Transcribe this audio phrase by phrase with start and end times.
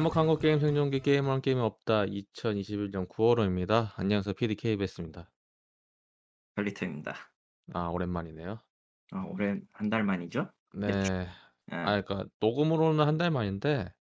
[0.00, 2.06] 한몫한 것 게임 생존기 게임은 게임이 없다.
[2.06, 3.92] 2021년 9월호입니다.
[3.96, 4.32] 안녕하세요.
[4.32, 5.30] PD KBS입니다.
[6.56, 7.14] 설리터입니다.
[7.74, 8.58] 아 오랜만이네요.
[9.12, 10.50] 아 올해 한 달 만이죠?
[10.72, 10.88] 네.
[10.88, 11.74] 예.
[11.76, 13.92] 아 그러니까 녹음으로는 한 달 만인데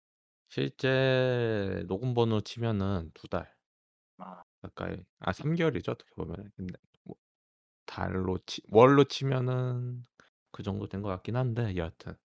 [0.50, 3.54] 실제 녹음 번호 치면은 두 달
[4.20, 6.50] 아 가까이 아 3 개월이죠 어떻게 보면은.
[6.56, 7.18] 근데 뭐
[7.86, 10.06] 달로 치 월로 치면은
[10.52, 12.16] 그 정도 된 것 같긴 한데 여하튼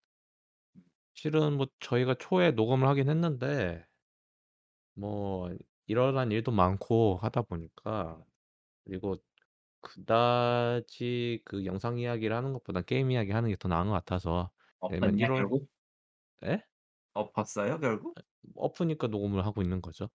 [1.14, 3.84] 실은 뭐 저희가 초에 녹음을 하긴 했는데
[4.94, 5.50] 뭐
[5.86, 8.24] 일어난 일도 많고 하다 보니까
[8.84, 9.16] 그리고
[9.82, 14.52] 그다지 그 영상 이야기를 하는 것보다 게임 이야기 하는 게 더 나은 것 같아서
[14.88, 15.68] 왜냐면 엎었냐 1월 결국?
[16.44, 16.62] 예?
[17.14, 18.20] 엎었어요 결국?
[18.56, 20.08] 엎으니까 녹음을 하고 있는 거죠.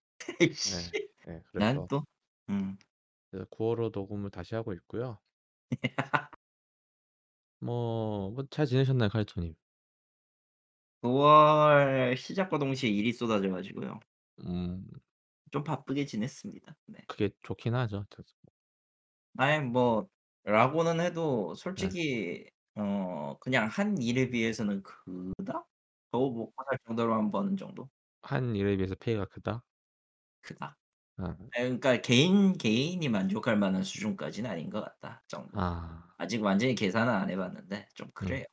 [0.65, 0.75] 예.
[0.79, 0.91] 에이씨.
[1.27, 1.43] 예.
[1.57, 2.03] 난 그래서 또
[2.49, 2.77] 음.
[3.31, 5.19] 그래서 9 월호 녹음을 다시 하고 있고요.
[7.61, 9.55] 뭐 뭐 잘 지내셨나요, 카이토 님?
[11.01, 13.99] 9월 시작과 동시에 일이 쏟아져 가지고요.
[14.39, 15.09] 음
[15.51, 16.75] 좀 바쁘게 지냈습니다.
[16.87, 16.99] 네.
[17.07, 18.05] 그게 좋긴 하죠.
[19.37, 20.09] 아이 뭐
[20.43, 21.93] 라고는 해도 네.
[21.95, 25.67] 솔직히 어 그냥 한 일에 비해서는 그닥
[26.11, 27.89] 겨우 먹고 살 정도로만 버는 정도?
[28.21, 29.63] 한 일에 비해서 페이가 크다?
[30.41, 30.77] 그닥.
[31.17, 31.49] 아.
[31.57, 35.59] 예 그러니까 개인 개인이 만족할 만한 수준까지는 아닌 것 같다 정도.
[35.59, 36.15] 아.
[36.17, 38.35] 아직 완전히 계산은 안 해 봤는데 좀 음.
[38.35, 38.45] 그래요.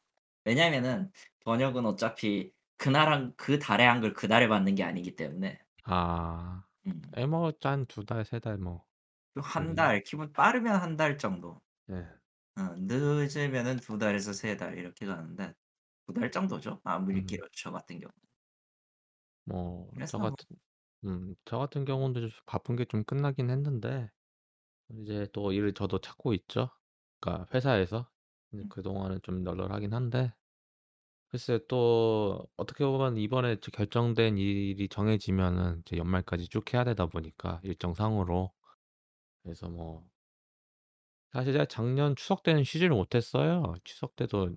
[0.45, 1.13] 왜냐면은
[1.47, 6.65] 번역은 어차피 그날 한 그 달에 한 걸 그 달에 받는 게 아니기 때문에 아.
[6.87, 7.17] 음.
[7.17, 8.59] 예뭐한2 달, 3달
[9.35, 11.63] 뭐그한달 기본 빠르면 한 달 정도.
[11.91, 12.17] 예.
[12.59, 15.55] 어 늦으면은 2 달에서 3달 이렇게 가는데
[16.07, 16.81] 2달 정도죠.
[16.85, 17.27] 아무리 음.
[17.27, 18.15] 길어도 저 같은 경우는.
[19.45, 20.47] 뭐저 그래서 뭐 같은
[21.05, 24.11] 음 저 같은 경우도 좀 바쁜 게 좀 끝나긴 했는데
[24.91, 26.71] 이제 또 일을 저도 찾고 있죠.
[27.21, 28.11] 그러니까 회사에서.
[28.53, 30.35] 이제 음 그동안은 좀 널널하긴 한데
[31.37, 37.61] 글쎄 또 어떻게 보면 이번에 저 결정된 일이 정해지면은 이제 연말까지 쭉 해야 되다 보니까
[37.63, 38.53] 일정상으로.
[39.43, 40.09] 그래서 뭐
[41.33, 43.75] 사실 제가 작년 추석 때는 쉬지를 못했어요.
[43.85, 44.57] 추석 때도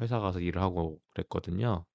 [0.00, 1.86] 회사 가서 일을 하고 그랬거든요.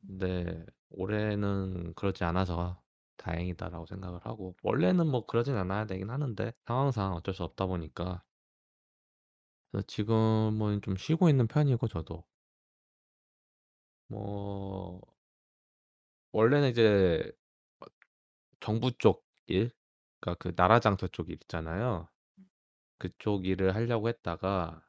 [0.00, 2.82] 근데 올해는 그러지 않아서
[3.18, 8.24] 다행이다라고 생각을 하고 원래는 뭐 그러진 않아야 되긴 하는데 상황상 어쩔 수 없다 보니까
[9.70, 12.24] 그래서 지금은 좀 쉬고 있는 편이고 저도.
[14.10, 15.00] 뭐
[16.32, 17.32] 원래는 이제
[17.80, 17.86] 어
[18.60, 19.70] 정부 쪽 일
[20.20, 22.08] 그러니까 그 나라 장터 쪽 일 있잖아요.
[22.98, 24.84] 그쪽 일을 하려고 했다가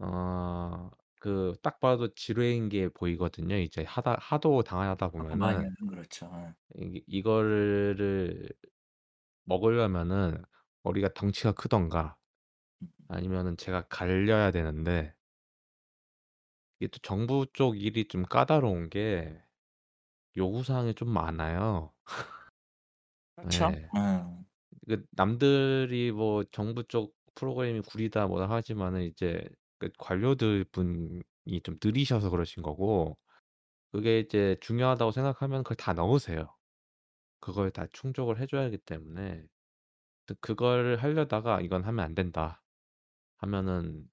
[0.00, 0.90] 어
[1.20, 3.56] 그 딱 봐도 지뢰인 게 보이거든요.
[3.56, 6.26] 이제 하다 하도 당하다 많이 보면은 하면 그렇죠.
[6.34, 6.54] 예.
[6.76, 8.48] 이 이거를
[9.44, 10.42] 먹으려면은
[10.82, 12.18] 머리가 덩치가 크든가
[12.82, 15.15] 음 아니면은 제가 갈려야 되는데
[16.80, 19.42] 이게 또 정부 쪽 일이 좀 까다로운 게
[20.36, 21.94] 요구 사항이 좀 많아요.
[23.36, 23.72] 그렇죠.
[23.74, 23.90] 예.
[23.94, 24.46] 음.
[24.88, 29.48] 그 남들이 뭐 정부 쪽 프로그램이 구리다 뭐다 하지만은 이제
[29.78, 31.22] 그 관료들 분이
[31.64, 33.18] 좀 느리셔서 그러신 거고
[33.92, 36.56] 그게 이제 중요하다고 생각하면 그걸 다 넣으세요.
[37.40, 39.44] 그걸 다 충족을 해 줘야 하기 때문에
[40.26, 42.62] 또 그걸 하려다가 '이건 하면 안 된다.'
[43.38, 44.08] 하면은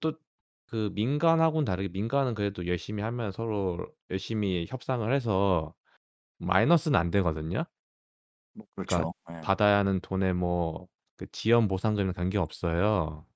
[0.00, 0.18] 또
[0.66, 5.74] 그 민간하고는 다르게 민간은 그래도 열심히 하면 서로 열심히 협상을 해서
[6.38, 7.64] 마이너스는 안 되거든요.
[8.54, 9.12] 뭐 그러니까 그렇죠.
[9.30, 9.34] 예.
[9.40, 10.88] 받아야 하는 돈에 뭐
[11.18, 13.26] 그 지연 보상금이랑 관계없어요.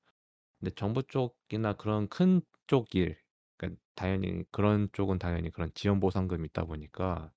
[0.61, 3.19] 근데 정부 쪽이나 그런 큰 쪽 일
[3.59, 7.33] 그러니까 당연히 그런 쪽은 당연히 그런 지원 보상금이 있다 보니까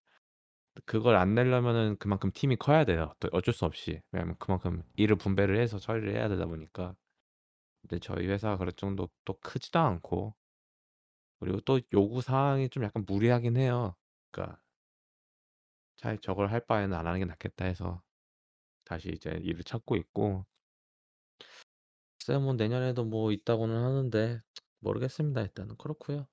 [0.85, 3.13] 그걸 안 내려면은 그만큼 팀이 커야 돼요.
[3.19, 4.01] 또 어쩔 수 없이.
[4.11, 6.95] 왜냐하면 그만큼 일을 분배를 해서 처리를 해야 되다 보니까.
[7.83, 10.35] 근데 저희 회사가 그럴 정도 또 크지도 않고
[11.39, 13.95] 그리고 또 요구 사항이 좀 약간 무리하긴 해요.
[14.31, 14.63] 그러니까
[15.97, 18.03] 차라리 저걸 할 바에는 안 하는 게 낫겠다 해서
[18.85, 20.45] 다시 이제 일을 찾고 있고
[22.19, 24.41] 글쎄요 뭐 내년에도 뭐 있다고는 하는데
[24.79, 25.77] 모르겠습니다 일단은.
[25.77, 26.27] 그렇고요.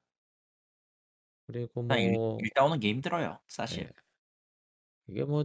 [1.46, 3.92] 그리고 일단 일 뭐일 따오는 게 힘들어요 예 사실.
[5.06, 5.44] 이게 뭐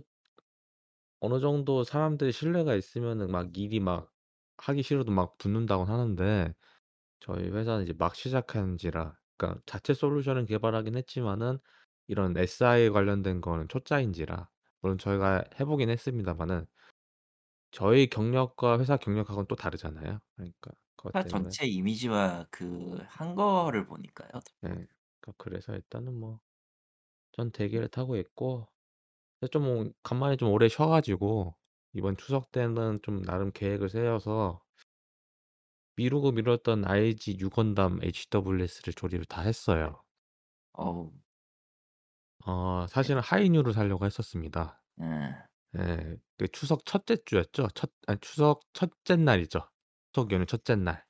[1.20, 4.14] 어느 정도 사람들이 신뢰가 있으면은 막 일이 막
[4.58, 6.54] 하기 싫어도 막 붙는다고는 하는데
[7.22, 11.60] 저희 회사는 이제 막 시작한지라 그러니까 자체 솔루션을 개발하긴 했지만은
[12.08, 14.50] 이런 SI 관련된 거는 초짜인지라
[14.82, 16.68] 물론 저희가 해 보긴 했습니다마는
[17.72, 20.20] 저희 경력과 회사 경력하고는 또 다르잖아요.
[20.36, 24.30] 그러니까 그것 회사 때문에 전체 이미지와 그 한 거를 보니까요.
[24.66, 24.68] 예.
[24.70, 24.88] 그러니까
[25.38, 28.68] 그래서 일단은 뭐전음 대기를 타고 있고
[29.40, 31.56] 근데 좀뭐 간만에 좀 오래 쉬어 가지고
[31.96, 34.62] 이번 추석 때는 좀 나름 계획을 세워서
[35.96, 40.04] 미루고 미뤘던 IG 유건담 HWS를 조립을 다 했어요.
[40.74, 41.12] 어우
[42.46, 42.88] 어 예.
[42.88, 44.82] 사실은 하이뉴를 사려고 했었습니다.
[45.02, 45.80] 예.
[45.80, 46.18] 예.
[46.38, 47.70] 그 추석 1째 주였죠.
[47.74, 49.70] 첫 아니 추석 1째 날이죠.
[50.12, 51.06] 추석 연휴 1째 날.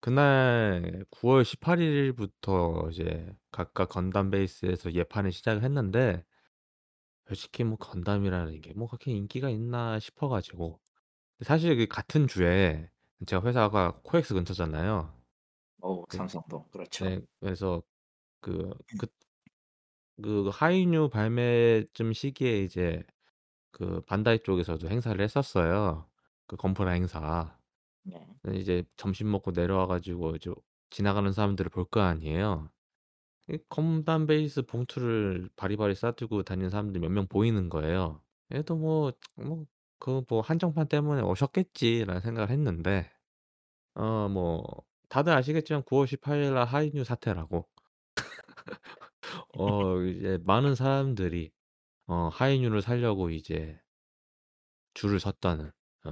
[0.00, 6.24] 그날 9월 18 일부터 이제 각각 건담 베이스에서 예판을 시작을 했는데
[7.28, 10.80] 솔직히 뭐 건담이라는 게 뭐 그렇게 인기가 있나 싶어 가지고
[11.42, 12.90] 사실 그 같은 주에
[13.26, 15.14] 제가 회사가 코엑스 근처잖아요.
[15.80, 16.68] 어우 그 삼성동.
[16.70, 17.06] 그렇죠.
[17.06, 17.82] 네 그래서
[18.42, 19.06] 그 그
[20.22, 23.02] 그 하이뉴 발매쯤 시기에 이제
[23.72, 26.10] 그 반다이 쪽에서도 행사를 했었어요.
[26.46, 27.58] 그 건프라 행사.
[28.02, 28.36] 네.
[28.42, 30.52] 근데 이제 점심 먹고 내려와 가지고 이제
[30.90, 32.70] 지나가는 사람들을 볼 거 아니에요.
[33.48, 38.22] 이 건담 베이스 봉투를 바리바리 싸들고 다니는 사람들이 몇 명 보이는 거예요.
[38.52, 39.66] 얘도 뭐 뭐
[39.98, 43.10] 그 뭐 '한정판 때문에 오셨겠지.'라는 생각을 했는데
[43.94, 44.64] 어 뭐
[45.10, 47.68] 다들 아시겠지만 9월 18 일 날 하이뉴 사태라고
[49.58, 51.52] 어 이제 많은 사람들이
[52.08, 53.80] 어 하이뉴를 사려고 이제
[54.94, 55.70] 줄을 섰다는
[56.04, 56.10] 어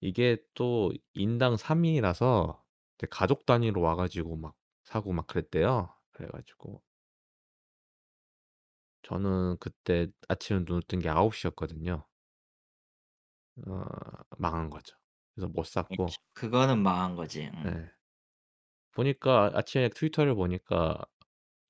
[0.00, 2.64] 이게 또 인당 3 인이라서
[2.98, 4.54] 이제 가족 단위로 와 가지고 막
[4.86, 5.94] 사고 막 그랬대요.
[6.12, 6.82] 그래 가지고
[9.02, 12.06] 저는 그때 아침에 눈을 뜬 게9 시였거든요.
[13.66, 13.84] 어
[14.38, 14.96] 망한 거죠.
[15.34, 16.18] 그래서 못 샀고.
[16.34, 17.50] 그거는 망한 거지.
[17.54, 17.66] 음.
[17.66, 17.90] 예.
[18.92, 20.98] 보니까 아침에 트위터를 보니까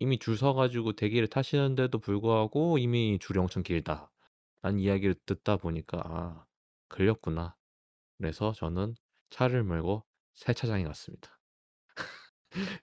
[0.01, 6.47] 이미 줄 서 가지고 대기를 타시는데도 불구하고 이미 줄이 엄청 길다라는 이야기를 듣다 보니까 '아
[6.91, 7.57] 걸렸구나.'
[8.19, 8.97] 그래서 저는
[9.31, 11.36] 차를 몰고 세차장에 갔습니다.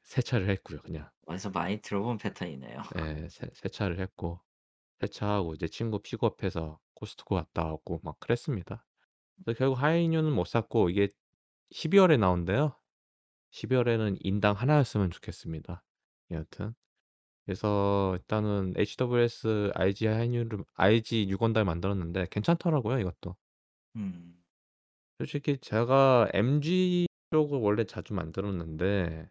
[0.04, 1.10] 세차를 했고요 그냥.
[1.25, 2.78] 어디서 많이 들어본 패턴이네요.
[3.00, 3.28] 예.
[3.30, 4.40] 세 세차를 했고
[5.00, 8.86] 세차하고 이제 친구 픽업해서 코스트코 갔다 왔고 막 그랬습니다.
[9.44, 11.10] 그래서 결국 하이뉴는 못 샀고 이게
[11.72, 12.75] 12 월에 나온대요.
[13.52, 15.84] 12 월에는 인당 하나 였으면 좋겠습니다.
[16.31, 16.74] 여하튼
[17.46, 23.36] 그래서 일단은 HWS IG 하이뉴를 IG 6 원달 만들었는데 괜찮더라고요 이것도.
[23.98, 24.42] 음.
[25.18, 29.30] 솔직히 제가 MG 쪽을 원래 자주 만들었는데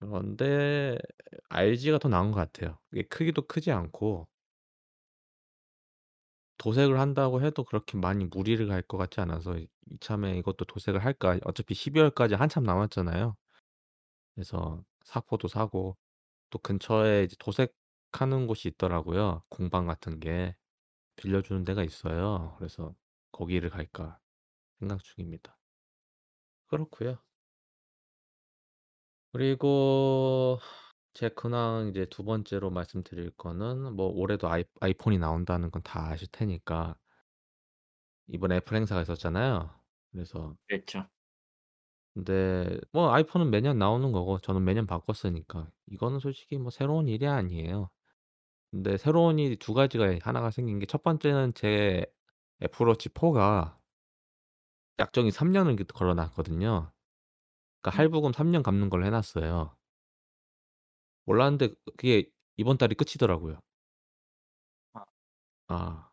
[0.00, 0.98] 그런데
[1.48, 2.78] RG가 더 나은 것 같아요.
[2.92, 4.28] 이게 크기도 크지 않고
[6.58, 11.38] 도색을 한다고 해도 그렇게 많이 무리를 갈 것 같지 않아서 이 이참에 이것도 도색을 할까
[11.44, 13.36] 어차피 12 월까지 한참 남았잖아요.
[14.34, 15.96] 그래서 사포도 사고
[16.50, 20.56] 또 근처에 이제 도색하는 곳이 있더라고요, 공방 같은 게.
[21.16, 22.56] 빌려주는 데가 있어요.
[22.58, 22.94] 그래서
[23.32, 24.20] 거기를 갈까
[24.80, 25.58] 생각 중입니다.
[26.66, 27.18] 그렇고요.
[29.34, 30.58] 그리고
[31.14, 36.28] 제 근황 이제 두 번째로 말씀드릴 거는 뭐 올해도 아이 아이폰이 나온다는 건 다 아실
[36.32, 36.96] 테니까
[38.28, 39.70] 이번에 애플 행사가 있었잖아요.
[40.12, 41.08] 그래서 그랬죠.
[42.14, 47.90] 근데 뭐 아이폰은 매년 나오는 거고 저는 매년 바꿨으니까 이거는 솔직히 뭐 새로운 일이 아니에요.
[48.72, 52.06] 근데 새로운 일이 두 가지가 하나가 생긴 게첫 번째는 제
[52.62, 53.80] 애플워치 4가
[55.00, 56.93] 약정이 3 년을 그 걸어 놨거든요.
[57.84, 57.98] 그러니까 음.
[58.00, 59.76] 할부금 3년 갚는 걸로 해 놨어요.
[61.26, 63.60] 몰랐는데 그 그게 이번 달이 끝이더라고요.
[64.94, 65.04] 아
[65.68, 66.12] 아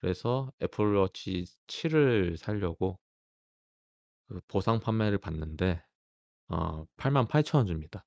[0.00, 3.00] 그래서 애플워치 7 을 사려고
[4.28, 5.82] 그 보상 판매를 받는데
[6.48, 8.06] 어 88,000 원 줍니다.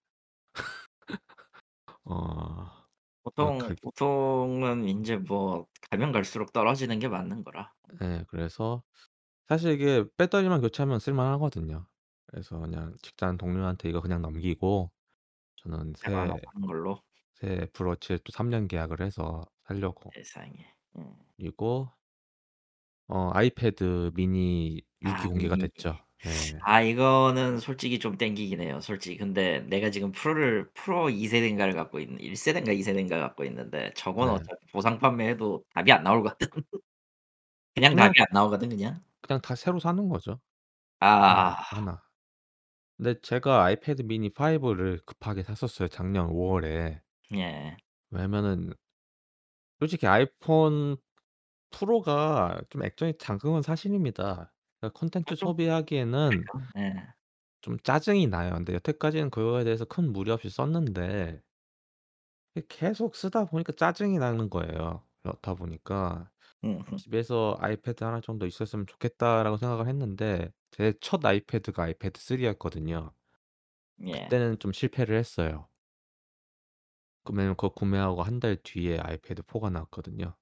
[2.05, 2.13] 어
[3.39, 7.73] 어 보통 가격 보통은 인제 뭐 가면 갈수록 떨어지는 게 맞는 거라.
[8.01, 8.83] 예 그래서
[9.47, 11.87] 사실 이게 배터리만 교체하면 쓸 만하거든요.
[12.31, 14.91] 그래서 그냥 직장 동료한테 이거 그냥 넘기고
[15.57, 17.01] 저는 새 나가는 걸로.
[17.35, 20.13] 새 애플워치를 또 3 년 계약을 해서 살려고.
[20.13, 20.75] 세상에.
[20.97, 21.15] 음.
[21.37, 21.89] 그리고
[23.07, 25.57] 어 아이패드 미니 6 이 아 공개가 미니.
[25.57, 25.97] 됐죠.
[26.25, 26.61] 예.
[26.65, 29.17] 아 이거는 솔직히 좀 땡기긴 해요 솔직히.
[29.17, 33.91] 근데 내가 지금 프로를 프로 2 세대인가를 갖고 있는 1 세대인가 2 세대인가 갖고 있는데
[33.95, 34.31] 저건 네.
[34.31, 36.47] 어차피 보상 판매해도 답이 안 나오거든.
[37.75, 39.03] 그냥 그냥 답이 안 나오거든 그냥.
[39.21, 40.39] 그냥 다 새로 사는 거죠,
[41.19, 42.03] 하나, 아 하나.
[42.99, 47.01] 근데 제가 아이패드 미니 5를 급하게 샀었어요, 작년 5 월에.
[47.33, 47.77] 예.
[48.11, 48.73] 왜냐면은
[49.79, 50.97] 솔직히 아이폰
[51.71, 53.13] 프로가 좀 액정이
[53.53, 54.53] 건 사실입니다.
[54.81, 56.29] 그러니까 콘텐츠 아좀 소비하기에는
[56.77, 56.93] 예.
[57.61, 58.53] 좀 짜증이 나요.
[58.55, 61.41] 근데 여태까지는 그거에 대해서 큰 무리 없이 썼는데
[62.67, 65.05] 계속 쓰다 보니까 짜증이 나는 거예요.
[65.23, 66.29] 그렇다 보니까
[66.63, 66.85] 음음.
[66.95, 73.13] '집에서 아이패드 하나 정도 있었으면 좋겠다.'라고 생각을 했는데 제 첫 아이패드가 아이패드 3 였거든요.
[74.07, 74.29] 예.
[74.29, 75.69] 그때는 좀 실패를 했어요.
[77.31, 80.35] 왜냐면 그거 구매하고 한달 뒤에 아이패드 4가 나왔거든요.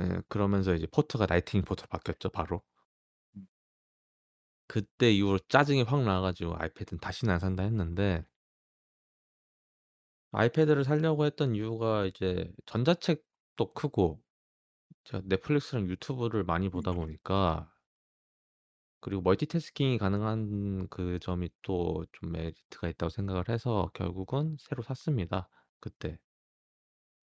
[0.00, 2.62] 예 그러면서 이제 포트가 라이트닝 포트로 바뀌었죠 바로.
[3.36, 3.46] 음.
[4.68, 8.24] 그때 이후로 짜증이 확 나 가지고 '아이패드는 다시는 안 산다.' 했는데
[10.32, 14.20] 아이패드를 사려고 했던 이유가 이제 전자책도 크고
[15.04, 16.70] 제가 넷플릭스랑 유튜브를 많이 음.
[16.70, 17.70] 보다 보니까
[19.00, 25.48] 그리고 멀티태스킹이 가능한 그 점이 또 좀 메리트가 있다고 생각을 해서 결국은 새로 샀습니다
[25.80, 26.18] 그때.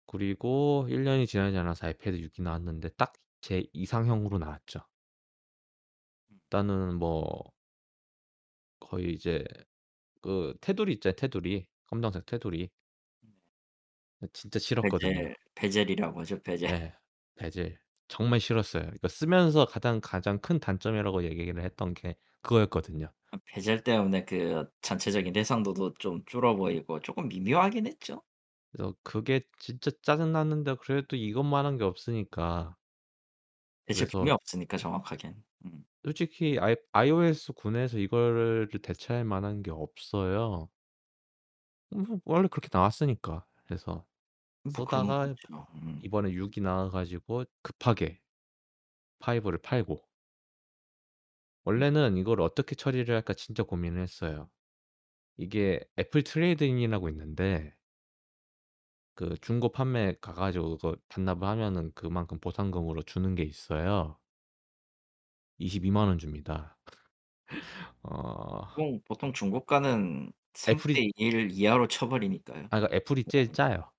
[0.06, 4.80] 그리고 1 년이 지나지 않아서 아이패드 6 이 나왔는데 딱 제 이상형으로 나왔죠.
[6.30, 6.38] 음.
[6.44, 7.52] 일단은 뭐
[8.80, 9.44] 거의 이제
[10.22, 11.68] 그 테두리 있잖아요 테두리.
[11.86, 12.70] 검정색 테두리.
[13.22, 13.30] 네.
[14.20, 15.22] 그 진짜 싫었거든요.
[15.22, 16.70] 베젤, 베젤이라고 하죠 베젤.
[16.70, 16.97] 예.
[17.38, 17.78] 베젤.
[18.08, 18.90] 정말 싫었어요.
[18.94, 23.12] 이거 쓰면서 가장, 가장 큰 단점이라고 얘기를 했던 게 그거였거든요.
[23.30, 28.22] 아 베젤 때문에 그 전체적인 해상도도 좀 줄어 보이고 쪼끔 미묘하긴 했죠.
[28.72, 32.76] 그래서 그게 진짜 짜증 났는데 그래도 이것만 한 게 없으니까
[33.86, 35.44] 그래서 없으니까 정확하겐.
[35.66, 35.84] 음.
[36.04, 40.68] 솔직히 아이 iOS9 에서 이거를 대체할 만한 게 없어요.
[41.90, 43.46] 뭐 원래 그렇게 나왔으니까.
[43.66, 44.06] 그래서
[44.76, 44.86] 뭐
[45.18, 45.66] 그렇죠.
[45.74, 46.02] 음.
[46.02, 48.20] 이번에 6이 나와 가지고 급하게
[49.20, 50.02] 5를 팔고 음.
[51.64, 54.50] 원래는 이걸 어떻게 처리를 할까 진짜 고민을 했어요.
[55.38, 57.76] 이게 애플 trade-in이라고 있는데
[59.14, 64.18] 그 중고 판매에 가 가지고 그거 반납을 하면은 그만큼 보상금으로 주는 게 있어요.
[65.58, 66.78] 220,000 원 줍니다.
[68.02, 72.70] 어 보통, 보통 중고가는 3 애플이 분의 1 이하로 쳐 버리니까요.
[72.70, 73.90] 아 그러니까 애플이 제일 짜요.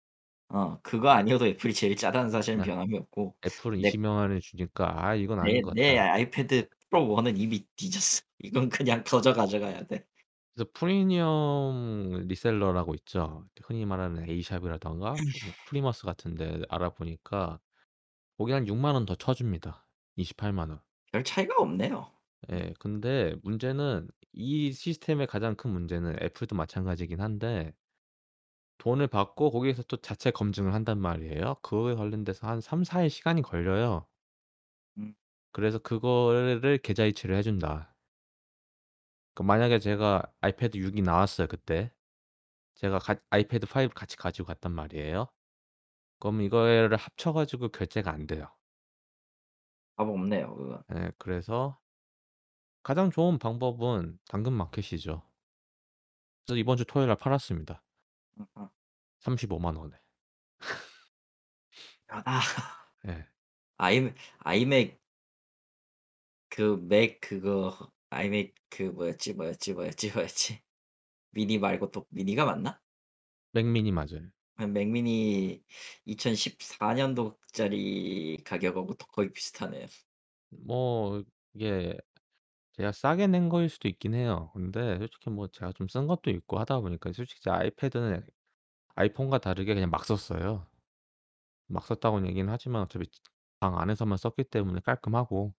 [0.50, 2.64] 어 그거 아니어도 애플이 제일 짜다는 사실은 네.
[2.64, 6.70] 변함이 없고 애플은 내 200,000 원에 주니까 '아 이건 아닌 내 것 내 같다.' 아이패드
[6.90, 8.22] 프로 1은 이미 뒤졌어.
[8.40, 10.06] 이건 그냥 거저 가져가야 돼.
[10.56, 13.48] 그래서 프리미엄 reseller라고 있죠.
[13.64, 17.60] 흔히 말하는 에이샵이라든가 뭐 프리스비 같은 데 알아보니까
[18.38, 19.88] 거기 한60,000원더 쳐 줍니다.
[20.18, 20.82] 280,000 원.
[21.12, 22.12] 별 차이가 없네요.
[22.50, 22.56] 음.
[22.56, 22.74] 예.
[22.80, 27.74] 근데 문제는 이 시스템의 가장 큰 문제는 애플도 마찬가지긴 한데
[28.80, 31.56] 돈을 받고 거기에서 또 자체 검증을 한단 말이에요.
[31.62, 34.08] 그거에 관련돼서 한 3-4 일 시간이 걸려요.
[34.98, 35.16] 음.
[35.52, 37.96] 그래서 그거를 계좌 이체를 해 준다.
[39.36, 41.92] 그 만약에 제가 아이패드 6 이 나왔어요 그때.
[42.76, 45.28] 제가 가 아이패드 5 같이 가지고 갔단 말이에요.
[46.20, 48.48] 그럼 이거를 합쳐 가지고 결제가 안 돼요.
[49.96, 50.84] 답 없네요 그건.
[50.92, 51.12] 예.
[51.18, 51.80] 그래서
[52.84, 55.24] 가장 좋은 방법은 당근마켓이죠.
[56.46, 57.82] 그래서 이번 주 토요일 날 팔았습니다.
[58.40, 58.70] 음음.
[59.20, 59.98] 350,000 원에.
[62.08, 62.42] 아.
[63.06, 63.28] 예.
[63.78, 65.00] 아이맥 아이맥
[66.50, 70.62] 그 맥 그거 아이맥 그 뭐였지, 뭐였지, 뭐였지, 뭐였지.
[71.32, 72.82] 미니 말고 또 미니가 맞나?
[73.52, 74.32] 맥 미니 맞아요.
[74.56, 75.64] 아 맥미니
[76.06, 79.88] 2014 년도짜리 가격하고 또 거의 비슷하네요.
[80.50, 81.98] 뭐 이게
[82.80, 84.52] 제가 싸게 낸 거일 수도 있긴 해요.
[84.54, 88.26] 근데 솔직히 뭐 제가 좀 쓴 것도 있고 하다 보니까 솔직히 제 아이패드는
[88.96, 90.66] 아이폰과 다르게 그냥 막 썼어요.
[91.68, 93.08] 막 썼다고는 얘기는 하지만 어차피
[93.60, 95.54] 방 안에서만 썼기 때문에 깔끔하고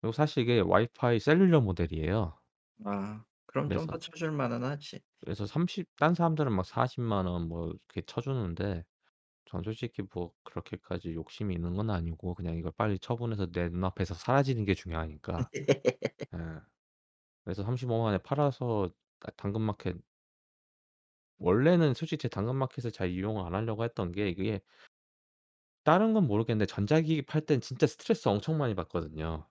[0.00, 2.38] 그리고 사실 이게 와이파이 셀룰러 모델이에요.
[2.84, 5.00] 아 그럼 좀더 그래서 쳐줄 만은 하지.
[5.20, 8.84] 그래서 30 딴 사람들은 막 400,000원뭐 이렇게 쳐 주는데
[9.46, 14.64] 전 솔직히 뭐 그렇게까지 욕심이 있는 건 아니고 그냥 이걸 빨리 처분해서 내 눈앞에서 사라지는
[14.64, 15.50] 게 중요하니까.
[16.34, 16.38] 예.
[17.44, 18.90] 그래서 350,000 원에 팔아서
[19.22, 19.96] 아 당근마켓
[21.38, 24.60] 원래는 솔직히 제 당근마켓을 잘 이용을 안 하려고 했던 게 이게
[25.84, 29.48] 다른 건 모르겠는데 전자기기 팔 땐 진짜 스트레스 엄청 많이 받거든요.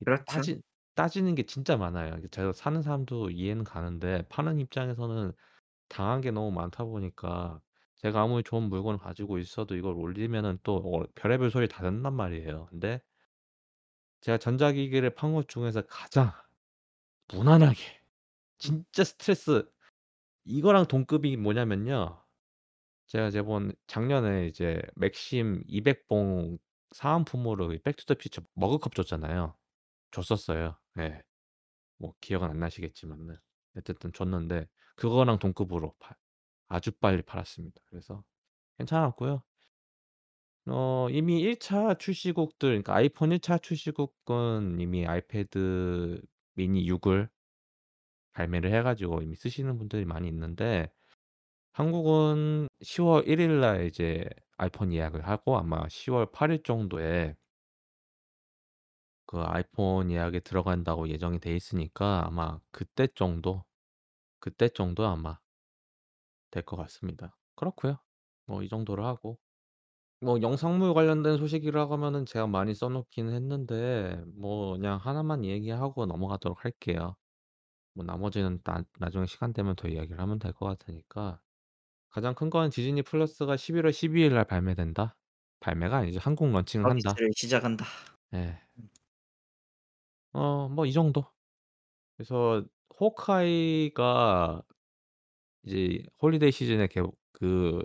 [0.00, 0.26] 이 그렇죠.
[0.26, 0.62] 따지
[0.94, 2.16] 따지는 게 진짜 많아요.
[2.18, 5.32] 이게 제가 사는 사람도 이해는 가는데 파는 입장에서는
[5.88, 7.62] 당한 게 너무 많다 보니까
[7.96, 12.66] 제가 아무리 좋은 물건을 가지고 있어도 이걸 올리면은 또 어 별의별 소리 다 듣는단 말이에요.
[12.70, 13.00] 근데
[14.20, 16.32] 제가 전자기기를 판 것 중에서 가장
[17.32, 17.78] 무난하게
[18.58, 19.68] 진짜 스트레스
[20.44, 22.22] 이거랑 동급이 뭐냐면요.
[23.08, 26.58] 제가 저번 작년에 이제 맥심 200 봉
[26.92, 29.56] 사은품으로 이 백 투 더 퓨처 머그컵 줬잖아요.
[30.12, 30.78] 줬었어요.
[31.00, 31.22] 예.
[31.98, 33.36] 뭐 기억은 안 나시겠지만은
[33.78, 36.16] 어쨌든 줬는데 그거랑 동급으로 파
[36.68, 37.80] 아주 빨리 팔았습니다.
[37.90, 38.24] 그래서
[38.78, 39.42] 괜찮았고요.
[40.68, 46.20] 어 이미 1 차 출시국들 그러니까 아이폰 1 차 출시국은 이미 아이패드
[46.54, 47.28] 미니 6 을
[48.32, 50.90] 발매를 해 가지고 이미 쓰시는 분들이 많이 있는데
[51.72, 54.24] 한국은 10 월 1 일 날 이제
[54.58, 57.36] 아이폰 예약을 하고 아마 10 월 8 일 정도에
[59.26, 63.64] 그 아이폰 예약에 들어간다고 예정이 돼 있으니까 아마 그때 정도,
[64.40, 65.38] 그때 정도 아마
[66.50, 67.36] 될 것 같습니다.
[67.56, 67.98] 그렇고요.
[68.46, 69.38] 뭐 이 정도로 하고
[70.20, 76.64] 뭐 영상물 관련된 소식이라고 하면은 제가 많이 써 놓긴 했는데 뭐 그냥 하나만 얘기하고 넘어가도록
[76.64, 77.16] 할게요.
[77.94, 81.40] 뭐 나머지는 나 나중에 시간 되면 더 이야기를 하면 될 것 같으니까.
[82.10, 85.16] 가장 큰 건 디즈니 플러스가 11월 12 일 날 발매된다.
[85.60, 86.20] 발매가 아니죠.
[86.22, 87.16] 한국 런칭을 한다.
[87.16, 87.84] 서비스를 시작한다.
[88.34, 88.60] 예.
[88.78, 88.88] 음.
[90.32, 91.24] 어 뭐 이 정도.
[92.16, 92.64] 그래서
[93.00, 94.62] 호크아이가
[95.66, 97.02] 이제 holiday 시즌에 개
[97.38, 97.82] 그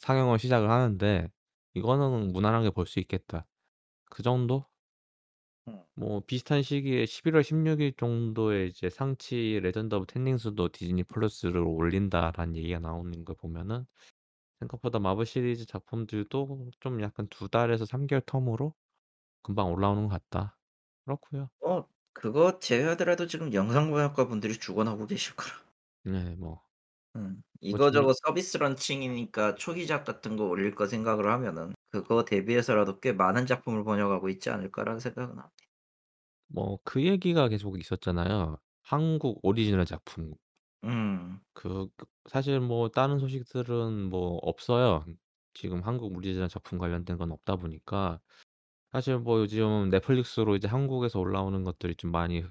[0.00, 1.28] 상영을 시작을 하는데
[1.74, 3.46] 이거는 무난하게 볼 수 있겠다.
[4.06, 4.66] 그 정도?
[5.68, 5.84] 음.
[5.94, 12.56] 뭐 비슷한 시기에 11월 16일 정도에 이제 샹치 레전드 오브 텐 링스도 디즈니 플러스를 올린다라는
[12.56, 13.86] 얘기가 나오는 거 보면은
[14.60, 18.74] 생각보다 마블 시리즈 작품들도 좀 약간 2 달에서 3 개월 텀으로
[19.42, 20.58] 금방 올라오는 것 같다.
[21.06, 21.50] 그렇고요.
[21.64, 25.54] 어 그거 제외하더라도 지금 영상 번역가 분들이 죽어나고 계실 거라.
[26.04, 26.62] 네 뭐
[27.16, 27.42] 음.
[27.68, 33.46] 뭐 이거저거 서비스 런칭이니까 초기작 같은 거 올릴 거 생각을 하면은 그거 대비해서라도 꽤 많은
[33.46, 35.50] 작품을 번역하고 있지 않을까라는 생각은 합니다.
[36.48, 38.58] 뭐 그 얘기가 계속 있었잖아요.
[38.82, 40.34] 한국 오리지널 작품.
[40.84, 41.40] 음.
[41.54, 41.90] 그그
[42.28, 45.04] 사실 뭐 다른 소식들은 뭐 없어요.
[45.54, 48.20] 지금 한국 오리지널 작품 관련된 건 없다 보니까
[48.92, 52.44] 사실 뭐 요즘 넷플릭스로 이제 한국에서 올라오는 것들이 좀 많이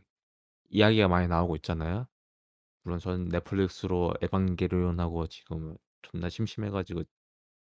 [0.69, 2.07] 이야기가 많이 나오고 있잖아요.
[2.89, 7.03] 물론 저는 넷플릭스로 에반게리온하고 지금 존나 심심해 가지고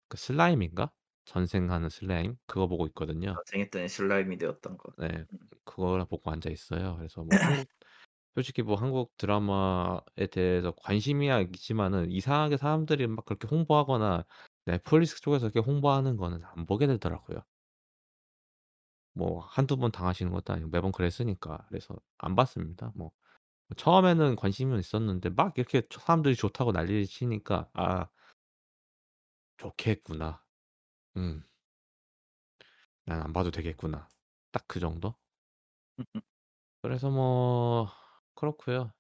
[0.09, 0.91] 그 슬라임인가?
[1.27, 3.35] 전생하는 슬라임 그거 보고 있거든요.
[3.35, 4.91] 전생했더니 슬라임이 되었던 거.
[4.97, 5.27] 네.
[5.31, 5.39] 음.
[5.67, 6.97] 그거를 보고 앉아 있어요.
[6.97, 7.29] 그래서 뭐
[7.67, 7.69] 한국
[8.35, 14.25] 솔직히 뭐 한국 드라마에 대해서 관심이야 있지만은 이상하게 사람들이 막 그렇게 홍보하거나
[14.65, 17.43] 넷플릭스 쪽에서 그렇게 홍보하는 거는 안 보게 되더라고요.
[19.13, 21.67] 뭐 한두 번 당하시는 것도 아니고 매번 그랬으니까.
[21.69, 22.93] 그래서 안 봤습니다.
[22.95, 23.11] 뭐
[23.77, 28.09] 처음에는 관심은 있었는데 막 이렇게 저 사람들이 좋다고 난리를 치니까 '아
[29.57, 30.43] 좋겠구나.
[31.17, 31.45] 음.
[33.07, 34.09] 난 안 봐도 되겠구나.'
[34.53, 35.17] 딱 그 정도?
[36.83, 37.89] 그래서 뭐
[38.35, 38.93] 그렇고요.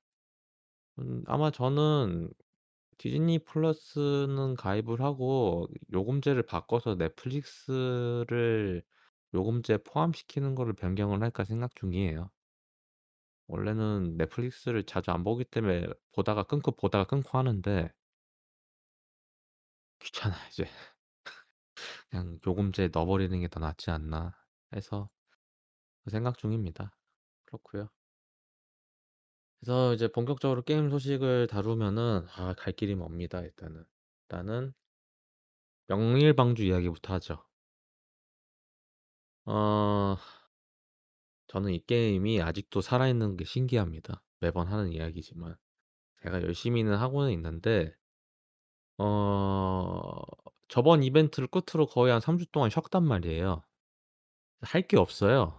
[0.98, 2.30] 음 아마 저는
[2.98, 8.83] 디즈니 플러스는 가입을 하고 요금제를 바꿔서 넷플릭스를
[9.35, 12.31] 요금제에 포함시키는 거를 변경을 할까 생각 중이에요.
[13.48, 17.90] 원래는 넷플릭스를 자주 안 보기 때문에 보다가 끊고 보다가 끊고 하는데
[20.00, 20.64] 귀찮아 이제.
[22.11, 24.34] 그냥 요금제에 넣어 버리는 게 더 낫지 않나
[24.74, 25.11] 해서
[26.04, 26.92] 그 생각 중입니다.
[27.46, 27.90] 그렇고요.
[29.61, 33.84] 그래서 이제 본격적으로 게임 소식을 다루면은 아 갈 길이 멉니다 일단은.
[34.22, 34.74] 일단은
[35.88, 37.44] 명일방주 이야기부터 하죠.
[39.46, 40.16] 어
[41.48, 44.22] 저는 이 게임이 아직도 살아있는 게 신기합니다.
[44.40, 45.56] 매번 하는 이야기지만.
[46.22, 47.94] 제가 열심히는 하고는 있는데
[48.98, 50.12] 어
[50.68, 53.62] 저번 이벤트를 끝으로 거의 한 3주 동안 쉬었단 말이에요.
[54.62, 55.54] 할 게 없어요.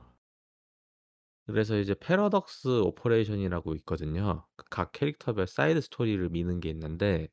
[1.46, 4.46] 그래서 이제 패러독스 오퍼레이션이라고 있거든요.
[4.56, 7.28] 그각 캐릭터별 side story를 미는 게 있는데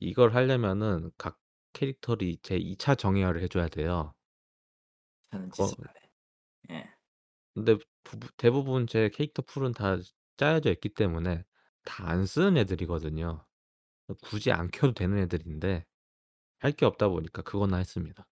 [0.00, 1.40] 이걸 하려면은 각
[1.74, 4.14] 캐릭터를 제 2차 정예화를 해 줘야 돼요.
[5.30, 6.00] 하는 거 짓을 하네.
[6.72, 6.97] 예.
[7.64, 9.96] 근데 부부 대부분 제 캐릭터 풀은 다
[10.36, 11.44] 짜여져 있기 때문에
[11.84, 13.44] 다 안 쓰는 애들이거든요.
[14.22, 15.86] 굳이 안 켜도 되는 애들인데
[16.60, 18.26] 할 게 없다 보니까 그거나 했습니다.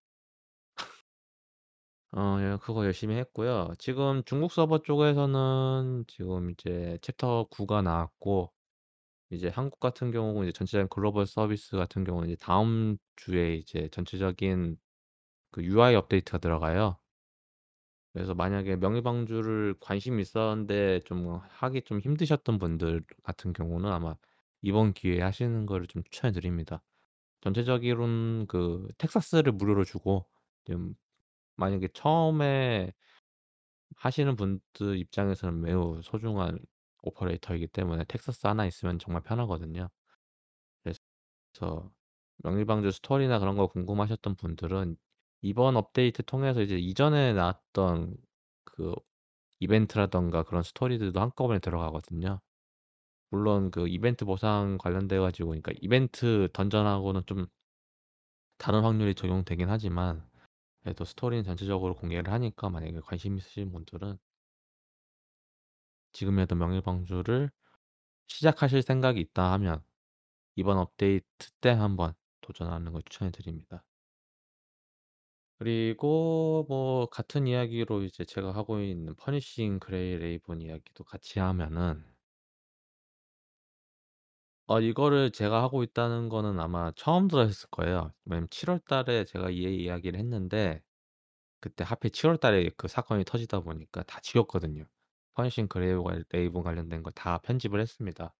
[2.13, 3.73] 어 예 그거 열심히 했고요.
[3.79, 8.53] 지금 중국 서버 쪽에서는 지금 이제 챕터 9 가 나왔고
[9.31, 14.79] 이제 한국 같은 경우는 이제 전체적인 글로벌 서비스 같은 경우는 이제 다음 주에 이제 전체적인
[15.53, 16.99] 그 UI 업데이트가 들어가요.
[18.17, 24.17] 그래서 만약에 명의방주를 관심이 있었는데 좀 하기 좀 힘드셨던 분들 같은 경우는 아마
[24.63, 26.83] 이번 기회에 하시는 거를 좀 추천해 드립니다.
[27.43, 30.25] 전체적으로는 그 텍사스를 무료로 주고
[30.65, 30.95] 좀
[31.57, 32.95] 만약에 처음에
[33.97, 36.59] 하시는 분들 입장에서는 매우 소중한
[37.03, 39.91] 오퍼레이터이기 때문에 텍사스 하나 있으면 정말 편하거든요.
[40.83, 41.91] 그래서
[42.39, 44.97] 명일방주 스토리나 그런 거 궁금하셨던 분들은
[45.47, 48.17] 이번 업데이트 통해서 이제 이전에 나왔던
[48.65, 48.95] 그
[49.61, 52.41] 이벤트라든가 그런 스토리들도 한꺼번에 들어가거든요.
[53.31, 57.47] 물론 그 이벤트 보상 관련돼 가지고 그러니까 이벤트 던전하고는 좀
[58.59, 60.29] 다른 확률이 적용되긴 하지만
[60.83, 64.19] 그래도 스토리는 전체적으로 공개를 하니까 만약에 관심 있으신 분들은
[66.13, 67.51] 지금이라도 명일방주를
[68.29, 69.83] 시작하실 생각이 있다 하면
[70.57, 73.85] 이번 업데이트 때 한번 도전하는 걸 추천해 드립니다.
[75.59, 82.05] 그리고 뭐 같은 이야기로 이제 제가 하고 있는 퍼니싱 그레이 레이븐 이야기도 같이 하면은
[84.69, 88.13] 어 이거를 제가 하고 있다는 거는 아마 처음 들으셨을 거예요.
[88.25, 90.83] 왜냐면 7 월 달에 제가 이 이야기를 했는데
[91.61, 94.87] 그때 하필 7 월 달에 그 사건이 터지다 보니까 다 지웠거든요.
[95.35, 95.95] 퍼니싱 그레이
[96.31, 98.35] 레이븐 관련된 거 다 편집을 했습니다.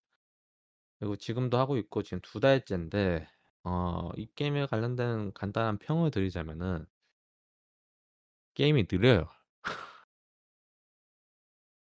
[0.99, 3.29] 그리고 지금도 하고 있고 지금 두 달째인데
[3.65, 6.87] 어 이 게임에 관련된 간단한 평을 드리자면은
[8.57, 9.29] 게임이 느려요.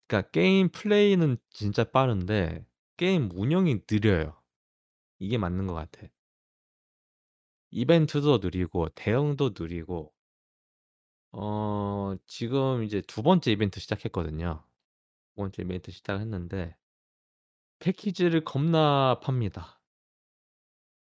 [0.08, 2.66] 그러니까 게임 플레이는 진짜 빠른데
[2.98, 4.42] 게임 운영이 느려요.
[5.20, 6.08] 이게 맞는 것 같아.
[7.70, 10.12] 이벤트도 느리고 대응도 느리고
[11.32, 14.64] 어 지금 이제 두 번째 이벤트 시작했거든요.
[15.36, 16.76] 두 번째 이벤트 시작했는데
[17.80, 19.80] 패키지를 겁나 팝니다.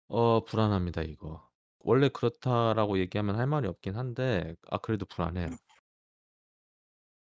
[0.07, 1.48] 어 불안합니다 이거.
[1.81, 5.47] 원래 그렇다라고 얘기하면 할 말이 없긴 한데 아 그래도 불안해요.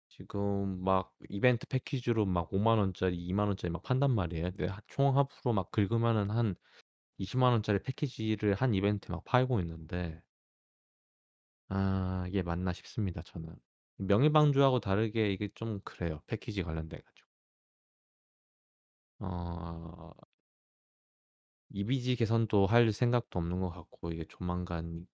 [0.09, 4.51] 지금 막 이벤트 패키지로 막 5만 원짜리 2만 원짜리 막 판단 말이에요.
[4.57, 6.55] 네하총 합으로 막 긁으면은 한
[7.17, 10.21] 2 0만 원짜리 패키지를 한 이벤트에 막 팔고 있는데
[11.69, 13.55] 아 이게 맞나 싶습니다 저는.
[13.97, 17.27] 명의방주하고 다르게 이게 좀 그래요 패키지 관련돼 가지고.
[19.19, 20.11] 어
[21.73, 25.07] 이미지 개선도 할 생각도 없는 것 같고 이게 조만간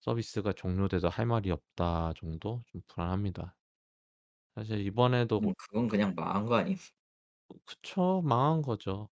[0.00, 2.62] 서비스가 종료돼도 할 말이 없다 정도?
[2.68, 3.56] 좀 불안합니다.
[4.54, 6.76] 사실 이번에도 음 그건 그냥 망한 거 아님?
[7.66, 8.22] 그쵸.
[8.24, 9.08] 망한 거죠.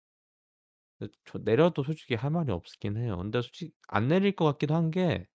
[0.99, 3.17] 근데 저 내려도 솔직히 할 말이 없긴 해요.
[3.17, 5.27] 근데 솔직히 안 내릴 것 같기도 한 게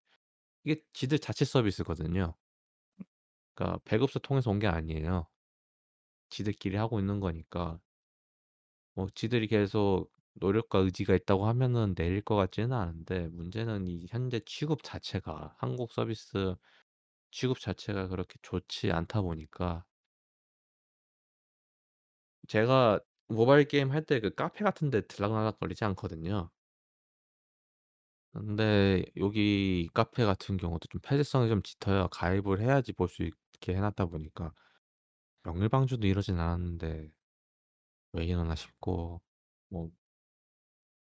[0.64, 2.37] 이게 지들 자체 서비스거든요.
[3.55, 5.29] 그러니까 배급사 통해서 온 게 아니에요.
[6.31, 7.81] 지들끼리 하고 있는 거니까
[8.95, 14.83] 뭐 지들이 계속 노력과 의지가 있다고 하면은 내릴 것 같지는 않은데 문제는 이 현재 취급
[14.83, 16.57] 자체가 한국 서비스
[17.33, 19.87] 취급 자체가 그렇게 좋지 않다 보니까
[22.49, 26.51] 제가 모바일 게임 할 때 그 카페 같은 데 들락날락거리지 않거든요.
[28.33, 32.09] 근데 여기 카페 같은 경우도 좀 폐쇄성이 좀 짙어요.
[32.09, 34.53] 가입을 해야지 볼 수 있게 해 놨다 보니까.
[35.44, 37.12] 명일방주도 이러진 않았는데
[38.12, 39.22] 왜 이러나 싶고
[39.68, 39.90] 뭐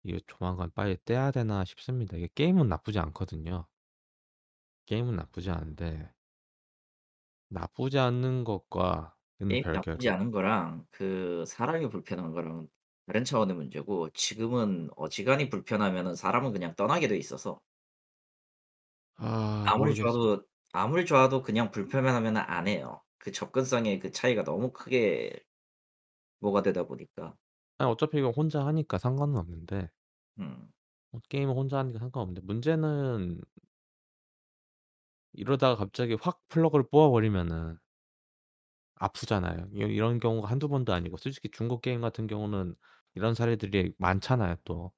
[0.03, 2.17] 이게 조만간 빨리 떼야 되나 싶습니다.
[2.17, 3.67] 이게 게임은 나쁘지 않거든요.
[4.87, 6.13] 게임은 나쁘지 않은데
[7.49, 9.11] 나쁘지 않는 것과는
[9.47, 12.67] 게임이 나쁘지 별개로 않은 거랑 그 사람이 불편한 거랑은
[13.07, 17.59] 다른 차원의 문제고 지금은 어지간히 불편하면은 사람은 그냥 떠나게 돼 있어서
[19.17, 19.95] 아 아무리 모르겠어요.
[19.95, 23.03] 좋아도 아무리 좋아도 그냥 불편하면은 안 해요.
[23.17, 25.43] 그 접근성의 그 차이가 너무 크게
[26.39, 27.35] 뭐가 되다 보니까.
[27.79, 29.89] 아니 어차피 이거 혼자 하니까 상관은 없는데
[30.39, 30.71] 음.
[31.11, 33.41] 어 게임은 혼자 하니까 상관없는데 문제는
[35.33, 37.77] 이러다가 갑자기 확 플러그를 뽑아 버리면은
[38.95, 39.69] 아프잖아요.
[39.73, 42.75] 이 이런 경우가 한두 번도 아니고 솔직히 중국 게임 같은 경우는
[43.15, 44.91] 이런 사례들이 많잖아요 또.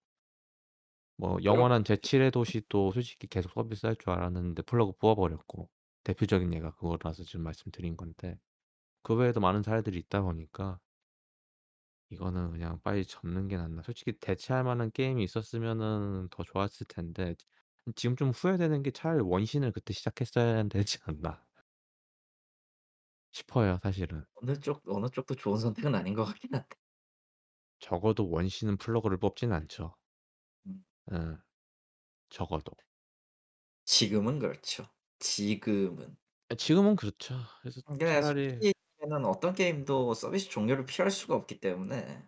[1.18, 5.70] 뭐 영원한 7일의 도시도 솔직히 계속 서비스할 줄 알았는데 플러그 뽑아 버렸고
[6.04, 8.40] 대표적인 예가 그거라서 지금 말씀드린 건데
[9.04, 10.80] 그 외에도 많은 사례들이 있다 보니까
[12.12, 13.82] 이거는 그냥 빨리 접는 게 낫나.
[13.84, 17.36] 솔직히 대체할 만한 게임이 있었으면은 더 좋았을 텐데
[17.96, 21.46] 지금 좀 후회되는 게 차라리 원신을 그때 시작했어야 되지 않나
[23.32, 24.24] 싶어요 사실은.
[24.36, 26.76] 어느 쪽 어느 쪽도 좋은 선택은 아닌 것 같긴 한데.
[27.80, 29.96] 적어도 원신은 플러그를 뽑진 않죠.
[30.66, 30.84] 음.
[31.12, 31.38] 예.
[32.30, 32.74] 적어도.
[33.86, 34.88] 지금은 그렇죠.
[35.20, 36.18] 지금은.
[36.50, 37.36] 아 지금은 그렇죠.
[37.62, 38.74] 그래서 근데 차라리 솔직히
[39.08, 42.26] 는 어떤 게임도 서비스 종료를 피할 수가 없기 때문에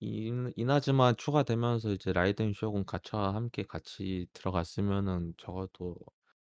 [0.00, 5.96] 인 이나즈마 추가되면서 이제 라이덴 쇼군 가차와 함께 같이 들어갔으면은 적어도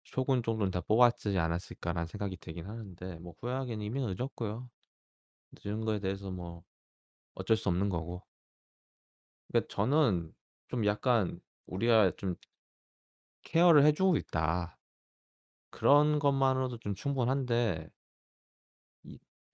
[0.04, 4.70] '쇼군 정도는 다 뽑았지 않았을까.'라는 생각이 들긴 하는데 뭐 후회하기는 이미 늦었고요.
[5.64, 6.64] 늦은 거에 대해서 뭐
[7.34, 8.22] 어쩔 수 없는 거고.
[9.48, 10.32] 그러니까 저는
[10.68, 12.36] 좀 약간 '우리가 좀
[13.42, 14.78] 케어를 해 주고 있다.'
[15.70, 17.88] 그런 것만으로도 좀 충분한데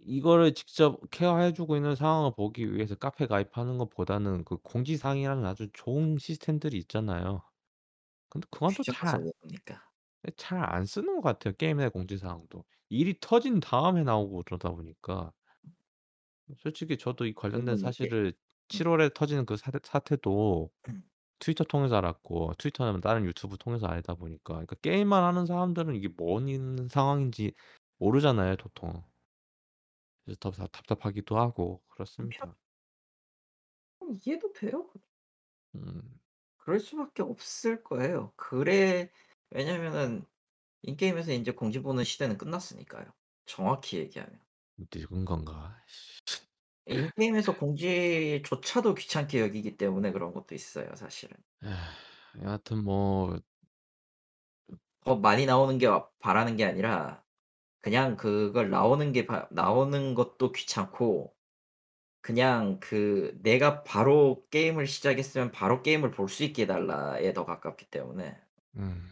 [0.05, 5.69] 이 이거를 직접 케어해 주고 있는 상황을 보기 위해서 카페 가입하는 것보다는 그 공지사항이라는 아주
[5.73, 7.43] 좋은 시스템들이 있잖아요.
[8.31, 8.75] 근데 그건
[10.23, 12.65] 또잘안 쓰는 것 같아요, 게임 내 공지사항도.
[12.89, 15.33] 일이 터진 다음에 나오고 그러다 보니까
[16.59, 18.35] 솔직히 저도 이 관련된 그러면 이게 사실을
[18.75, 21.11] 음 7 월에 터지는 그 사태 사태도 음
[21.41, 26.49] 트위터 통해서 알았고 트위터는 다른 유튜브 통해서 알다 보니까 그러니까 게임만 하는 사람들은 이게 뭔
[26.49, 27.53] 인 상황인지
[27.99, 29.05] 모르잖아요, 도통.
[30.25, 32.57] 그래서 더 답 답답하기도 하고 그렇습니다.
[34.25, 34.91] 이해도 돼요.
[35.75, 36.21] 음.
[36.59, 38.33] 그럴 수밖에 없을 거예요.
[38.37, 39.11] 그래
[39.51, 40.25] 왜냐면은
[40.83, 43.13] 인게임에서 인제 공지 보는 시대는 끝났으니까요.
[43.47, 44.41] 정확히 얘기하면.
[44.93, 45.81] 늙은 건가?
[45.87, 46.43] 씨.
[46.87, 51.37] 인게임에서 공지조차도 귀찮게 여기기 때문에 그런 것도 있어요 사실은.
[52.43, 53.41] 여하튼 뭐
[55.05, 57.25] 더 많이 나오는 게어 바라는 게 아니라
[57.83, 61.35] 그냥 그걸 나오는 게 바 나오는 것도 귀찮고
[62.23, 67.91] 그냥 그 내가 바로 게임을 시작했으면 바로 게임을 볼 수 있게 해 달라에 더 가깝기
[67.91, 68.39] 때문에
[68.77, 69.11] 음.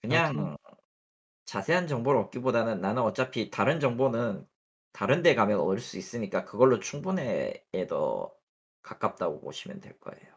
[0.00, 0.56] 그냥
[1.46, 4.48] 자세한 정보를 얻기보다는 나는 어차피 다른 정보는
[4.92, 8.34] 다른 데 가면 얻을 수 있으니까 그걸로 충분해에 더
[8.82, 10.34] 가깝다고 보시면 될 거예요.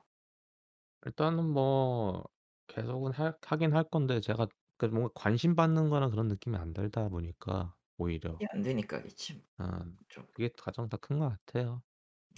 [1.06, 2.24] 일단은 뭐
[2.68, 7.10] 계속은 할 하긴 할 건데 제가 그 뭔가 관심 받는 거나 그런 느낌이 안 들다
[7.10, 9.46] 보니까 오히려 이게 안 되니까겠지 뭐.
[9.58, 11.84] 아좀 그게 가장 더큰것 같아요.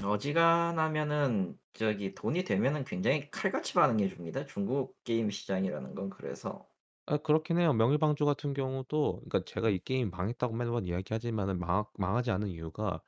[0.04, 6.68] 어지간하면은 저기 돈이 되면은 굉장히 칼같이 반응해 줍니다, 중국 게임 시장이라는 건 그래서.
[7.06, 7.72] 아 그렇긴 해요.
[7.74, 13.02] 명일방주 같은 경우도 그러니까 제가 음이 게임 망했다고 매번 이야기하지만은 망 망하지 않은 이유가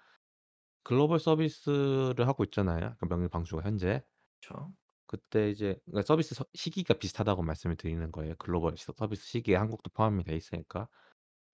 [0.83, 4.03] 글로벌 서비스를 하고 있잖아요, 그 명일방주가 현재.
[4.41, 4.73] 그쵸.
[5.09, 8.35] 그때 이제 그러니까 서비스 서 시기가 비슷하다고 말씀을 드리는 거예요.
[8.37, 10.87] 글로벌 서 서비스 시기에 한국도 포함이 돼 있으니까.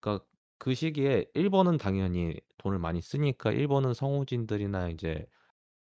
[0.02, 0.26] 그러니까
[0.58, 5.26] 그 시기에 일본은 당연히 돈을 많이 쓰니까 일본은 성우진들이나 이제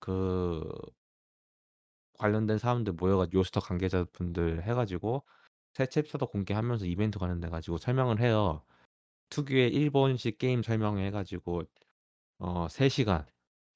[0.00, 0.62] 그
[2.18, 5.24] 관련된 사람들 모여 가지고 요스터 관계자분들 해 가지고
[5.74, 8.62] 새 챕터도 공개하면서 이벤트 관련돼 가지고 설명을 해요.
[9.30, 11.64] 특유의 일본식 게임 설명해 가지고
[12.38, 13.26] 어 3 시간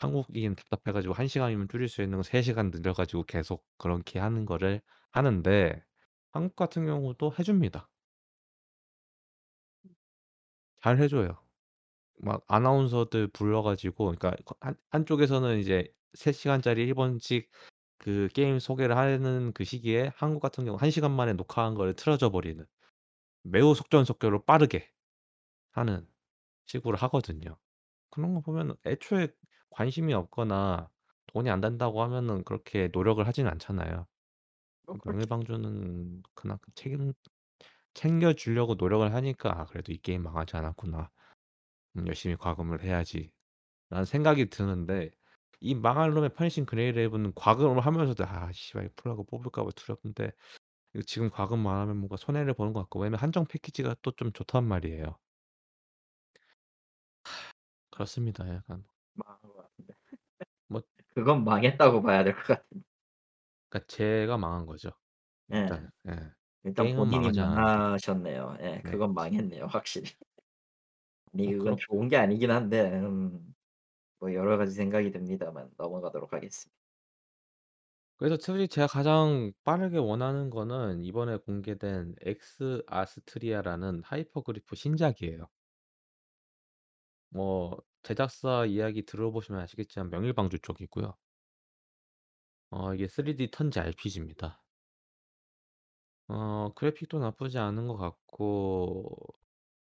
[0.00, 4.18] 한국인 답답해 가지고 1 시간이면 줄일 수 있는 거 3 시간 늘려 가지고 계속 그렇게
[4.18, 4.80] 하는 거를
[5.12, 5.84] 하는데
[6.32, 7.88] 한국 같은 경우도 해 줍니다.
[10.82, 11.38] 잘 해 줘요.
[12.20, 17.50] 막 아나운서들 불러 가지고 그러니까 거한 한쪽에서는 이제 3 시간짜리 일본식
[17.98, 22.16] 그 게임 소개를 하는 그 시기에 한국 같은 경우 1 시간 만에 녹화한 거를 틀어
[22.18, 22.64] 줘 버리는
[23.44, 24.90] 매우 속전속결로 빠르게
[25.72, 26.06] 하는
[26.66, 27.58] 식으로 하거든요.
[28.10, 29.28] 그런 거 보면은 애초에
[29.70, 30.90] 관심이 없거나
[31.28, 34.06] 돈이 안 된다고 하면은 그렇게 노력을 하진 않잖아요.
[34.86, 35.30] 뭐 그렇죠.
[35.30, 37.12] 명일방주는 그나마 책임
[37.94, 41.10] 챙겨 주려고 노력을 하니까 '아 그래도 이 게임 망하지 않았구나.
[41.98, 43.50] 음 열심히 과금을 해야지.'라는
[44.06, 45.10] 생각이 드는데
[45.60, 50.32] 이 망할 놈의 퍼니싱 그레이레이븐은 과금을 하면서도 '아 씨발 이거 플러그 뽑을까 봐 두려운데
[50.94, 54.32] 이거 지금 과금만 안 하면 뭔가 손해를 보는 것 같고' 왜냐면 한정 패키지가 또 좀
[54.32, 55.18] 좋단 말이에요.
[57.90, 58.48] 그렇습니다.
[58.48, 58.84] 약간
[61.20, 62.84] 그건 망했다고 봐야 될 것 같은데.
[63.68, 64.90] 그러니까 제가 망한 거죠.
[65.52, 65.68] 예.
[65.68, 65.90] 일단은.
[66.08, 66.32] 예.
[66.64, 67.84] 일단 게임은 본인이 망하지 않았는데.
[67.98, 68.56] 망하셨네요.
[68.60, 68.82] 예.
[68.82, 68.82] 네.
[68.84, 70.10] 그건 망했네요 확실히.
[71.32, 73.54] 아니 뭐 그건 그렇 좋은 게 아니긴 한데 음
[74.20, 76.74] 뭐 여러 가지 생각이 듭니다만 넘어가도록 하겠습니다.
[78.18, 85.48] 그래서 솔직히 제가 가장 빠르게 원하는 거는 이번에 공개된 엑스 아스트리스라는 하이퍼그리프 신작이에요.
[87.30, 91.16] 뭐 제작사 이야기 들어보시면 아시겠지만 명일방주 쪽이고요.
[92.70, 94.60] 어 이게 3D 턴제 RPG입니다.
[96.28, 99.16] 어 그래픽도 나쁘지 않은 것 같고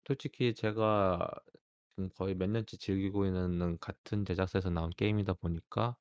[0.06, 1.30] 솔직히 제가
[1.96, 5.96] 지금 거의 몇 년째 즐기고 있는 같은 제작사에서 나온 게임이다 보니까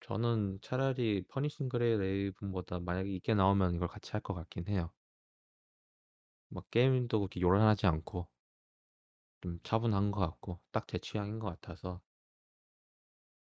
[0.00, 4.90] 저는 차라리 퍼니싱 그레이 레이븐보다 만약에 이게 나오면 이걸 같이 할 것 같긴 해요.
[6.48, 8.28] 막 게임도 그렇게 요란하지 않고
[9.46, 12.02] 좀 차분한 것 같고 딱 제 취향인 것 같아서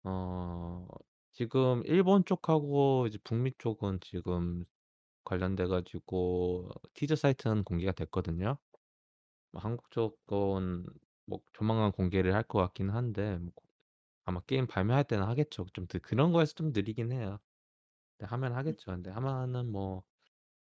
[0.04, 0.86] 어
[1.32, 4.64] 지금 일본 쪽하고 이제 북미 쪽은 지금
[5.24, 8.58] 관련돼 가지고 티저 사이트는 공개가 됐거든요.
[9.52, 10.86] 뭐 한국 쪽은
[11.26, 13.52] 뭐 조만간 공개를 할 것 같기는 한데 뭐
[14.24, 15.66] 아마 게임 발매할 때는 하겠죠.
[15.74, 17.40] 좀 그런 거에서 좀 느리긴 해요.
[18.18, 18.92] 근데 하면 음 하겠죠.
[18.92, 20.04] 근데 하면은 뭐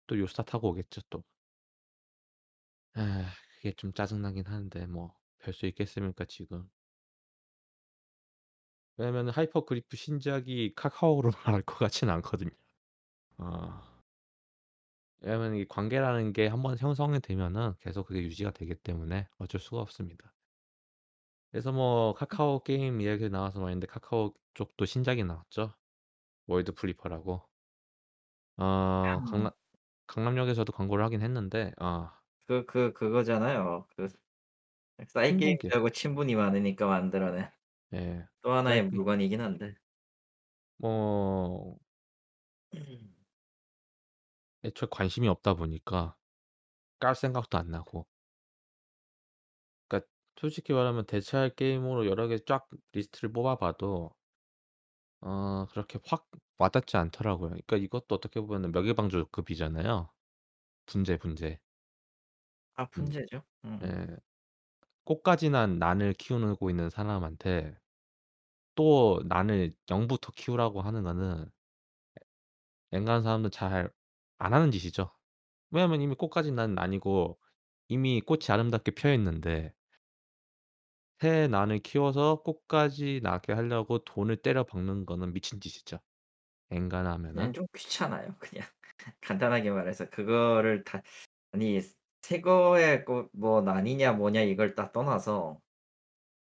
[0.08, 1.24] 또 요스타 타고 오겠죠 또.
[3.66, 6.68] 아 그게 좀 짜증나긴 하는데 뭐 별 수 있겠습니까 지금.
[8.96, 12.50] 왜냐면은 하이퍼 그리프 신작이 카카오로 나올 것 같지는 않거든요.
[13.38, 13.82] 어.
[15.20, 20.34] 왜냐면 이 관계라는 게 한번 형성이 되면은 계속 그게 유지가 되기 때문에 어쩔 수가 없습니다.
[21.50, 25.74] 그래서 뭐 카카오 게임 이야기 나와서 말인데 카카오 쪽도 신작이 나왔죠.
[26.46, 27.42] 월드 플리퍼라고.
[28.58, 29.50] 어 강남
[30.06, 32.15] 강남역에서도 광고를 하긴 했는데 아
[32.46, 33.86] 그 그 그거잖아요.
[33.96, 34.08] 그
[35.08, 37.50] 사이게임즈하고 친분이 많으니까 만들어낸
[37.92, 38.28] 예.
[38.42, 39.76] 또 하나의 사이피 물건이긴 한데.
[40.78, 41.78] 뭐
[44.66, 46.18] 애초에 관심이 없다 보니까
[47.00, 48.08] 깔 생각도 안 나고
[49.88, 50.08] 그러니까
[50.40, 54.10] 솔직히 말하면 대체할 게임으로 여러 개 쫙 리스트를 뽑아 봐도
[55.20, 56.28] 어 그렇게 확
[56.58, 57.50] 와닿지 않더라고요.
[57.50, 60.10] 그러니까 이것도 어떻게 보면은 명일방주급이잖아요.
[60.86, 61.60] 분재, 분재.
[62.76, 63.42] 아 분 분재죠.
[63.64, 63.82] 음.
[63.82, 64.06] 예.
[65.04, 67.78] 꽃가지 난 난을 키우고 있는 사람한테
[68.76, 71.50] 또 난을 0 부터 키우라고 하는 거는
[72.92, 73.90] 앵간한 사람들은 잘안
[74.40, 75.12] 하는 짓이죠.
[75.70, 77.40] 왜냐하면 이미 꽃가지 난 난이고
[77.88, 79.74] 이미 꽃이 아름답게 피어 있는데
[81.18, 85.98] 새 난을 키워서 꽃까지 나게 하려고 돈을 때려 박는 거는 미친 짓이죠
[86.70, 87.50] 엔간하면은.
[87.50, 88.66] 그냥 좀 귀찮아요 그냥.
[89.20, 91.02] 간단하게 말해서 그거를 다
[91.52, 91.80] 아니
[92.26, 95.60] 새거에 그뭐 난이냐 뭐냐 이걸 다 떠나서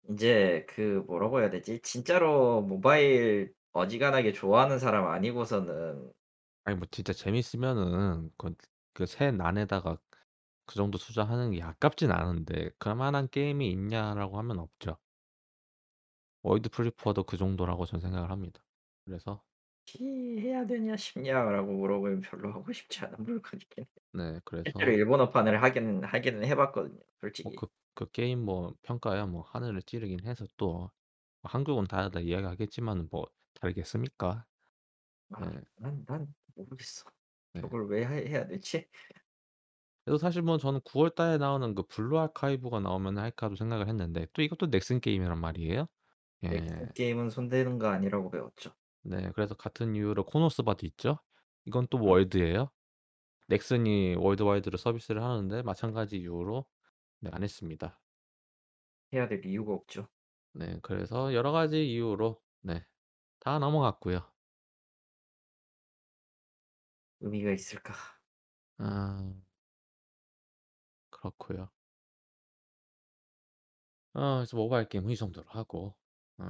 [0.08, 1.80] 인제 그 뭐라고 해야 되지?
[1.82, 6.12] 진짜로 모바일 어지간하게 좋아하는 사람 아니고서는
[6.64, 9.98] 아니 뭐 진짜 재밌으면은 그 그 새 난에다가
[10.66, 14.98] 그 정도 투자하는 게 아깝진 않은데 그럴만한 게임이 있냐라고 하면 없죠.
[16.42, 18.64] 월드 플리퍼도 그 정도라고 저는 생각을 합니다.
[19.04, 19.42] 그래서"
[20.40, 23.86] 해야 되냐 싶냐?"라고 물어보면 별로 하고 싶지 않은 물건이긴 해요.
[24.12, 27.00] 네 실제로 그래서 일본어판을 하기는 하기는 해 봤거든요
[27.42, 27.56] 뭐 솔직히.
[27.56, 27.66] 그
[27.96, 30.90] 그 게임 뭐 평가야 뭐 하늘을 찌르긴 해서 또
[31.44, 34.46] 한국은 다르다 이야기하겠지만은 뭐 다르겠습니까?
[35.30, 35.60] 아 예.
[35.76, 37.04] 난 난 모르겠어.
[37.54, 37.62] 네.
[37.62, 38.88] 저걸 왜 해 해야 되지?
[40.04, 44.42] 그래서 사실 뭐 저는 9월 달에 나오는 그 블루 아카이브가 나오면 할까도 생각을 했는데 또
[44.42, 45.86] 이것도 넥슨 게임이란 말이에요.
[46.44, 46.48] 예.
[46.48, 48.74] 넥슨 게임은 손대는 거 아니라고 배웠죠.
[49.04, 49.30] 네.
[49.34, 51.18] 그래서 같은 이유로 코노스바도 있죠.
[51.66, 52.70] 이건 또 아 월드예요.
[53.48, 56.66] 넥슨이 worldwide로 서비스를 하는데 마찬가지 이유로
[57.20, 58.00] 네 안 했습니다.
[59.14, 60.08] 해야 될 이유가 없죠.
[60.52, 60.78] 네.
[60.82, 62.86] 그래서 여러 가지 이유로 네
[63.40, 64.22] 다 넘어갔고요.
[67.20, 67.94] 의미가 있을까?
[68.78, 69.44] 아
[71.10, 71.70] 그렇고요.
[74.12, 75.96] 어 그래서 모바일 게임 이 정도로 하고
[76.38, 76.44] 어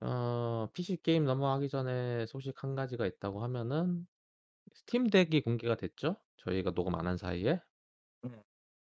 [0.00, 4.06] 어 PC 게임 넘어가기 전에 소식 한 가지가 있다고 하면은
[4.74, 6.16] Steam Deck이 공개가 됐죠.
[6.38, 7.60] 저희가 녹음 안 한 사이에.
[8.24, 8.42] 음.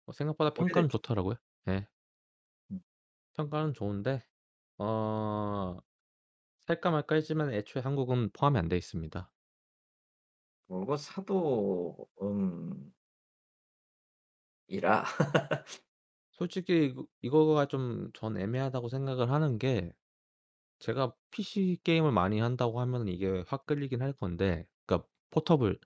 [0.07, 0.89] 어 생각보다 평가는 오래됐죠.
[0.89, 1.37] 좋더라고요.
[1.69, 1.87] 예.
[2.71, 2.81] 음.
[3.35, 4.25] 평가는 좋은데
[4.79, 5.79] 어
[6.69, 9.33] 살까 말까 했지만 애초에 한국은 포함이 안 돼 있습니다.
[10.69, 12.93] 뭐고 사도 음
[14.69, 15.05] 이라
[16.33, 19.93] 솔직히 이거 이거가 좀 전 애매하다고 생각을 하는 게
[20.79, 25.79] 제가 PC 게임을 많이 한다고 하면은 이게 확 끌리긴 할 건데 그러니까 포터블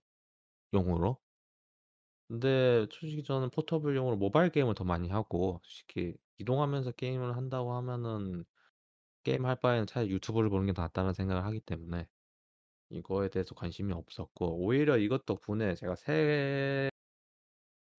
[0.74, 1.20] 용으로.
[2.28, 8.44] 근데 솔직히 저는 포터블 용으로 모바일 게임을 더 많이 하고 솔직히 이동하면서 게임을 한다고 하면은
[9.24, 12.08] 게임할 바에는 차라리 유튜브를 보는 게 낫다는 생각을 하기 때문에
[12.90, 16.90] 이거에 대해서 관심이 없었고 오히려 이것 덕분에 제가 새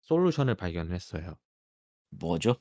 [0.03, 1.37] 솔루션을 발견을 했어요.
[2.11, 2.57] 뭐죠?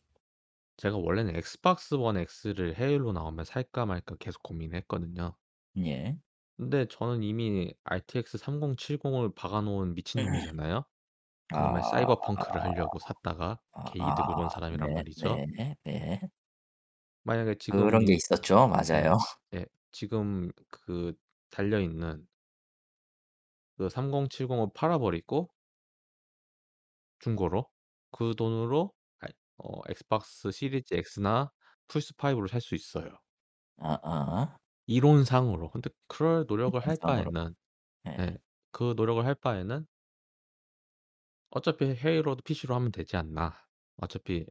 [0.80, 5.38] 제가 원래는 Xbox One X를 해외로 나오면 살까 말까 계속 고민했거든요.
[5.78, 6.20] 예.
[6.58, 10.84] 근데 저는 이미 RTX 3070을 박아 놓은 미친놈이잖아요.
[11.54, 11.84] 그놈의 아.
[11.84, 15.44] 사이버 펑크를 하려고 샀다가 개이득을 본 아 사람이란 네 말이죠.
[15.58, 16.22] 네 네.
[17.24, 18.68] 만약에 그런 게 지금 있었죠.
[18.74, 18.78] 예.
[18.78, 19.18] 맞아요.
[19.56, 19.66] 예.
[19.92, 21.14] 지금 그
[21.50, 22.28] 달려 있는
[23.78, 25.50] 그 3070을 팔아 버리고
[27.20, 27.70] 중고로
[28.12, 28.94] 그 돈으로
[29.60, 31.52] 어 Xbox Series X나
[31.88, 33.20] 플스5를 살수 있어요.
[33.78, 34.60] 아아.
[34.88, 35.70] 이론상으로.
[35.72, 37.32] 근데 그럴 노력을 할 이론상으로.
[37.38, 37.56] 바에는
[38.08, 38.22] 예.
[38.22, 38.38] 예.
[38.72, 39.88] 그 노력을 할 바에는
[41.52, 43.54] '어차피 헤이로도 PC로 하면 되지 않나.'
[43.98, 44.46] 어차피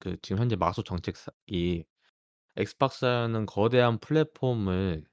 [0.00, 1.84] 그 지금 현재 마소 정책사 이
[2.56, 5.04] 엑스박스라는 거대한 플랫폼을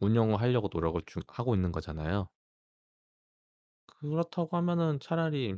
[0.00, 2.30] 운영을 하려고 노력을 중 하고 있는 거잖아요.
[3.86, 5.54] 그렇다고 하면은 차라리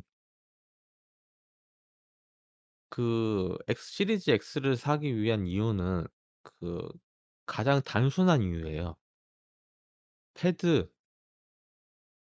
[2.90, 6.06] 그 X Series X를 사기 위한 이유는
[6.42, 6.88] 그
[7.46, 8.96] 가장 단순한 이유예요.
[10.34, 10.88] 패드,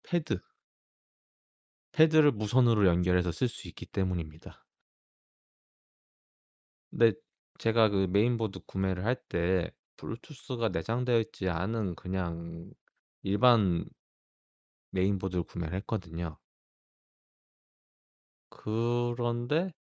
[0.03, 0.40] 패드,
[1.93, 4.67] 패드를 무선으로 연결해서 쓸 수 있기 때문입니다.
[6.90, 7.12] 근데
[7.59, 12.71] 제가 그 메인보드 구매를 할 때 블루투스가 내장되어 있지 않은 그냥
[13.23, 13.85] 일반
[14.93, 16.38] 메인보드를 구매를 했거든요.
[18.49, 19.75] 그런데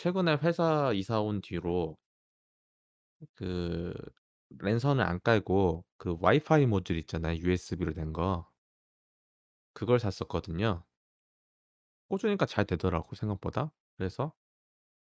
[0.00, 1.98] 최근에 회사 이사 온 뒤로
[3.34, 3.92] 그
[4.60, 8.50] 랜선을 안 깔고 그 와이파이 모듈 있잖아요, USB로 된 거.
[9.74, 10.84] 그걸 샀었거든요.
[12.08, 13.72] 꽂으니까 잘 되더라고 생각보다.
[13.96, 14.32] 그래서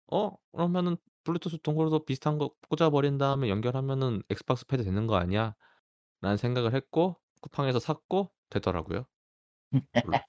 [0.08, 5.74] '어 그러면은 블루투스 dongle도 비슷한 거 꽂아 버린 다음에 연결하면은 Xbox 패드 되는 거 아니야?'라는
[6.38, 9.06] 생각을 했고 쿠팡에서 샀고 되더라고요.
[9.94, 10.20] 졸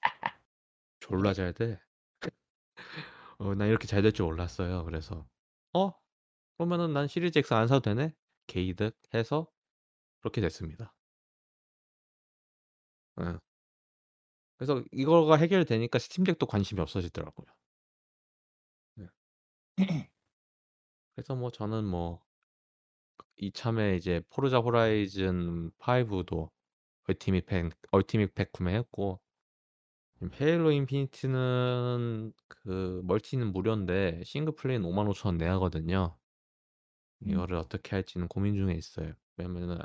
[1.00, 1.34] 졸라 예.
[1.34, 1.80] 잘 돼.
[3.38, 4.84] 어난 이렇게 잘 될 줄 몰랐어요.
[4.84, 5.26] 그래서
[5.74, 5.92] '어
[6.58, 8.14] 그러면은 난 시리즈 X 안 사도 되네.'
[8.48, 9.48] 게이득 해서
[10.22, 10.94] 그렇게 됐습니다.
[13.20, 13.38] 예.
[14.58, 17.46] 그래서 이거가 해결되니까 스팀 덱도 관심이 없어지더라고요.
[18.94, 19.06] 네.
[21.14, 22.20] 그래서 뭐 저는 뭐
[23.38, 26.50] 이참에 이제 포르자 호라이즌 5도
[27.08, 29.20] Ultimate 팩 Ultimate 팩 구매했고
[30.16, 36.16] 지금 Halo Infinite는 그 멀티는 무료인데 싱글 플레이는 55,000원 내야 하거든요.
[37.22, 37.30] 음.
[37.30, 39.12] 이거를 어떻게 할지는 고민 중에 있어요.
[39.36, 39.78] 왜냐면은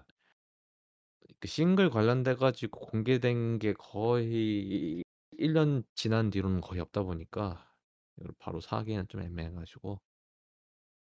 [1.40, 5.04] 그 싱글 관련돼 가지고 공개된 게 거의
[5.38, 7.68] 1년 지난 뒤로는 거의 없다 보니까
[8.18, 10.02] 이걸 바로 사기는 좀 애매해 가지고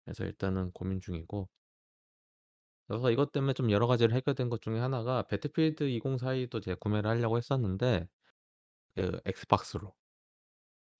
[0.05, 1.49] 그래서 일단은 고민 중이고
[2.87, 7.37] 그래서 이것 때문에 좀 여러 가지로 해결된 것 중에 하나가 Battlefield 2042도 제가 구매를 하려고
[7.37, 8.07] 했었는데
[8.95, 9.93] 그 Xbox로.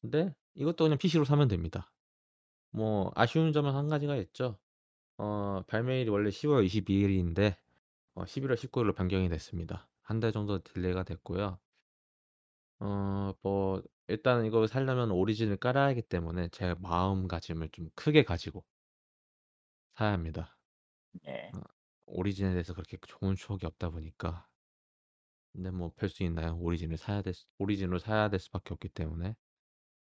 [0.01, 1.91] 근데 이것도 그냥 PC로 사면 됩니다.
[2.71, 4.59] 뭐 아쉬운 점은 한 가지가 있죠.
[5.17, 7.57] 어 발매일이 원래 10월 22 일인데
[8.15, 9.89] 어 11월 19 일로 변경이 됐습니다.
[10.03, 11.59] 한 달 정도 delay가 됐고요.
[12.79, 18.63] 어 뭐 일단은 이걸 사려면 Origin을 깔아야 하기 때문에 제 마음가짐을 좀 크게 가지고
[19.95, 20.55] 사야 합니다.
[21.23, 21.53] 네.
[21.53, 21.61] 어
[22.05, 24.47] 오리진에 대해서 그렇게 좋은 추억이 없다 보니까.
[25.53, 26.57] 근데 뭐 별 수 있나요?
[26.59, 29.35] 오리진을 사야 될 수 오리진으로 사야 될 수밖에 없기 때문에.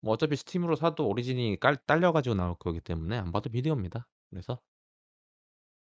[0.03, 4.09] 뭐 어차피 스팀으로 사도 오리진이 깔 딸려 가지고 나올 거기 때문에 안 봐도 비디오입니다.
[4.31, 4.61] 그래서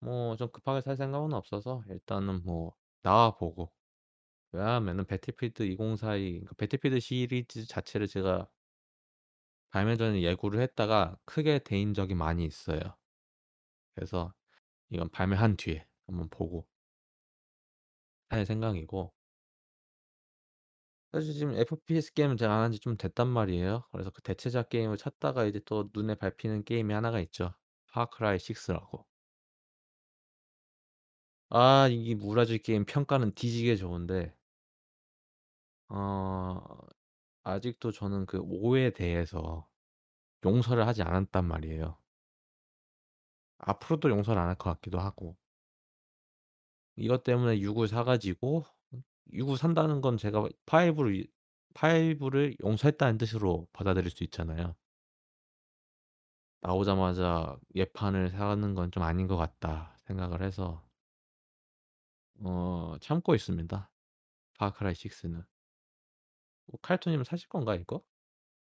[0.01, 3.71] 뭐 좀 급하게 살 생각은 없어서 일단은 뭐 나와 보고
[4.53, 8.49] 왜냐하면은 배틀필드 2042 그러니까 배틀필드 시리즈 자체를 제가
[9.71, 12.79] 발매 전에 예고를 했다가 크게 데인 적이 많이 있어요.
[13.95, 14.33] 그래서
[14.89, 16.67] 이건 발매한 뒤에 한번 보고
[18.29, 19.13] 할 생각이고
[21.11, 23.83] 사실 지금 FPS 게임은 제가 안 한 지 좀 됐단 말이에요.
[23.91, 27.53] 그래서 그 대체작 게임을 찾다가 이제 또 눈에 밟히는 게임이 하나가 있죠.
[27.91, 29.05] 파크라이 6라고.
[31.51, 34.33] 아 이 무라지 게임 평가는 뒤지게 좋은데
[35.89, 36.59] 어
[37.43, 39.67] 아직도 저는 그 5 에 대해서
[40.45, 41.97] 용서를 하지 않았단 말이에요.
[43.59, 45.37] 앞으로도 용서를 안 할 것 같기도 하고.
[46.97, 48.63] 이것 때문에 6 을 사 가지고
[49.33, 51.27] 6을 산다는 건 제가 5를 이
[51.73, 54.75] 5를 용서했다는 뜻으로 받아들일 수 있잖아요.
[56.61, 60.83] 나오자마자 예판을 사는 건 좀 아닌 것 같다 생각을 해서
[62.43, 63.91] 어 참고 있습니다.
[64.59, 65.45] 파크라이 6는.
[66.67, 68.03] 뭐 칼토님은 사실 건가요 이거?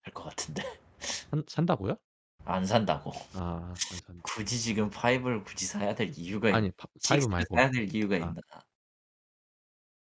[0.02, 0.62] 할 것 같은데.
[1.30, 1.96] 산 산다고요?
[2.44, 3.12] 안 산다고.
[3.32, 3.40] 아
[3.70, 4.22] 안 산다.
[4.22, 7.56] 굳이 지금 5를 굳이 사야 될 이유가 있 아니 파5 6를 말고.
[7.56, 8.40] 사야 될 이유가 아 있나.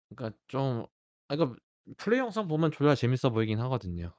[0.10, 0.86] 그러니까 좀
[1.28, 1.60] 아 그러니까
[1.98, 4.14] 플레이 영상 보면 졸라 재밌어 보이긴 하거든요.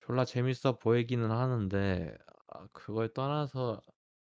[0.00, 2.16] 졸라 재밌어 보이기는 하는데
[2.48, 3.80] 아 그걸 떠나서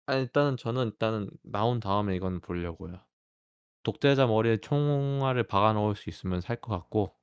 [0.07, 3.01] 아 일단은 저는 일단은 나온 다음에 이건 보려고요.
[3.85, 7.17] 독재자 머리에 총알을 박아 넣을 수 있으면 살 것 같고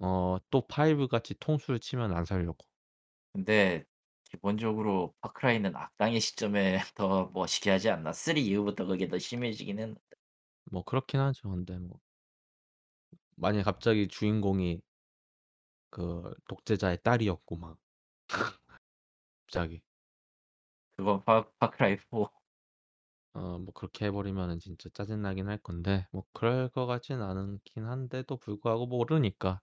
[0.00, 2.66] 어 또 5 같이 통수를 치면 안 사려고.
[3.32, 3.84] 근데
[4.24, 8.12] 기본적으로 파크라이는 악당의 시점에 더 멋있게 하지 않나.
[8.12, 10.00] 3 이후부터 그게 더 심해지긴 했는데.
[10.70, 11.50] 뭐 그렇긴 하죠.
[11.50, 12.00] 근데 뭐
[13.36, 14.82] 만약에 갑자기 주인공이
[15.90, 17.78] 그 독재자의 딸이었고 막
[19.46, 19.82] 갑자기
[20.96, 22.28] 그건 파 파크라이 4.
[23.34, 27.84] 어 뭐 그렇게 해 버리면은 진짜 짜증 나긴 할 건데 뭐 그럴 것 같진 않긴
[27.86, 29.60] 한데도 불구하고 모르니까.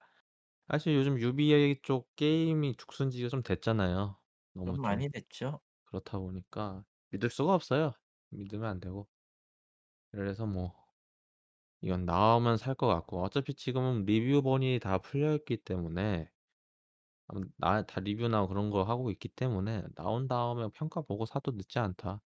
[0.69, 4.19] 사실 요즘 유비의 쪽 게임이 죽순 지가 좀 됐잖아요.
[4.55, 5.61] 너무 좀 좀 많이 됐죠.
[5.85, 7.93] 그렇다 보니까 믿을 수가 없어요.
[8.31, 9.09] 믿으면 안 되고.
[10.11, 10.84] 그래서 뭐
[11.85, 16.29] 이건 나오면 살 것 같고 어차피 지금은 리뷰본이 다 풀려 있기 때문에
[17.27, 22.21] 아마 나다 리뷰나 그런 거 하고 있기 때문에 나온 다음에 평가 보고 사도 늦지 않다.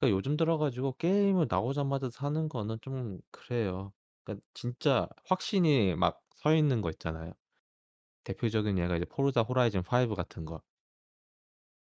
[0.00, 3.92] 그러니까 요즘 들어 가지고 게임을 나오자마자 사는 거는 좀 그래요.
[4.24, 7.34] 그러니까 진짜 확신이 막 서 있는 거 있잖아요.
[8.24, 10.62] 대표적인 예가 이제 포르자 호라이즌 5 같은 거.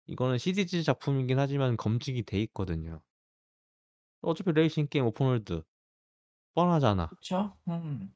[0.07, 3.03] 이거는 시리즈 작품이긴 하지만 검증이 돼 있거든요.
[4.20, 5.62] 어차피 레이싱 게임 open world
[6.55, 7.11] 뻔하잖아.
[7.11, 7.57] 그쵸?
[7.68, 8.14] 음.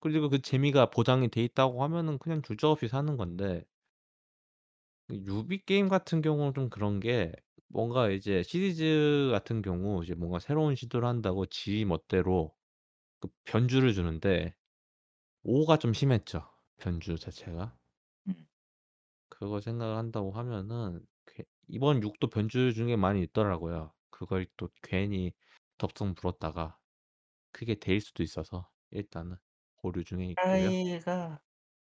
[0.00, 3.64] 그리고 그 재미가 보장이 돼 있다고 하면은 그냥 주저없이 사는 건데
[5.08, 7.32] 그 Ubi 게임 같은 경우는 좀 그런 게
[7.68, 12.54] 뭔가 이제 시리즈 같은 경우 이제 뭔가 새로운 시도를 한다고 지 멋대로
[13.20, 14.54] 그 변주를 주는데
[15.44, 16.44] 5 가 좀 심했죠,
[16.78, 17.78] 변주 자체가.
[18.28, 18.46] 음.
[19.28, 23.92] 그걸 생각을 한다고 하면은 괴 이번 6 도 변주 중에 많이 있더라고요.
[24.10, 25.32] 그걸 또 괜히
[25.78, 26.78] 덥석 물었다가
[27.52, 29.36] 그게 데일 수도 있어서 일단은
[29.78, 30.70] 보류 중에 있고요.
[30.72, 31.40] Far Cry가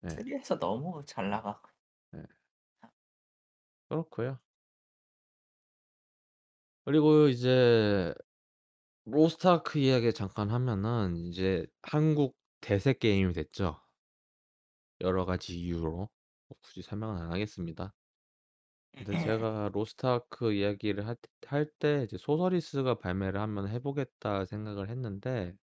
[0.05, 0.09] 예.
[0.09, 1.63] 3 에서 너무 잘 나가.
[2.15, 2.23] 예.
[3.89, 4.39] 그렇고요.
[6.85, 8.15] 그리고 이제
[9.07, 13.81] Lost Ark 이야기 잠깐 하면은 이제 한국 대세 게임이 됐죠.
[15.01, 15.97] 여러 가지 이유로.
[16.49, 17.95] 뭐 굳이 설명은 안 하겠습니다.
[18.99, 21.05] 근데 제가 Lost Ark 이야기를
[21.47, 25.57] 할할때 이제' Sorceress가 발매를 하면 해 보겠다.' 생각을 했는데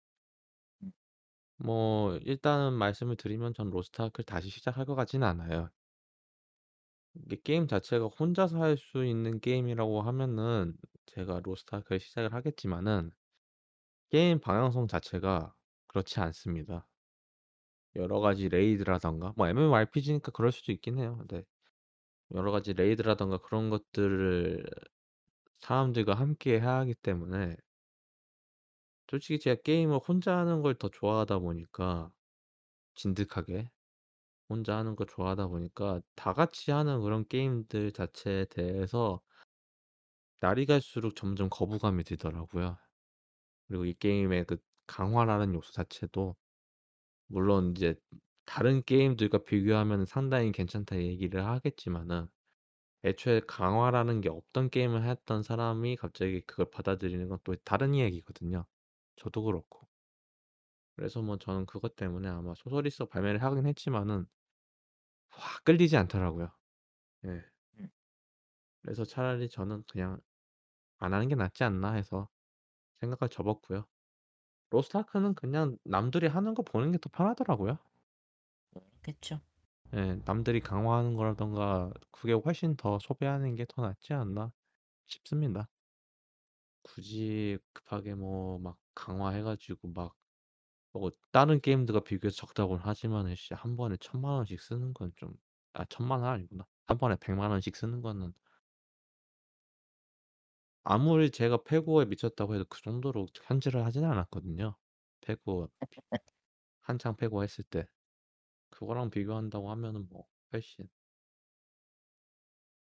[1.56, 5.70] 뭐 일단은 말씀을 드리면 전 Lost Ark를 다시 시작할 것 같지는 않아요.
[7.14, 10.76] 이게 게임 자체가 혼자서 할 수 있는 게임이라고 하면은
[11.06, 13.10] 제가 Lost Ark를 시작을 하겠지만은
[14.10, 15.54] 게임 방향성 자체가
[15.88, 16.88] 그렇지 않습니다.
[17.96, 21.24] 여러 가지 raid라든가 뭐 MMORPG니까 그럴 수도 있긴 해요.
[21.28, 21.44] 네.
[22.32, 24.64] 여러 가지 레이드라든가 그런 것들을
[25.60, 27.56] 사람들과 함께 해야 하기 때문에
[29.08, 32.12] 솔직히 제가 게임을 혼자 하는 걸 더 좋아하다 보니까
[32.96, 33.70] 진득하게
[34.50, 39.22] 혼자 하는 거 좋아하다 보니까 다 같이 하는 그런 게임들 자체에 대해서
[40.40, 42.76] 날이 갈수록 점점 거부감이 들더라고요.
[43.68, 46.36] 그리고 이 게임의 그 강화라는 요소 자체도
[47.28, 47.96] 물론 이제
[48.46, 52.28] 다른 게임들과 비교하면은 상당히 괜찮다 얘기를 하겠지만은
[53.04, 58.66] 애초에 강화라는 게 없던 게임을 했던 사람이 갑자기 그걸 받아들이는 건 또 다른 이야기거든요.
[59.16, 59.88] 저도 그렇고.
[60.96, 64.26] 그래서 뭐 저는 그것 때문에 아마 소설이서 발매를 하긴 했지만은
[65.28, 66.50] 확 끌리지 않더라고요.
[67.26, 67.44] 예.
[67.78, 67.88] 음.
[68.82, 70.20] 그래서 차라리 저는 그냥
[70.98, 72.30] '안 하는 게 낫지 않나.' 해서
[73.00, 73.86] 생각을 접었고요.
[74.70, 77.78] Lost Ark는 그냥 남들이 하는 거 보는 게 더 편하더라고요.
[79.04, 79.40] 그렇겠죠.
[79.94, 80.16] 예.
[80.24, 84.52] 남들이 강화하는 거라든가 그게 훨씬 더 소비하는 게 더 낫지 않나
[85.06, 85.68] 싶습니다.
[86.82, 90.14] 굳이 급하게 뭐 막 강화해 가지고 막
[90.92, 95.34] 뭐 다른 게임들과 비교해서 적다고는 하지만은 씨한 번에 1,000만 원씩 쓰는 건 좀
[95.74, 96.66] 아 1,000만 원 아니구나.
[96.86, 98.34] 한 번에 1,000,000 원씩 쓰는 거는
[100.82, 104.76] 아무리 제가 페고에 미쳤다고 해도 그 정도로 현질을 하지는 않았거든요.
[105.20, 105.68] 페고
[106.82, 107.88] 한창 페고 했을 때.
[108.74, 110.88] 그거랑 비교한다고 하면은 뭐 훨씬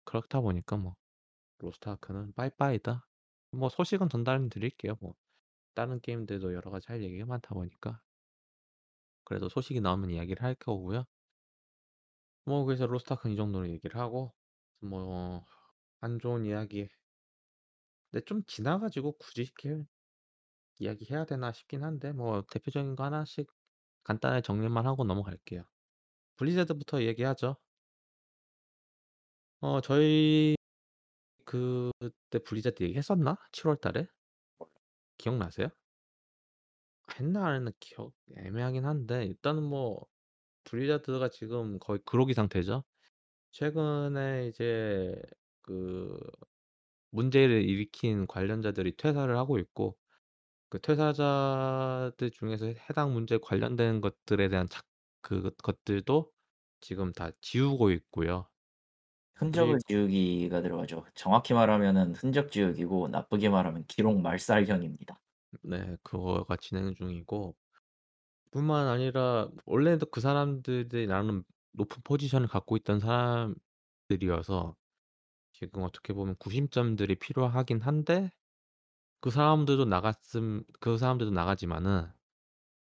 [0.05, 0.97] 그렇다 보니까 뭐
[1.59, 3.07] Lost Ark는 빠이빠이다.
[3.53, 4.97] 뭐 소식은 전달 드릴게요.
[5.01, 5.15] 뭐
[5.75, 8.03] 다른 게임들도 여러 가지 할 얘기가 많다 보니까.
[9.25, 11.05] 그래도 소식이 나오면 이야기를 할 거고요.
[12.45, 14.35] 뭐 그래서 Lost Ark는 이 정도로 얘기를 하고
[14.81, 15.45] 뭐
[16.01, 16.89] 안 좋은 이야기
[18.11, 19.83] 근데 좀 지나 가지고 굳이 이렇게
[20.79, 23.49] 이야기해야 되나 싶긴 한데 뭐 대표적인 거 하나씩
[24.09, 25.65] 간단하게 정리만 하고 넘어갈게요.
[26.37, 27.57] 블리자드부터 얘기하죠.
[29.61, 30.57] 어 저희
[31.45, 33.37] 그때 블리자드 얘기했었나?
[33.53, 34.07] 7월 달에?
[35.19, 35.69] 기억나세요?
[37.19, 40.07] 했나 안 했나 기억 애매하긴 한데 일단은 뭐
[40.65, 42.85] 블리자드가 지금 거의 그로기 상태죠.
[43.53, 45.15] 최근에 이제
[45.63, 46.19] 그
[47.11, 49.97] 문제를 일으킨 관련자들이 퇴사를 하고 있고
[50.71, 56.33] 그 퇴사자들 중에서 해당 문제에 관련된 것들에 대한 작그 것들도
[56.81, 58.49] 지금 다 지우고 있고요.
[59.37, 61.05] 흔적을 그리고 지우기가 들어가죠.
[61.15, 65.21] 정확히 말하면은 흔적 지우기고 나쁘게 말하면 기록 말살형입니다.
[65.63, 67.57] 네 그거가 진행 중이고
[68.53, 74.77] 뿐만 아니라 원래도 그 사람들이 나름 높은 포지션을 갖고 있던 사람들이어서
[75.53, 78.33] 지금 어떻게 보면 구심점들이 필요하긴 한데
[79.21, 82.09] 그 사람들도 나갔음 그 사람들도 나가지만은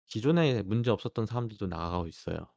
[0.08, 2.48] 기존에 문제 없었던 사람들도 나가고 있어요.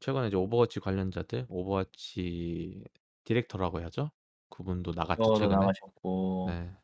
[0.00, 2.84] 최근에 이제 오버워치 관련자들 오버워치
[3.24, 4.10] 디렉터라고 해야죠.
[4.50, 5.66] 그분도 나갔죠 저도 최근에.
[5.66, 6.76] 나가셨고 네.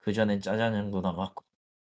[0.00, 1.44] 그전엔 짜장형도 나갔고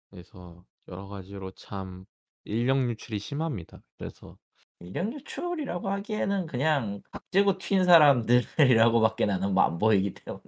[0.10, 2.06] 그래서 여러 가지로 참
[2.44, 3.84] 인력 유출이 심합니다.
[3.98, 4.38] 그래서
[4.80, 10.44] 인력 유출이라고 하기에는 그냥 각 재고 튄 사람들이라고밖에 나는 뭐 안 보이기 때문에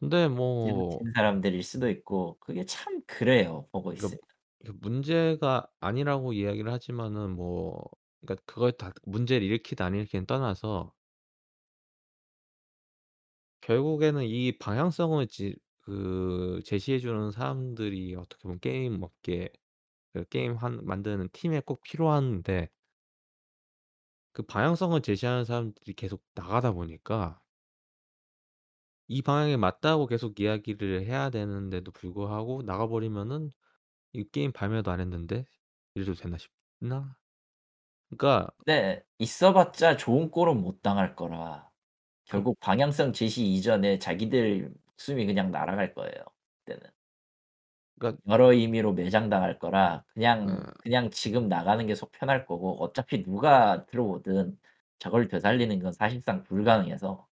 [0.00, 4.20] 근데 뭐튄 사람들일 수도 있고 그게 참 그래요, 보고 이거 있으면.
[4.60, 7.82] 이거 문제가 아니라고 이야기를 하지만은 뭐
[8.20, 10.94] 그러니까 그걸 다 문제를 일으키든 안 일으키든 떠나서
[13.60, 19.50] 결국에는 이 방향성을 지 그 제시해 주는 사람들이 어떻게 보면 게임 업계
[20.12, 22.70] 그 게임 한 만드는 팀에 꼭 필요한데
[24.32, 27.40] 그 방향성을 제시하는 사람들이 계속 나가다 보니까
[29.08, 33.52] 이 방향에 맞다고 계속 이야기를 해야 되는데도 불구하고 나가 버리면은
[34.14, 35.46] '이 게임 발매도 안 했는데
[35.94, 37.18] 이래도 되나?' 싶나?
[38.10, 41.70] 그러니까 근데 있어 봤자 좋은 꼴은 못 당할 거라
[42.28, 46.24] 그 결국 방향성 제시 이전에 자기들 목숨이 그냥 날아갈 거예요,
[46.66, 46.90] 그때는.
[47.98, 50.04] 그러니까 여러 의미로 매장당할 거라
[50.44, 54.58] 어 그냥 그냥 지금 나가는 게 속 편할 거고 어차피 누가 들어오든
[54.98, 57.26] 저걸 되살리는 건 사실상 불가능해서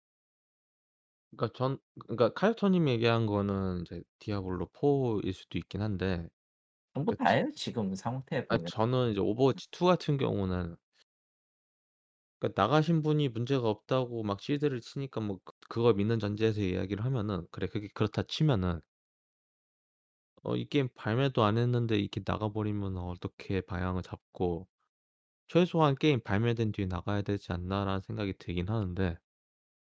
[1.36, 6.28] 그러니까 전 그러니까 카이토 님이 얘기한 거는 이제 디아블로 4일 수도 있긴 한데
[6.94, 8.72] 전부 그러니까 지 다예요 지금 상태 아 보면.
[8.72, 10.76] 저는 이제 오버워치 2 같은 경우는
[12.40, 17.46] 그러니까 나가신 분이 문제가 없다고 막 실드를 치니까 뭐 그 그걸 믿는 전제에서 이야기를 하면은
[17.50, 18.80] 그래 그게 그렇다 치면은
[20.44, 24.68] 어 이 게임 발매도 안 했는데 이렇게 나가 버리면 어떻게 방향을 잡고
[25.48, 29.18] '최소한 게임 발매된 뒤에 나가야 되지 않나.'라는 생각이 들긴 하는데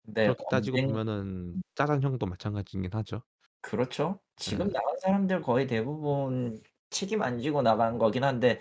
[0.05, 1.61] 근데 그렇게 따지고 언젠 보면은 음.
[1.75, 3.23] 짜잔 형도 마찬가지이긴 하죠.
[3.61, 4.21] 그렇죠.
[4.35, 4.71] 지금 예.
[4.71, 8.59] 나간 사람들 거의 대부분 책임 안 지고 나간 거긴 한데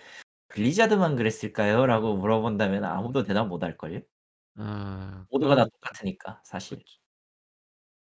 [0.49, 4.01] "블리자드만 그랬을까요?"라고 물어본다면 아무도 대답 못 할걸요?
[4.57, 6.79] 아 모두가 다 그런 똑같으니까 사실.
[6.79, 6.97] 그쵸.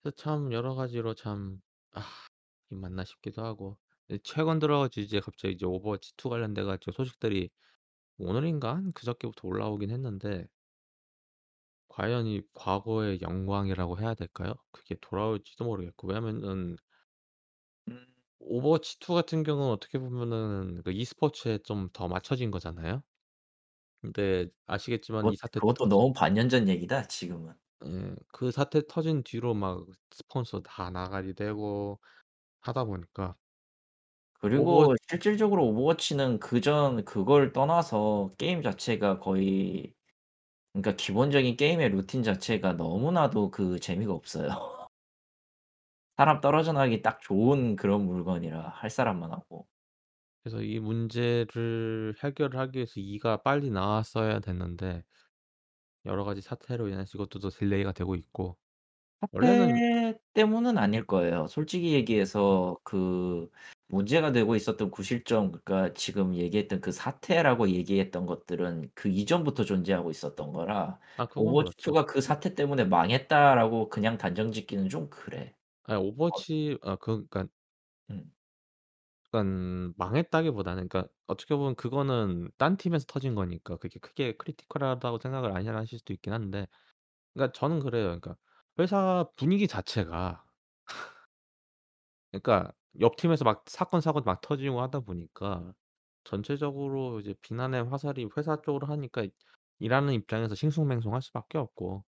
[0.02, 1.60] 그래서 참 여러 가지로 참
[1.92, 2.02] '아
[2.70, 3.78] 맞나?' 싶기도 하고.
[4.10, 7.50] 이 최근 들어 이제 갑자기 이제 오버워치 2 관련돼 가지고 소식들이
[8.18, 10.46] 오늘인가 한 그저께부터 올라오긴 했는데
[11.92, 14.54] 과연 이 과거의 영광이라고 해야 될까요?
[14.72, 16.76] 그게 돌아올지도 모르겠고 왜냐하면은
[17.88, 18.06] 음.
[18.40, 23.02] 오버워치 2 같은 경우는 어떻게 보면은 그 e스포츠에 좀 더 맞춰진 거잖아요.
[24.02, 27.54] 근데 아시겠지만 이 그것 사태 그것도 터진 너무 반년 전 얘기다 지금은.
[27.86, 28.14] 예.
[28.32, 32.00] 그 사태 터진 뒤로 막 스폰서 다 나가게 되고
[32.60, 33.36] 하다 보니까
[34.50, 39.94] 오버워 그리고 실질적으로 오버워치는 그전 그걸 떠나서 게임 자체가 거의
[40.72, 44.48] 그러니까 기본적인 게임의 루틴 자체가 너무나도 그 재미가 없어요.
[46.16, 49.66] 사람 떨어져 나가기 딱 좋은 그런 물건이라 할 사람만 하고.
[50.42, 55.04] 그래서 이 문제를 해결을 하기 위해서 2 가 빨리 나왔어야 됐는데
[56.04, 58.56] 여러 가지 사태로 인해서 이것도 또 delay가 되고 있고
[59.32, 61.46] 원래는 사태 때문은 아닐 거예요.
[61.48, 61.94] 솔직히 음.
[61.94, 63.50] 얘기해서 그
[63.92, 70.52] 문제가 되고 있었던 구실점 그러니까 지금 얘기했던 그 사태라고 얘기했던 것들은 그 이전부터 존재하고 있었던
[70.52, 71.92] 거라 아 그건 오버워치 그렇죠.
[71.92, 75.54] 2가 그 사태 때문에 망했다라고 그냥 단정짓기는 좀 그래.
[75.84, 75.98] 아니
[76.30, 77.48] 어 오버워치 아그 그러니깐
[78.10, 78.32] 음.
[79.30, 85.66] 그러니깐 망했다기보다는 그러니까 어떻게 보면 그거는 딴 팀에서 터진 거니까 그게 크게 critical하다고 생각을 안
[85.68, 86.66] 하실 수도 있긴 한데
[87.34, 88.06] 그러니까 저는 그래요.
[88.06, 88.36] 그러니까
[88.80, 90.44] 회사 분위기 자체가
[92.32, 95.72] 그러니까 옆 팀에서 막 사건, 사고 막 터지고 하다 보니까
[96.24, 99.26] 전체적으로 이제 비난의 화살이 회사 쪽으로 하니까
[99.78, 102.04] 일하는 입장에서 싱숭맹숭할 수밖에 없고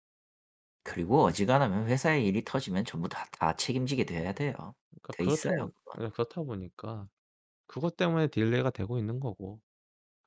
[0.83, 4.53] 그리고 어지간하면 회사에 일이 터지면 전부 다 다 책임지게 돼야 돼요.
[4.91, 6.01] 그러니까 돼 그렇다 있어요 그건.
[6.01, 7.09] 예 그렇다 보니까
[7.67, 9.61] 그것 때문에 delay가 되고 있는 거고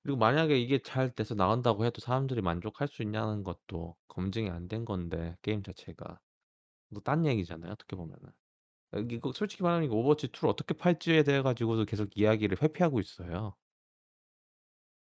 [0.03, 4.85] 그리고 만약에 이게 잘 돼서 나간다고 해도 사람들이 만족할 수 있냐는 것도 검증이 안 된
[4.87, 6.21] 건데 게임 자체가.
[6.91, 8.31] 뭐 딴 얘기잖아요 어떻게 보면은.
[8.95, 13.57] 아 이거 솔직히 말하면 이거 오버워치 2를 어떻게 팔지에 대해 가지고도 계속 이야기를 회피하고 있어요.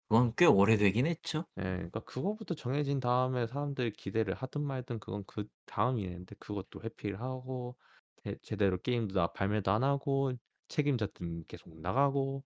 [0.09, 1.45] 그건 꽤 오래되긴 했죠.
[1.59, 1.63] 예.
[1.63, 7.77] 그러니까 그거부터 정해진 다음에 사람들이 기대를 하든 말든 그건 그 다음 일인데 그것도 회피를 하고
[8.23, 10.33] 제 제대로 게임도 나 발매도 안 하고
[10.69, 12.45] 책임자들은 계속 나가고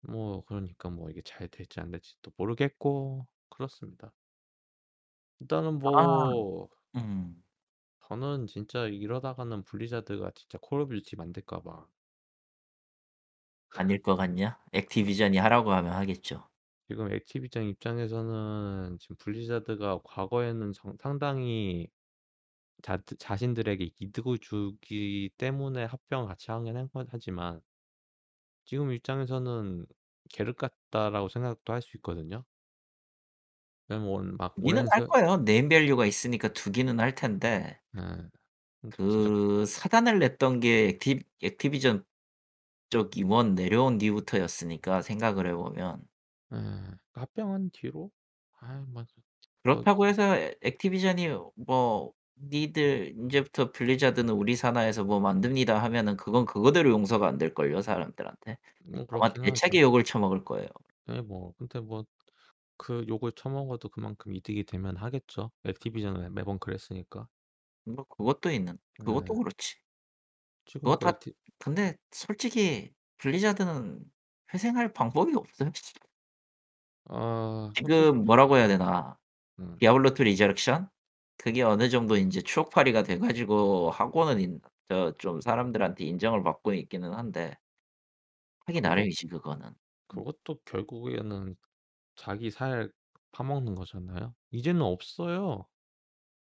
[0.00, 4.12] 뭐 그러니까 뭐 이게 잘 될지 안 될지도 모르겠고 그렇습니다.
[5.40, 6.32] 일단은 아.
[6.34, 7.42] 뭐 음.
[8.12, 11.88] 저는 진짜 이러다가는 블리자드가 진짜 콜 오브 듀티 만들까 봐.
[13.76, 14.62] 아닐 것 같냐?
[14.72, 16.48] 액티비전이 하라고 하면 하겠죠.
[16.88, 21.88] 지금 액티비전 입장에서는 지금 블리자드가 과거에는 정 상당히
[22.82, 27.62] 자 자신들에게 이득을 주기 때문에 합병을 같이 하긴 한건 하지만
[28.64, 29.86] 지금 입장에서는
[30.32, 32.44] '계륵 같다.'라고 생각도 할 수 있거든요.
[34.00, 35.44] 왜냐면 막 두기는 오랜 할세 거예요.
[35.44, 37.80] 네임 밸류가 있으니까 두기는 할 텐데
[38.98, 42.04] 진짜 그 사단을 냈던 게 액티 액티비전
[42.90, 46.02] 쪽 임원 내려온 뒤부터였으니까 생각을 해 보면.
[46.52, 46.56] 예.
[47.14, 48.10] 합병한 뒤로
[48.60, 49.04] 아이 뭐뭐
[49.64, 51.28] 그렇다고 해서 액 액티비전이
[51.66, 52.12] 뭐
[52.50, 58.58] "니들 인제부터 블리자드는 우리 산하에서 뭐 만듭니다." 하면은 그건 그거대로 용서가 안 될걸요 사람들한테.
[58.84, 59.72] 뭐 아마 그렇긴 하죠.
[59.72, 60.68] 대차게 욕을 처먹을 거예요.
[61.08, 62.04] 예 뭐 근데 뭐
[62.82, 65.52] 그 욕을 처먹어도 그만큼 이득이 되면 하겠죠.
[65.64, 67.28] 액티비전은 매번 그랬으니까.
[67.84, 69.38] 뭐 그것도 있는 그것도 예.
[69.38, 69.76] 그렇지.
[70.66, 74.04] 지금 그거 뭐다 액티 근데 솔직히 블리자드는
[74.54, 76.00] 회생할 방법이 없어요 지금.
[77.06, 79.18] 아 지금 솔직히 뭐라고 해야 되나.
[79.58, 79.78] 음.
[79.80, 80.90] 디아블로 2 리저렉션
[81.38, 84.40] 그게 어느 정도 인제 추억팔이가 돼 가지고 하고는
[84.90, 87.56] 있죠 좀 사람들한테 인정을 받고 있기는 한데
[88.66, 89.74] 하기 그것 나름이지 그거는.
[90.14, 90.24] 음.
[90.24, 91.56] 그것도 결국에는
[92.16, 92.92] 자기 살
[93.32, 94.34] 파먹는 거잖아요.
[94.50, 95.66] 이제는 없어요.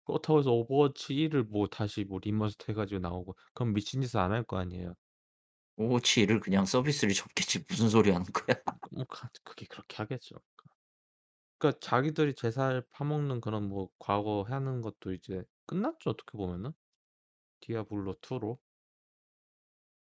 [0.07, 4.21] 그렇다고 해서 오버워치 1 을 뭐 다시 뭐 remaster 해 가지고 나오고 그럼 미친 짓을
[4.21, 4.95] 안 할 거 아니에요.
[5.79, 8.57] 오버워치 1 을 그냥 서비스를 접겠지 무슨 소리 하는 거야.
[8.91, 10.37] 뭐 가 그게 그렇게 하겠죠.
[11.59, 16.73] 그러니까 자기들이 제 살 파먹는 그런 뭐 과거 하는 것도 이제 끝났죠 어떻게 보면은.
[17.61, 18.61] 디아블로 2 로.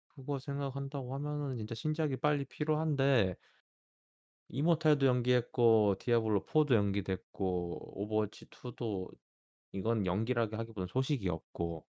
[0.08, 3.36] 그거 생각한다고 하면은 진짜 신작이 빨리 필요한데
[4.54, 9.10] 이모탈도 연기했고 디아블로 4도 연기됐고 오버워치 2도
[9.74, 11.86] 이건 연기라고 하기보다는 소식이 없고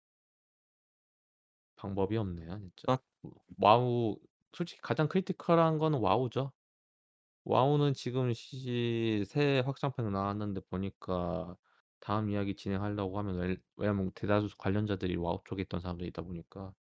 [1.75, 2.93] 방법이 없네요 진짜.
[2.93, 2.97] 어
[3.59, 4.17] 와우
[4.53, 6.51] 솔직히 가장 critical한 거는 와우죠.
[7.45, 11.57] 와우는 지금 시 새 확장팩 나왔는데 보니까
[11.99, 16.73] 다음 이야기 진행하려고 하면 웰 왜냐면 대다수 관련자들이 와우 쪽에 있던 사람들이다 보니까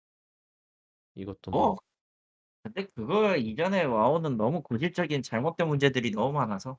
[1.14, 1.76] 이것도 뭐뭐
[2.62, 6.78] 근데 그거 이전에 와우는 너무 고질적인 잘못된 문제들이 너무 많아서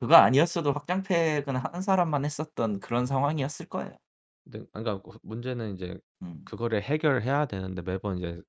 [0.00, 3.96] 그거 아니었어도 확장팩은 하는 사람만 했었던 그런 상황이었을 거예요.
[4.44, 6.44] 근데 아 그러니까 그 문제는 인제 음.
[6.44, 8.40] 그거를 해결해야 되는데 매번 이제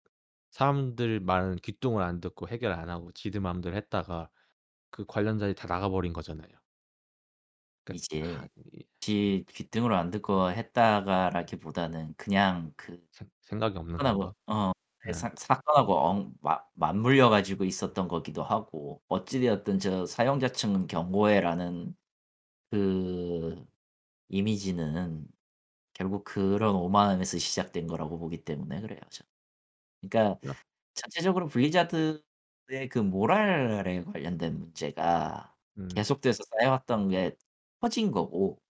[0.51, 4.29] 사람들 말은 귀뚱을 안 듣고 해결 안 하고 지들 마음대로 했다가
[4.91, 6.49] 그 관련자들이 다 나가 버린 거잖아요.
[7.83, 8.49] 그러니까 이제
[9.01, 14.33] 이지 귀등으로 안 듣고 했다가라기보다는 그냥 그생 생각이 없는 건가?
[14.47, 14.71] 어
[15.07, 15.13] 그 예.
[15.13, 21.95] 사 사건하고 엉맞 맞물려 가지고 있었던 거기도 하고 어찌 되었든 저 사용자층은 경고해라는
[22.71, 23.65] 그
[24.29, 25.27] 이미지는
[25.93, 29.29] 결국 그런 오만함에서 시작된 거라고 보기 때문에 그래요 저는.
[30.09, 30.57] 그러니까 야
[30.95, 35.89] 전체적으로 블리자드의 그 모랄에 관련된 문제가 음.
[35.95, 37.37] 계속돼서 쌓여왔던 게
[37.81, 38.61] 터진 거고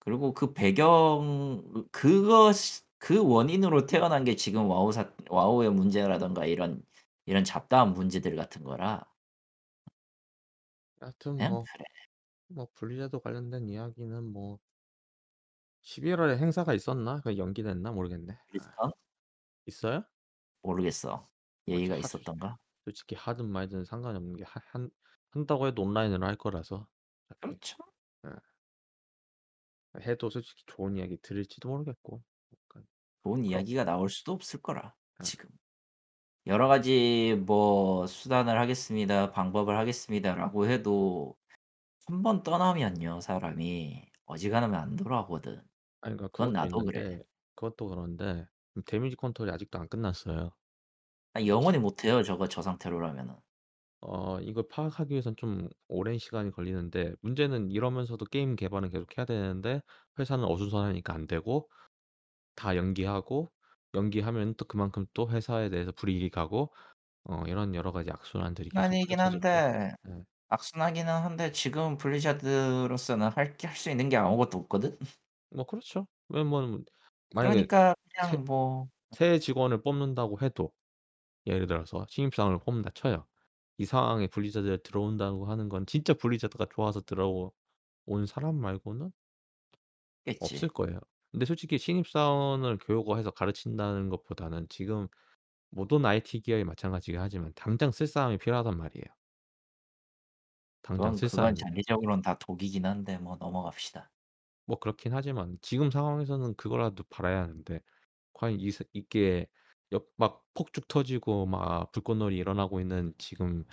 [0.00, 6.82] 그리고 그 배경 으 그것이 그 원인으로 태어난 게 지금 와우 사 와우의 문제라든가 이런
[7.26, 9.04] 이런 잡다한 문제들 같은 거라
[11.02, 11.84] 여하튼 그냥 뭐 그래.
[12.46, 14.58] 뭐 블리자드 관련된 이야기는 뭐
[15.82, 17.20] 11 월에 행사가 있었나?
[17.20, 18.32] 그 연기됐나 모르겠네.
[18.32, 18.92] 아 블리즈컨?
[19.66, 20.04] 있어요?
[20.62, 21.28] 모르겠어.
[21.66, 22.58] 뭐저 얘기가 하 있었던가?
[22.84, 24.90] 솔직히 하든 말든 상관이 없는 게하한
[25.28, 26.88] 한다고 해도 온라인으로 할 거라서.
[27.40, 27.76] 그렇죠.
[28.24, 28.30] 예.
[30.06, 32.22] 해도 솔직히 좋은 이야기 들을지도 모르겠고.
[33.24, 35.24] 좋은 이야기가 나올 수도 없을 거라 예.
[35.24, 35.48] 지금.
[36.46, 39.32] 여러 가지 뭐 "수단을 하겠습니다.
[39.32, 41.36] 방법을 하겠습니다."라고 해도
[42.08, 45.62] 한 번 떠나면요 사람이 어지간하면 안 돌아오거든.
[46.02, 47.02] 아니 그러니까 그건 그것도 나도 그래.
[47.02, 48.46] 있는데 그것도 그런데
[48.86, 50.50] 데미지 컨트롤이 아직도 안 끝났어요.
[51.32, 53.36] 아 영원히 못 해요 저거 저 상태로라면은.
[54.00, 59.80] 어 이걸 파악하기 위해선 좀 오랜 시간이 걸리는데 문제는 이러면서도 게임 개발은 계속 해야 되는데
[60.18, 61.70] 회사는 어수선하니까 안 되고
[62.56, 63.52] 다 연기하고
[63.94, 66.74] 연기하면 또 그만큼 또 회사에 대해서 불이익이 가고
[67.24, 69.20] 어 이런 여러 가지 악순환들이 계속 아니긴.
[69.20, 70.24] 한데 예.
[70.48, 74.98] 악순환이긴 한데 지금 블리자드로서는 할게할수 있는 게 아무것도 없거든.
[75.50, 76.06] 뭐 그렇죠.
[76.28, 76.84] 왜냐면
[77.30, 80.72] 만약에 그러니까 새 그냥 뭐 새 직원을 뽑는다고 해도
[81.46, 83.26] 예를 들어서 신입사원을 뽑는다 쳐요.
[83.78, 87.50] 이 상황에 블리자드에 들어온다고 하는 건 진짜 블리자드가 좋아서 들어온
[88.28, 89.12] 사람 말고는
[90.38, 90.68] 없을 겠지.
[90.68, 91.00] 거예요.
[91.34, 95.08] 근데 솔직히 신입사원을 교육을 해서 가르친다는 것보다는 지금
[95.70, 99.06] 모든 IT 기업이 마찬가지긴 하지만 당장 쓸 사람이 필요하단 말이에요.
[100.82, 101.56] 당장 그건 쓸 그건 사람이.
[101.56, 104.10] 장기적으로는 다 독이긴 한데 뭐 넘어갑시다.
[104.66, 107.80] 뭐 그렇긴 하지만 지금 상황에서는 그거라도 바라야 하는데
[108.34, 109.48] 과연 이사 이게
[109.92, 113.64] 역 막 폭죽 터지고 막 불꽃놀이 일어나고 있는 지금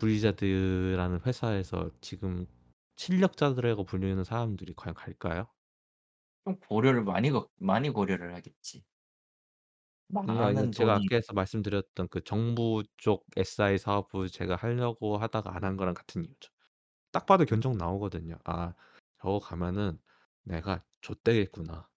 [0.00, 2.46] 블리자드라는 회사에서 지금
[2.96, 5.51] 실력자들이라고 불리는 사람들이 과연 갈까요?
[6.44, 8.84] 좀 고려를 많이 거 많이 고려를 하겠지.
[10.24, 15.76] 많은 제가 돈이 아까에서 말씀드렸던 그 정부 쪽 SI 사업부 제가 하려고 하다가 안 한
[15.76, 16.50] 거랑 같은 이유죠.
[17.12, 18.38] 딱 봐도 견적 나오거든요.
[18.44, 18.74] '아
[19.22, 20.00] 저거 가면은
[20.44, 21.88] 내가 좆되겠구나.'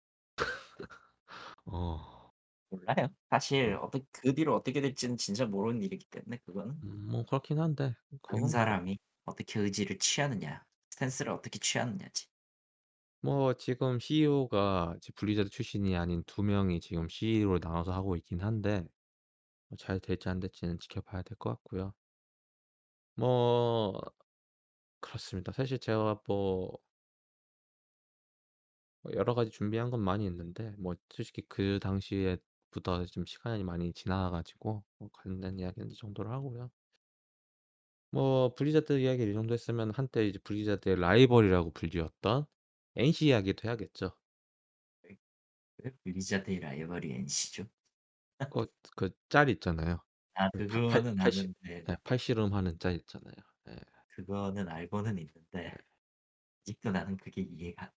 [1.65, 2.33] 어.
[2.69, 3.09] 몰라요.
[3.29, 3.79] 사실 어.
[3.81, 6.83] 어떻 그 뒤로 어떻게 될지는 진짜 모르는 일이기 때문에 그거는.
[6.83, 12.27] 음 뭐 그렇긴 한데 하는 그건 뭐 사람이 어떻게 의지를 취하느냐, stance를 어떻게 취하느냐지.
[13.25, 18.81] 뭐 지금 CEO가 블리자드 출신이 아닌 두 명이 지금 CEO로 나눠서 하고 있긴 한데
[19.69, 21.93] 뭐 잘 될지 안 될지는 지켜봐야 될 것 같고요.
[23.15, 23.93] 뭐
[24.99, 25.51] 그렇습니다.
[25.53, 26.79] 사실 제가 뭐
[29.01, 32.37] 뭐 여러 가지 준비한 건 많이 있는데 뭐 솔직히 그 당시에
[32.71, 36.71] 보다 좀 시간이 많이 지나 가지고 뭐 관련된 이야기는 이 정도로 하고요.
[38.11, 42.45] 뭐 블리자드 이야기를 이 정도 했으면 한때 이제 블리자드의 라이벌이라고 불리웠던
[42.97, 44.11] NC 이야기도 해야겠죠.
[45.03, 47.67] 왜왜 블리자드의 라이벌이 NC죠?
[48.55, 48.65] 어
[48.95, 50.01] 그짤 있잖아요.
[50.33, 53.35] 아그팔팔 그거는 팔씨 아는데 예 팔씨름 하는 짤 있잖아요.
[53.69, 53.75] 예.
[54.09, 55.73] 그거는 알고는 있는데 예.
[56.63, 57.93] 아직도 나는 그게 이해가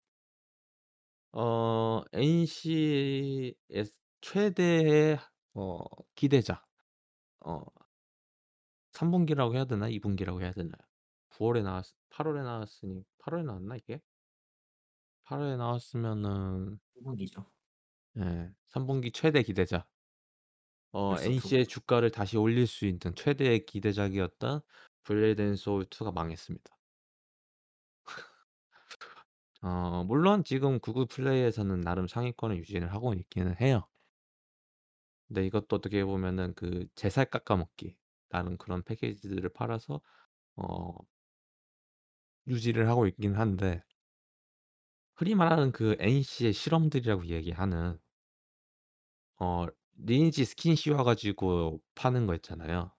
[1.33, 3.55] 어 NC의
[4.21, 5.19] 최대의
[5.55, 5.81] 어
[6.15, 6.67] 기대작
[7.41, 10.81] 어3 분기라고 해야 되나 2 분기라고 해야 되나요?
[11.31, 14.01] 9 월에 나왔 8 월에 나왔으니 8 월에 나왔나 이게?
[15.29, 17.45] 8 월에 나왔으면은 후분기죠.
[18.19, 19.89] 예 3 분기 최대 기대작.
[20.93, 24.61] 어 벌써 두 NC의 주가를 다시 올릴 수 있는 최대의 기대작이었던
[25.05, 26.79] 블레이드 앤 소울 2가 망했습니다.
[29.63, 33.89] 어 물론 지금 구글 플레이에서는 나름 상위권을 유지를 하고 있기는 해요.
[35.29, 37.97] 근데 이것도 어떻게 보면은 그 제 살 깎아 먹기
[38.31, 40.01] 라는 그런 패키지들을 팔아서
[40.57, 40.95] 어
[42.49, 43.85] 유지를 하고 있긴 한데
[45.19, 47.99] 흔히 말하는 그 NC의 실험들이라고 얘기하는
[49.41, 49.67] 어
[49.97, 52.93] 리니지 스킨 씌워 가지고 파는 거 있잖아요.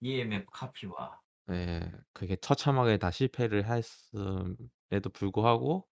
[0.00, 1.20] EMF 카피와
[1.50, 1.90] 예.
[2.12, 5.88] 그게 처참하게 다 실패를 했음에도 불구하고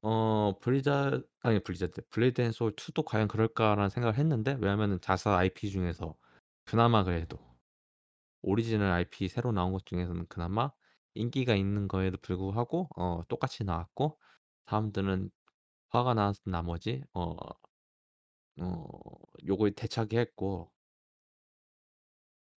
[0.00, 5.70] 어 블리자 아니 블리자드 '블레이드 앤 소울 2도 과연 그럴까.'라는 생각을 했는데 왜냐면은 자사 IP
[5.70, 6.16] 중에서
[6.64, 7.38] 그나마 그래도
[8.40, 10.72] 오리지널 IP 새로 나온 것 중에서는 그나마
[11.14, 14.20] 인기가 있는 거에도 불구하고 어 똑같이 나왔고
[14.66, 15.30] 사람들은
[15.90, 17.36] 화가 난 나머지 어
[18.60, 18.86] 어
[19.46, 20.72] 요걸 대차게 했고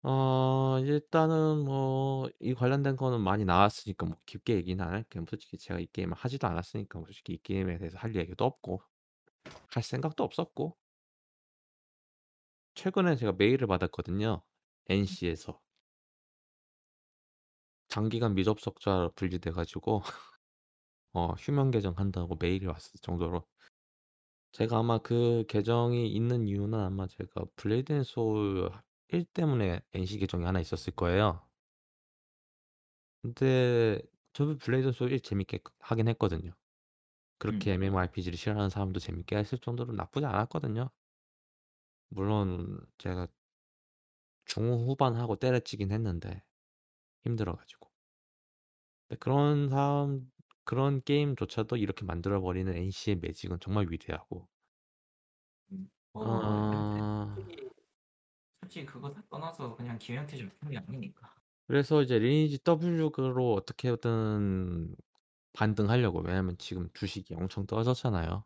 [0.03, 5.21] 어 일단은 뭐 이 관련된 거는 많이 나왔으니까 뭐 깊게 얘기는 안 할게요.
[5.21, 8.81] 뭐 솔직히 제가 이 게임을 하지도 않았으니까 뭐 솔직히 이 게임에 대해서 할 얘기도 없고
[9.69, 10.77] 할 생각도 없었고
[12.75, 14.41] 최근에 제가 메일을 받았거든요,
[14.89, 15.59] NC에서.
[17.89, 20.01] 장기간 미접속자로 분류돼 가지고
[21.13, 23.45] 어 휴면 계정한다고 메일이 왔을 정도로
[24.51, 28.69] 제가 아마 그 계정이 있는 이유는 아마 제가 블레이드 앤 소울
[29.09, 31.47] 1 때문에 NC 계정이 하나 있었을 거예요.
[33.21, 33.99] 근데
[34.33, 36.51] 저도 블레이드 앤 소울 1 재밌게 그 하긴 했거든요.
[37.39, 40.89] 그렇게 음 MMORPG를 싫어하는 사람도 재밌게 했을 정도로 나쁘지 않았거든요.
[42.09, 43.27] 물론 제가
[44.45, 46.43] 중후반하고 때려치긴 했는데
[47.23, 47.76] 힘들어 가지고.
[49.07, 50.29] 근데 그런 사람
[50.63, 54.47] 그런 게임조차도 이렇게 만들어 버리는 NC의 매직은 정말 위대하고
[55.71, 55.89] 음.
[56.13, 57.67] 어 솔직히
[58.61, 61.33] 솔직히 그거 다 떠나서 그냥 김영태 작품이 아니니까.
[61.67, 64.95] 그래서 이제 리니지 W로 어떻게든
[65.53, 68.43] 반등하려고 왜냐면 지금 주식이 엄청 떨어졌잖아요.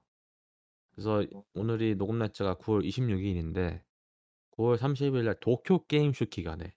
[0.91, 3.83] 그래서 뭐 오늘이 녹음 날짜가 9월 26 일인데
[4.51, 6.75] 9월 30일 날 도쿄 게임 쇼 기간에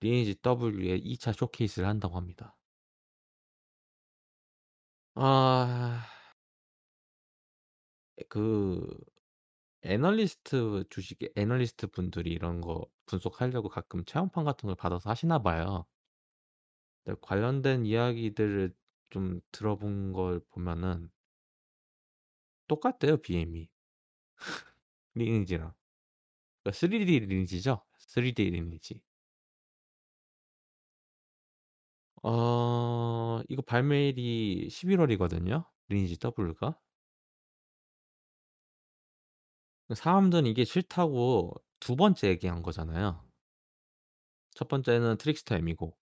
[0.00, 2.57] 리니지 W의 2차 쇼케이스를 한다고 합니다.
[5.20, 6.06] 아그
[9.82, 15.86] 애널리스트 주식 애널리스트 분들이 이런 거 분석하려고 가끔 체험판 같은 걸 받아서 하시나 봐요.
[17.04, 18.72] 근데 관련된 이야기들을
[19.10, 21.10] 좀 들어본 걸 보면은
[22.68, 23.68] 똑같대요 BM이
[25.14, 25.74] 리니지랑.
[26.62, 27.82] 그러니까 3D 리니지죠.
[27.98, 29.02] 3D 리니지.
[32.22, 36.78] 어 이거 발매일이 11 월이거든요 리니지 W가.
[39.94, 43.24] 사람들은 이게 싫다고 두 번째 얘기한 거잖아요.
[44.54, 45.96] 첫 번째는 트릭스터 M이고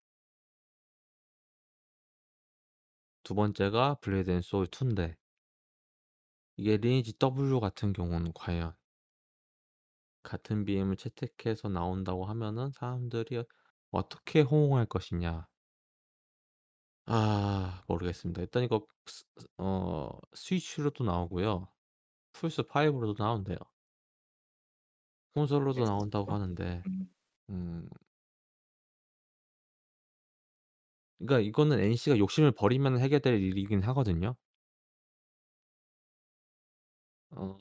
[3.22, 5.16] 두 번째가 블레이드 앤 소울 2 인데
[6.56, 8.74] 이게 리니지 W 같은 경우는 과연
[10.24, 13.44] 같은 BM을 채택해서 나온다고 하면은 사람들이
[13.90, 15.46] 어떻게 호응할 것이냐.
[17.06, 18.40] 아 모르겠습니다.
[18.42, 21.68] 일단 이거 스어 스위치로도 나오고요.
[22.34, 23.56] 플스5 로도 나온대요.
[25.34, 26.32] 콘솔로도 나온다고?
[26.34, 27.06] 하는데 음
[27.50, 27.88] 음
[31.18, 34.36] 그러니까 이거는 NC가 욕심을 버리면 해결될 일이긴 하거든요.
[37.36, 37.58] 어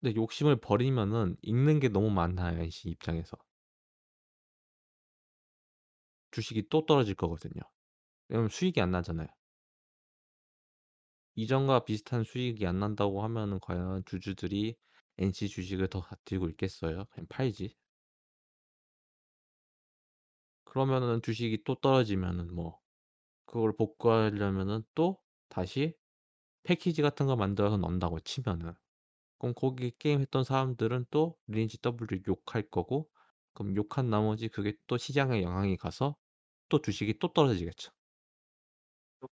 [0.00, 3.36] 근데 욕심을 버리면은 잃는 게 너무 많아요 NC 입장에서.
[6.32, 7.62] 주식이 또 떨어질 거거든요.
[8.28, 9.28] 왜냐면 수익이 안 나잖아요.
[11.34, 14.76] 이전과 비슷한 수익이 안 난다고 하면은 과연 주주들이
[15.18, 17.06] NC 주식을 더 가지고 있겠어요?
[17.10, 17.74] 그냥 팔지.
[20.64, 22.78] 그러면은 주식이 또 떨어지면은 뭐
[23.46, 25.96] 그걸 복구하려면은 또 다시
[26.64, 28.74] 패키지 같은 거 만들어서 넣는다고 치면은
[29.38, 33.10] 그럼 거기 게임 했던 사람들은 또 리니지 W를 욕할 거고
[33.60, 36.16] 그럼 욕한 나머지 그게 또 시장에 영향이 가서
[36.70, 37.92] 또 주식이 또 떨어지겠죠.
[39.20, 39.28] 네.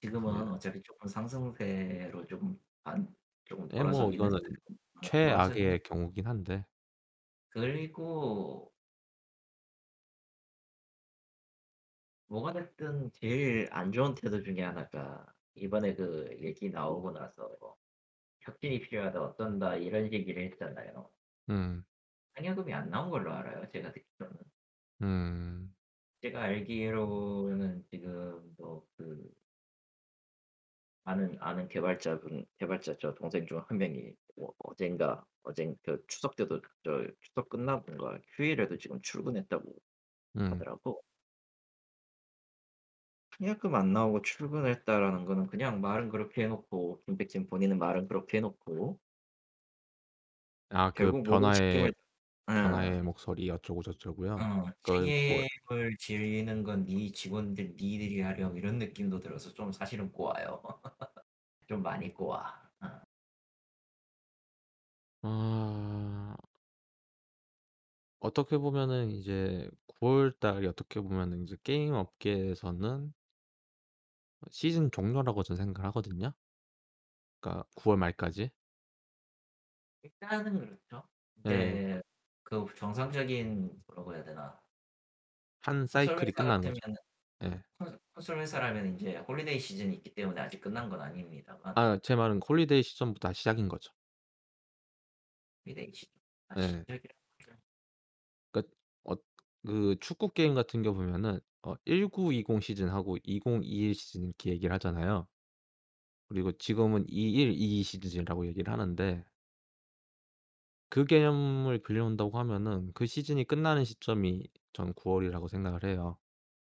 [0.00, 3.14] 지금은 어차피 쪼끔 상승세로 좀반
[3.44, 4.56] 조금 예뭐 돌아서긴 이거는 했어요.
[4.96, 6.66] 어 돌아서긴 최악의 경우긴 한데
[7.48, 8.72] 그리고
[12.28, 17.76] 뭐가 됐든 제일 안 좋은 태도 중에 하나가 이번에 그 얘기 나오고 나서
[18.40, 19.22] "혁신이 필요하다.
[19.22, 21.10] 어떤다." 이런 얘기를 했잖아요.
[21.48, 21.84] 음.
[22.36, 24.38] 상여금이 안 나온 걸로 알아요, 제가 듣기로는.
[25.02, 25.74] 음.
[26.20, 29.32] 제가 알기로는 지금 뭐그
[31.04, 36.60] 아는 아는 개발자분 개발자 저 동생 중 한 명이 뭐 어젠가 어젠 그 추석 때도
[36.84, 39.74] 저 추석 끝나고인가 휴일에도 지금 출근했다고
[40.36, 40.66] 음.
[40.66, 41.02] 하더라고.
[43.38, 48.40] "상여금 안 나오고 출근했다."라는 거는 그냥 말은 그렇게 해 놓고 김백진 본인은 말은 그렇게 해
[48.42, 48.98] 놓고
[50.70, 51.92] 아 그 결국 모든 책임을
[52.46, 52.52] 어.
[52.54, 54.46] 변화의 목소리 어쩌고 저쩌고요?
[54.82, 60.62] 어그뭐 책임을 지는 건 네 직원들 니들이 하렴 이런 느낌도 들어서 좀 사실은 꼬아요.
[61.68, 62.70] 좀 많이 꼬아.
[62.82, 63.02] 어.
[65.22, 66.36] 아.
[68.20, 73.14] 어떻게 보면은 이제 9 월 달이 어떻게 보면은 이제 게임 업계에서는
[74.40, 76.32] 어 시즌 종료라고 저는 생각을 하거든요.
[77.40, 78.50] 그러니까 9월 말까지.
[80.02, 81.08] 일단은 그렇죠.
[81.46, 81.80] 예.
[81.88, 82.02] 근데
[82.46, 84.60] 그 정상적인 뭐라고 해야 되나.
[85.60, 86.80] 한 사이클이 끝나는 거죠.
[87.44, 87.62] 예.
[87.78, 92.40] 콘 콘솔 회사라면 인제 holiday 시즌이 있기 때문에 아직 끝난 건 아닙니다만 아 제 말은
[92.46, 93.92] holiday 시즌부터 시작인 거죠.
[95.66, 96.12] holiday 시즌
[96.56, 96.86] 예.
[98.52, 98.74] 그러니까
[99.04, 99.16] 어
[99.66, 105.26] 그 축구 게임 같은 경우 보면은 어 19-20 시즌하고 20-21 시즌 이렇게 얘기를 하잖아요.
[106.28, 109.24] 그리고 지금은 21-22 시즌이라고 얘기를 하는데
[110.88, 116.18] 그 개념을 빌려온다고 하면은 그 시즌이 끝나는 시점이 저는 9 월이라고 생각을 해요.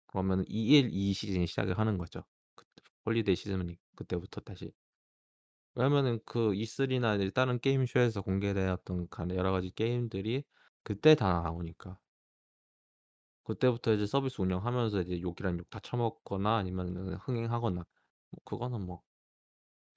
[0.08, 2.24] 그러면은 21-22 시즌이 시작을 하는 거죠.
[2.56, 4.72] 그때 holiday 시즌이 그때부터 다시.
[5.74, 10.44] 왜냐면은 그 E3나 이제 다른 게임 쇼에서 공개되었던 간에 여러 가지 게임들이
[10.82, 11.98] 그때 다 나오니까.
[13.44, 17.84] 그때부터 이제 서비스 운영하면서 이제 욕이란 욕 다 처먹거나 아니면은 흥행하거나
[18.30, 19.02] 뭐 그거는 뭐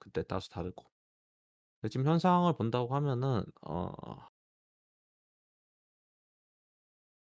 [0.00, 0.91] 그때 따라서 다르고.
[1.90, 3.92] 지금 현 상황을 본다고 하면은 어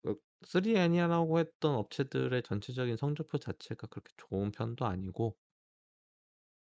[0.04, 5.38] 그3 애니아라고 했던 업체들의 전체적인 성적표 자체가 그렇게 좋은 편도 아니고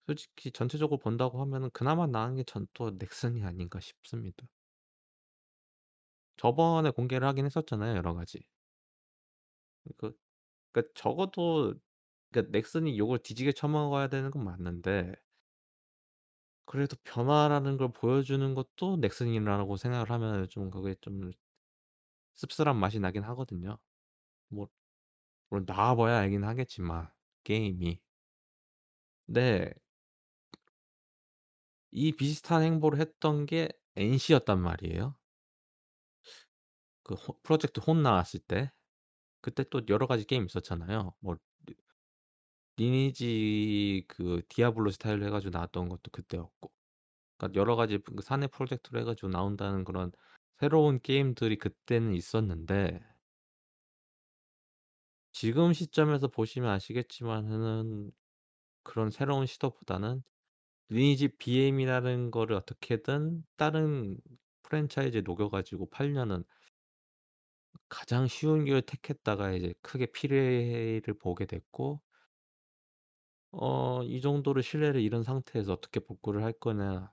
[0.07, 4.47] 솔직히 전체적으로 본다고 하면은 그나마 나은 게 전또 넥슨이 아닌가 싶습니다.
[6.37, 8.39] 저번에 공개를 하긴 했었잖아요, 여러 가지.
[9.97, 10.13] 그
[10.73, 11.75] 그러니까 적어도
[12.33, 15.15] 그러니까 넥슨이 욕을 뒤지게 처먹어야 되는 건 맞는데
[16.67, 21.31] 그래도 변화라는 걸 보여주는 것도 넥슨이라고 생각을 하면은 좀 그게 좀
[22.37, 23.79] 씁쓸한 맛이 나긴 하거든요.
[24.49, 24.69] 뭐
[25.51, 27.11] 물론 나와 봐야 알긴 하겠지만
[27.45, 28.01] 게임이.
[29.27, 29.75] 네.
[31.93, 35.17] 이 비슷한 행보를 했던 게 NC였단 말이에요.
[37.03, 38.71] 그 호 프로젝트 혼 나왔을 때.
[39.43, 41.15] 그때 또 여러 가지 게임 있었잖아요.
[41.21, 41.37] 뭐
[42.77, 46.73] 리 리니지 그 디아블로 스타일로 해 가지고 나왔던 것도 그때였고.
[47.39, 50.13] 그러니까 여러 가지 그 사내 프로젝트로 해 가지고 나온다는 그런
[50.59, 53.01] 새로운 게임들이 그때는 있었는데
[55.33, 58.13] 지금 시점에서 보시면 아시겠지만은
[58.85, 60.23] 그런 새로운 시도보다는
[60.91, 64.19] 리니지 BM이라는 거를 어떻게든 다른
[64.63, 66.45] 프랜차이즈에 녹여 가지고 팔려는
[67.89, 72.01] 가장 쉬운 길을 택했다가 이제 크게 피해를 보게 됐고
[73.57, 77.09] 어 이 정도로 신뢰를 잃은 상태에서 어떻게 복구를 할 거냐라고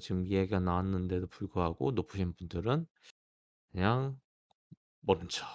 [0.00, 2.86] 지금 이야기가 나왔는데도 불구하고 높으신 분들은
[3.72, 4.20] 그냥
[5.02, 5.46] 모른 척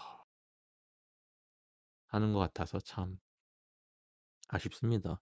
[2.05, 3.17] 하는 것 같아서 참
[4.49, 5.19] 아쉽습니다.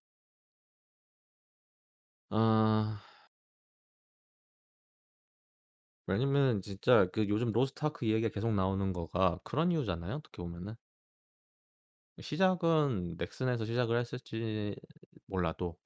[2.31, 2.99] 아
[6.07, 10.75] 왜냐면 진짜 그 요즘 로스트 아크 이야기가 계속 나오는 거가 그런 이유잖아요, 어떻게 보면은.
[12.21, 14.75] 시작은 넥슨에서 시작을 했을지
[15.27, 15.77] 몰라도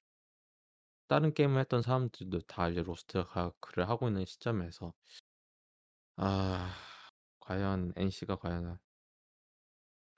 [1.07, 4.93] 다른 게임을 했던 사람들도 다 이제 로스트 아크를 하고 있는 시점에서
[6.15, 6.73] 아
[7.39, 8.79] 과연 NC가 과연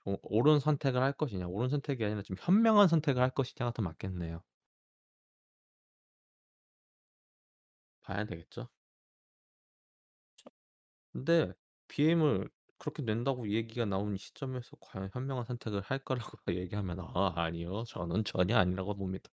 [0.06, 4.42] 어 옳은 선택을 할 것이냐 옳은 선택이 아니라 좀 현명한 선택을 할 것이냐가 더 맞겠네요.
[8.00, 8.68] 봐야 되겠죠.
[10.36, 10.50] 그쵸.
[11.12, 11.52] 근데
[11.88, 17.84] BM을 그렇게 낸다고 얘기가 나온 시점에서 과연 현명한 선택을 할 거라고 얘기하면 아 아니요.
[17.84, 19.30] 저는 전혀 아니라고 봅니다.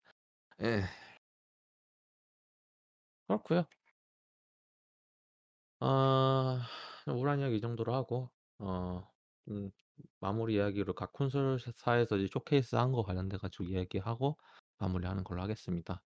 [0.64, 0.84] 예.
[3.28, 3.66] 그렇고요.
[5.80, 6.62] 아
[7.08, 9.04] 우울한 이야기 이 정도로 하고 어
[9.50, 9.72] 음
[10.20, 14.38] 마무리 이야기로 각 콘솔사에서 이제 쇼케이스 한 거 관련돼 가지고 이야기하고
[14.78, 16.04] 마무리하는 걸로 하겠습니다.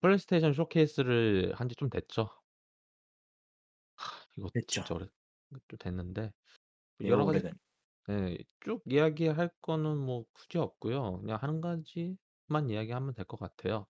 [0.00, 2.30] 플레이스테이션 쇼케이스를 한 지 좀 됐죠.
[4.36, 4.68] 이것도 됐죠.
[4.68, 5.06] 진짜 오래
[5.68, 6.32] 좀 됐는데
[6.98, 7.54] 매우 여러 가지 오래된
[8.10, 11.20] 예 쭉 이야기할 거는 뭐 굳이 없고요.
[11.22, 13.86] 그냥 1 가지만 이야기하면 될 것 같아요.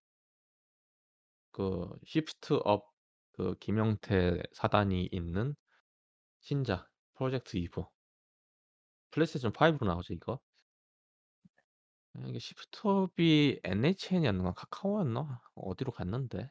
[1.53, 2.89] 그 시프트 업
[3.33, 5.55] 그 김형태 사단이 있는
[6.41, 7.85] 신작 프로젝트 이브.
[9.11, 10.41] 플레이스테이션 5로 나오죠 이거?
[12.15, 16.51] 아 이게 시프트 업이 NHN이었나 카카오였나 어디로 갔는데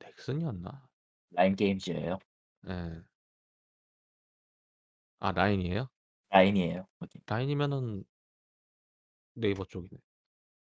[0.00, 0.88] 넥슨이었나?
[1.30, 2.18] 라인 게임즈예요.
[2.68, 3.02] 예.
[5.20, 5.88] 아 라인이에요?
[6.30, 7.20] 라인이에요 거기.
[7.26, 8.04] 라인이면은
[9.34, 9.98] 네이버 쪽이네.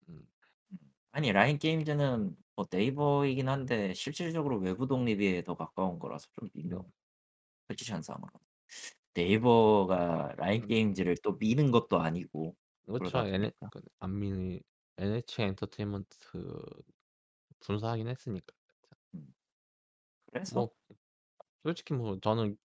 [0.09, 0.27] 음.
[0.71, 0.77] 음.
[1.11, 6.69] 아니 라인 게임즈는 뭐 네이버이긴 한데 실질적으로 외부 독립에 더 가까운 거라서 좀 음.
[6.69, 6.85] 밀려
[7.67, 8.29] 포지션상으로.
[9.15, 10.67] 네이버가 라인 음.
[10.67, 13.19] 게임즈를 또 미는 것도 아니고 그렇죠.
[13.19, 14.61] 그러다 NH 보니까 그 안미
[14.97, 16.17] NH 엔터테인먼트
[17.59, 18.55] 분사하긴 했으니까.
[19.15, 19.33] 음.
[20.31, 20.69] 그래서 뭐
[21.63, 22.57] 솔직히 뭐 저는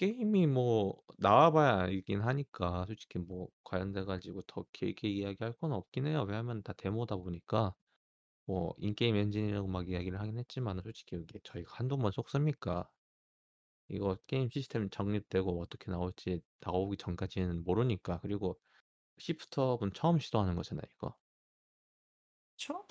[0.00, 6.06] 게임이 뭐 나와 봐야 알긴 하니까 솔직히 뭐 관련돼 가지고 더 길게 이야기할 건 없긴
[6.06, 6.24] 해요.
[6.26, 7.74] 왜냐하면 다 데모다 보니까
[8.46, 12.90] 뭐 in-game 엔진이라고 막 이야기를 하긴 했지만은 솔직히 이게 저희가 한두 번 속습니까?
[13.88, 18.20] 이거 게임 시스템 정립되고 어떻게 나올지 나오기 전까지는 모르니까.
[18.22, 18.58] 그리고
[19.18, 21.16] 시프트업은 처음 시도하는 거잖아요 이거.
[22.56, 22.86] 그쵸?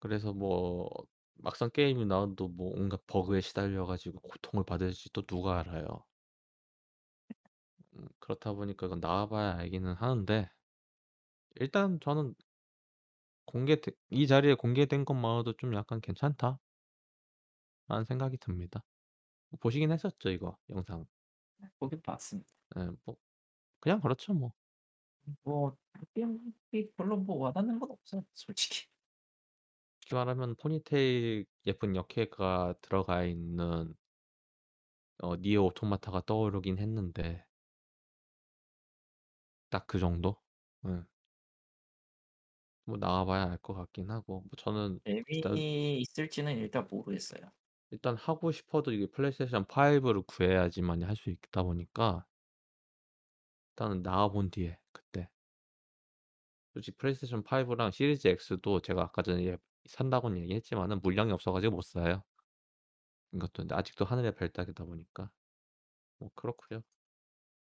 [0.00, 0.90] 그래서 뭐
[1.36, 6.04] 막상 게임이 나와도 뭐 온갖 버그에 시달려 가지고 고통을 받을지 또 누가 알아요.
[7.96, 10.50] 음 그렇다 보니까 그건 나와 봐야 알기는 하는데
[11.56, 12.34] 일단 저는
[13.46, 16.58] 공개돼 이 자리에 공개된 것만으로도 좀 약간 '괜찮다.'
[17.88, 18.84] 라는 생각이 듭니다.
[19.60, 21.06] 보시긴 하셨죠 이거 영상?
[21.58, 22.52] 네 보긴 봤습니다.
[22.76, 23.16] 예 뭐
[23.80, 24.54] 그냥 그렇죠 뭐.
[25.42, 25.76] 뭐
[26.14, 28.86] 게임이 별로 뭐 와닿는 건 없어요 솔직히.
[30.00, 33.94] 솔직히 말하면 포니테일 예쁜 역캐가 들어가 있는
[35.18, 37.44] 어 니어 오토마타가 떠오르긴 했는데
[39.74, 40.40] 딱 그 정도?
[40.86, 41.04] 예.
[42.86, 45.00] 뭐 나와 봐야 알 것 같긴 하고 뭐 저는
[45.30, 47.50] 일단 재미있을지는 일단 모르겠어요.
[47.90, 52.26] 일단 하고 싶어도 이게 플레이스테이션 5를 구해야지만이 할수 있다 보니까
[53.72, 55.28] 일단은 나와 본 뒤에 그때
[56.74, 59.56] 솔직히 플레이스테이션 5랑 시리즈 X도 제가 아까 전에 예
[59.86, 62.22] 산다고는 얘기했지만은 물량이 없어 가지고 못 사요.
[63.32, 65.30] 이것도 근데 아직도 하늘의 별 따기다 보니까.
[66.18, 66.82] 뭐 그렇고요.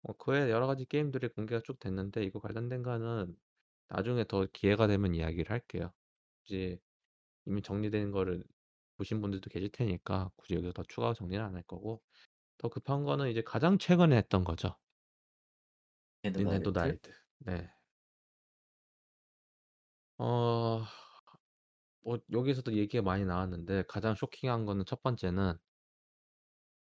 [0.05, 3.35] 뭐 그 외에 여러 가지 게임들이 공개가 쭉 됐는데 이거 관련된 거는
[3.89, 5.93] 나중에 더 기회가 되면 이야기를 할게요.
[6.45, 6.79] 이제
[7.45, 8.43] 이미 정리된 거를
[8.97, 12.03] 보신 분들도 계실 테니까 굳이 여기서 더 추가 정리는 안 할 거고
[12.59, 14.77] 더 급한 거는 이제 가장 최근에 했던 거죠.
[16.25, 16.73] 닌텐도 닌텐도 다이렉트?
[16.73, 17.11] 다이렉트.
[17.39, 17.69] 네.
[20.19, 20.85] 어
[22.01, 25.55] 뭐 여기서도 얘기가 많이 나왔는데 가장 쇼킹한 거는 첫 번째는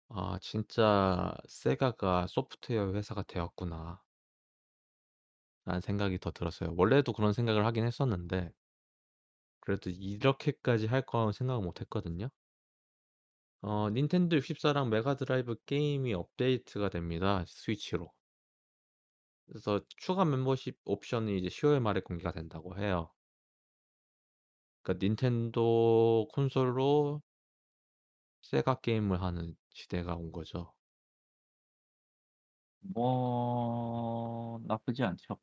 [0.10, 4.02] 아 진짜 '세가가 소프트웨어 회사가 되었구나.'
[5.66, 6.74] 라는 생각이 더 들었어요.
[6.78, 8.52] 원래도 그런 생각을 하긴 했었는데
[9.60, 12.30] 그래도 이렇게까지 할 거라고 생각은 못 했거든요.
[13.62, 18.14] 어 닌텐도 64랑 메가 드라이브 게임이 업데이트가 됩니다, 스위치로.
[19.48, 23.12] 그래서 추가 멤버십 옵션이 이제 10 월 말에 공개가 된다고 해요.
[24.84, 27.22] 그러니까 닌텐도 콘솔로
[28.44, 30.74] 세가 게임을 하는 시대가 온 거죠.
[32.82, 35.38] 뭐 나쁘지 않죠.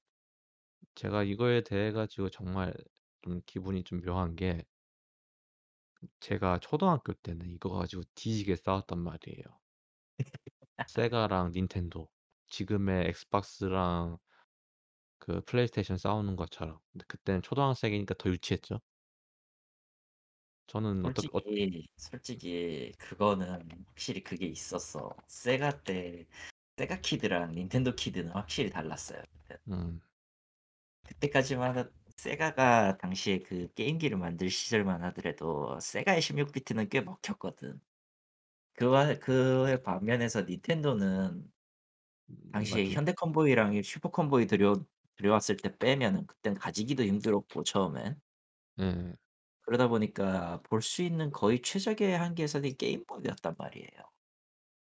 [0.94, 2.74] 제가 이거에 대해 가지고 정말
[3.22, 4.64] 좀 기분이 좀 묘한 게
[6.20, 9.42] 제가 초등학교 때는 이거 가지고 뒤지게 싸웠단 말이에요.
[10.86, 12.08] 세가랑 닌텐도.
[12.46, 14.18] 지금의 엑스박스랑
[15.18, 16.78] 그 플레이스테이션 싸우는 것처럼.
[16.92, 18.80] 근데 그때는 초등학생이니까 더 유치했죠.
[20.66, 25.16] 저는 어떻게 어 솔직히, 솔직히 그거는 확실히 그게 있었어.
[25.28, 26.26] 세가 때
[26.76, 29.22] 세가 kid랑 닌텐도 kid는 확실히 달랐어요.
[29.66, 30.02] 그
[31.06, 37.80] 음 그때까지만은 세가가 당시에 그 게임기를 만들 시절만 하더라도 세가의 16 비트는 꽤 먹혔거든.
[38.74, 41.52] 그와 그에 반면에서 닌텐도는
[42.30, 42.90] 음 당시에.
[42.90, 44.84] 현대 컴보이랑 이 슈퍼 컴보이 들여
[45.16, 48.20] 들여왔을 때 빼면은 그땐 가지기도 힘들었고 처음엔.
[48.78, 49.16] 예.
[49.62, 53.88] 그러다 보니까 볼 수 있는 거의 최적의 한계선이 게임보이였단 말이에요.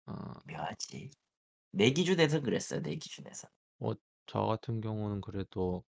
[0.05, 1.09] 아 묘하지.
[1.71, 3.49] 내 기준에선 그랬어요, 내 기준에선.
[3.79, 5.83] 뭐 저 같은 경우는 그래도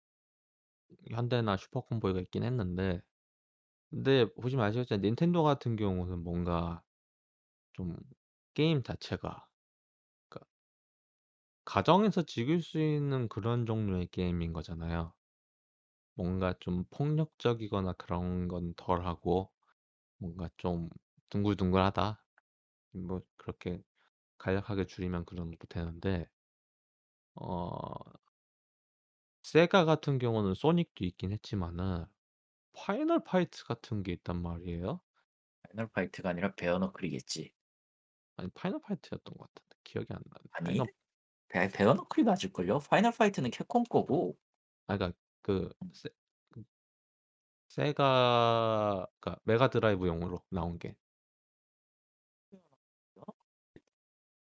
[1.11, 3.03] 현대나 슈퍼컴보이가 있긴 했는데
[3.91, 6.83] 근데 보시면 아시겠지만 닌텐도 같은 경우는 뭔가
[7.75, 7.97] 좀
[8.55, 9.49] 게임 자체가
[10.31, 10.51] 그러니까
[11.65, 15.13] 가정에서 즐길 수 있는 그런 종류의 게임인 거잖아요.
[16.15, 19.53] 뭔가 좀 폭력적이거나 그런 건 덜하고
[20.19, 20.91] 뭔가 좀
[21.31, 22.25] 둥글둥글하다.
[22.93, 23.83] 뭐 그렇게
[24.39, 26.29] 간략하게 줄이면 그 정도 되는데
[27.37, 28.23] 어
[29.43, 32.07] 세가 같은 경우는 소닉도 있긴 했지만은
[32.75, 35.01] 파이널 파이트 같은 게 있단 말이에요.
[35.65, 37.53] 파이널 파이트가 아니라 베어 너클이겠지.
[38.37, 40.45] 아니 파이널 파이트였던 것 같은데 기억이 안 나네.
[40.51, 40.87] 아니 파이널
[41.49, 42.81] 베 베어 너클이 맞을걸요?
[42.91, 44.39] 파이널 파이트는 캡콤 거고
[44.87, 46.13] 아 그러니까 그 세 그
[47.69, 50.97] 세가 그러니까 메가 드라이브용으로 나온 게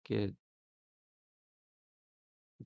[0.03, 0.33] 그게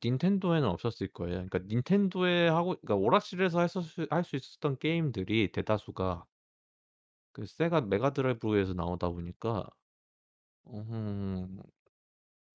[0.03, 1.35] 닌텐도에는 없었을 거예요.
[1.47, 6.25] 그러니까 닌텐도에 하고 그러니까 오락실에서 했었을 할 수 있었던 게임들이 대다수가
[7.31, 9.65] 그 세가 메가 드라이브에서 나오다 보니까
[10.65, 11.57] 어흠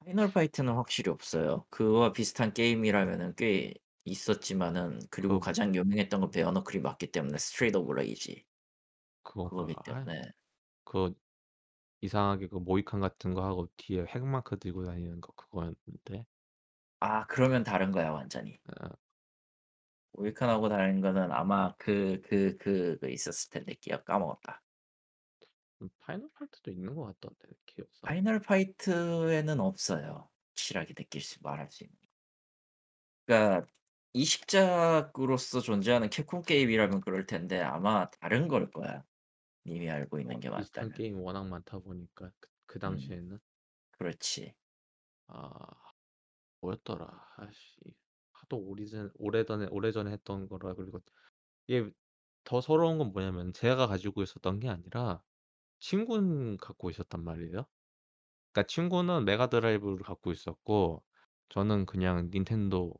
[0.04, 1.66] Final Fight는 확실히 없어요.
[1.70, 7.76] 그거와 비슷한 게임이라면은 꽤 있었지만은 그리고 그 가장 유명했던 건 Bare Knuckle이 맞기 때문에 Streets
[7.78, 8.46] of Rage
[9.48, 9.82] 그거기 그건가?
[9.88, 10.22] 아이 때문에
[10.84, 11.14] 그
[12.02, 16.26] 이상하게 그 모히칸 같은 거 하고 뒤에 핵마크 들고 다니는 거 그거였는데.
[17.00, 18.58] 아 그러면 다른 거야 완전히.
[18.80, 18.96] 어.
[20.12, 24.62] 모히칸하고 다른 거는 아마 그 그 그 그 있었을 텐데 기억 까먹었다.
[25.82, 28.10] 음 Final Fight도 있는 것 같던데 기억상.
[28.10, 30.30] Final Fight에는 없어요.
[30.50, 31.96] 확실하게 느낄 수 말할 수 있는.
[33.26, 33.66] 그러니까
[34.14, 39.04] 이식작으로서 존재하는 캡콤 게임이라면 그럴 텐데 아마 다른 걸 거야.
[39.66, 40.92] 님이 알고 있는 어 게 맞다면.
[40.92, 42.32] 게임이 워낙 많다 보니까
[42.66, 42.80] 그그 음.
[42.80, 43.38] 당시에는.
[43.92, 44.54] 그렇지.
[45.28, 45.50] 아
[46.60, 47.08] 뭐였더라.
[47.38, 47.80] 아이씨
[48.32, 51.00] 하도 오리전 오래전에 오래전에 했던 거라 그리고
[51.68, 51.90] 이게
[52.44, 55.22] 더 서러운 건 뭐냐면 제가 가지고 있었던 게 아니라
[55.80, 57.66] 친구는 갖고 있었단 말이에요.
[58.52, 61.04] 그러니까 친구는 Mega Drive를 갖고 있었고
[61.50, 62.94] 저는 그냥 닌텐도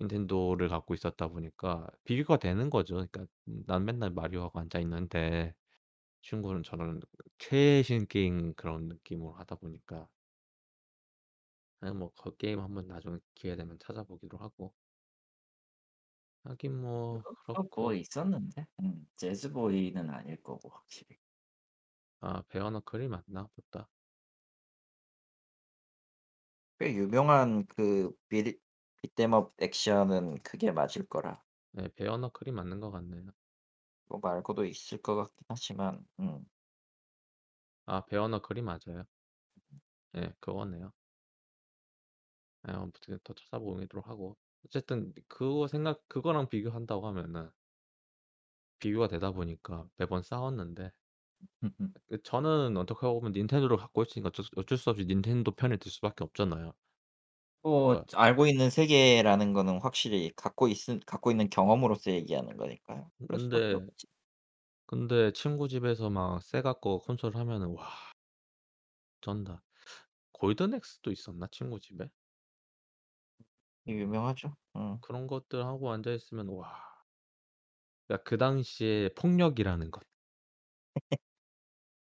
[0.00, 2.94] 닌텐도를 갖고 있었다 보니까 비교가 되는 거죠.
[2.96, 5.54] 그러니까 음 난 맨날 마리오하고 앉아 있는데
[6.22, 7.00] 친구는 저런
[7.38, 10.08] 최신 게임 그런 느낌으로 하다 보니까
[11.80, 14.74] 아뭐그 게임 한번 나중에 기회 되면 찾아보기로 하고.
[16.44, 17.92] 하긴 뭐 그렇고.
[17.94, 18.66] 있었는데.
[18.80, 21.18] 음 재즈보이는 아닐 거고 확실히.
[22.20, 23.88] 아 베어너클이 맞나 보다.
[26.78, 28.58] 꽤 유명한 그 비리
[29.08, 31.42] 비트엠업 액션은 그게 맞을 거라.
[31.72, 33.30] 네 베어너클이 맞는 것 같네요.
[34.08, 36.46] 그거 말고도 있을 것 같긴 하지만 음.
[37.84, 39.06] 아 베어너클이 맞아요.
[40.16, 40.92] 예 그거네요.
[42.68, 44.36] 예 아무튼 더 찾아보기로 하고.
[44.64, 47.50] 어쨌든 그거 생각 그거랑 비교한다고 하면은
[48.78, 50.92] 비교가 되다 보니까 매번 싸웠는데
[52.08, 55.90] 그 저는 어떻게 보면 닌텐도를 갖고 있으니까 어쩔 수 어쩔 수 없이 닌텐도 편에 들
[55.90, 56.72] 수밖에 없잖아요.
[57.70, 63.10] 뭐 그러니까 알고 있는 세계라는 거는 확실히 갖고 있은 갖고 있는 경험으로서 얘기하는 거니까요.
[63.26, 64.06] 그럴 수밖에 근데 없지.
[64.86, 67.88] 근데 친구 집에서 막 세가 거 콘솔 하면은 와
[69.20, 69.62] 쩐다.
[70.32, 72.10] 골든 엑스도 있었나 친구 집에?
[73.86, 74.56] 유명하죠.
[74.74, 75.00] 어.
[75.00, 76.68] 그런 것들 하고 앉아 있으면 와.
[78.08, 80.02] 그러니까 그 당시에 폭력이라는 것.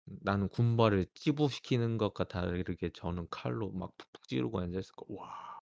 [0.08, 5.55] 음 나는 군발을 찌부시키는 것과 다르게 저는 칼로 막 푹푹 찌르고 앉아 있을 거 와.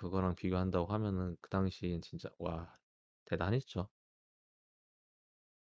[0.00, 2.78] 그거랑 비교한다고 하면은 그 당시엔 진짜 와
[3.26, 3.88] 대단했죠.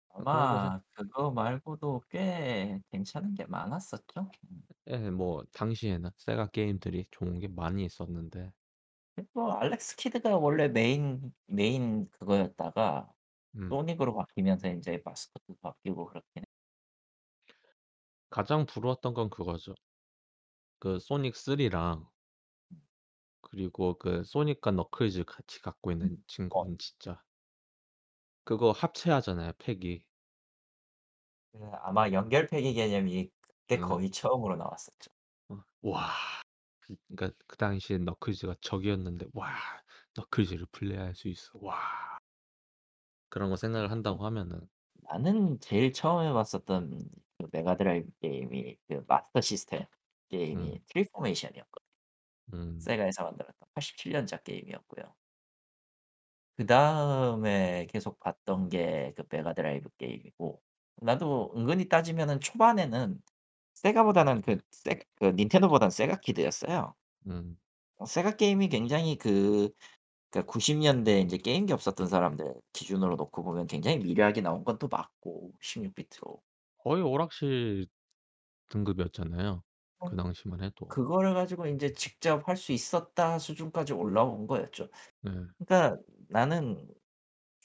[0.08, 4.30] 아 그런 거 생 아마 그거 말고도 꽤 괜찮은 게 많았었죠.
[4.50, 4.62] 음.
[4.88, 8.54] 예 뭐 당시에는 세가 게임들이 좋은 게 많이 있었는데
[9.14, 13.12] 그리고 Alex Kidd가 원래 메인 메인 그거였다가
[13.56, 13.70] 음.
[13.70, 16.46] Sonic으로 바뀌면서 인제 마스코트도 바뀌고 그렇긴 해.
[18.28, 19.74] 가장 부러웠던 건 그거죠.
[20.78, 22.13] 그 소닉 3랑 음.
[23.54, 26.24] 그리고 그 소닉과 너클즈 같이 갖고 있는 음.
[26.50, 26.64] 어.
[26.66, 27.22] 친구는 진짜
[28.44, 30.06] 그거 합체하잖아요 팩이.
[31.52, 33.80] 그 아마 연결팩의 개념이 그때 어.
[33.80, 35.10] 거의 처음으로 나왔었죠.
[35.48, 36.10] 어 와.
[36.80, 39.56] 그 그러니까 그 당시에 너클즈가 적이었는데 와
[40.16, 41.50] 너클즈를 플레이할 수 있어.
[41.60, 41.78] 와.
[43.28, 44.66] 그런 거 생각을 한다고 하면은
[45.10, 47.08] 나는 제일 처음 해 봤었던
[47.38, 49.84] 그 Mega Drive 게임이 그 Master System
[50.54, 50.70] 음.
[50.70, 51.83] 게임이 Tri Formation이었거든요.
[52.52, 52.94] 음.
[52.96, 55.14] 세가에서 만들었던 87 년작 게임이었고요.
[56.56, 60.62] 그 다음에 계속 봤던 게 그 Mega Drive 게임이고
[61.02, 63.20] 나도 은근히 따지면은 초반에는
[63.74, 66.94] 세가보다는 그 세 그 닌텐도보다는 세가 kid였어요.
[67.26, 67.58] 음.
[67.96, 69.70] 어 세가 게임이 굉장히 그
[70.30, 74.88] 그러니까 90 년대에 인제 게임기 없었던 사람들 기준으로 놓고 보면 굉장히 미려하게 나온 건 또
[74.88, 76.42] 맞고 16 비트로.
[76.78, 77.86] 거의 오락실
[78.70, 79.64] 등급이었잖아요
[79.98, 80.96] 그어 당시만 해도.
[81.06, 84.90] 그거를 가지고 인제 '직접 할 수 있었다.' 수준까지 올라온 거였죠.
[85.20, 85.30] 네.
[85.58, 86.88] 그러니까 나는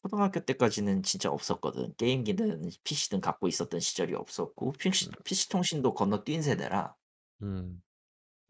[0.04, 1.96] 초등학교 때까지는 진짜 없었거든.
[1.98, 5.16] 게임기든 PC든 갖고 있었던 시절이 없었고 핑시 음.
[5.26, 6.96] PC 통신도 건너뛴 세대라
[7.42, 7.82] 음.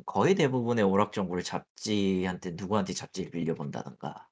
[0.05, 4.29] 거의 대부분의 오락 정보를 잡지한테 누구한테 잡지를 빌려본다든가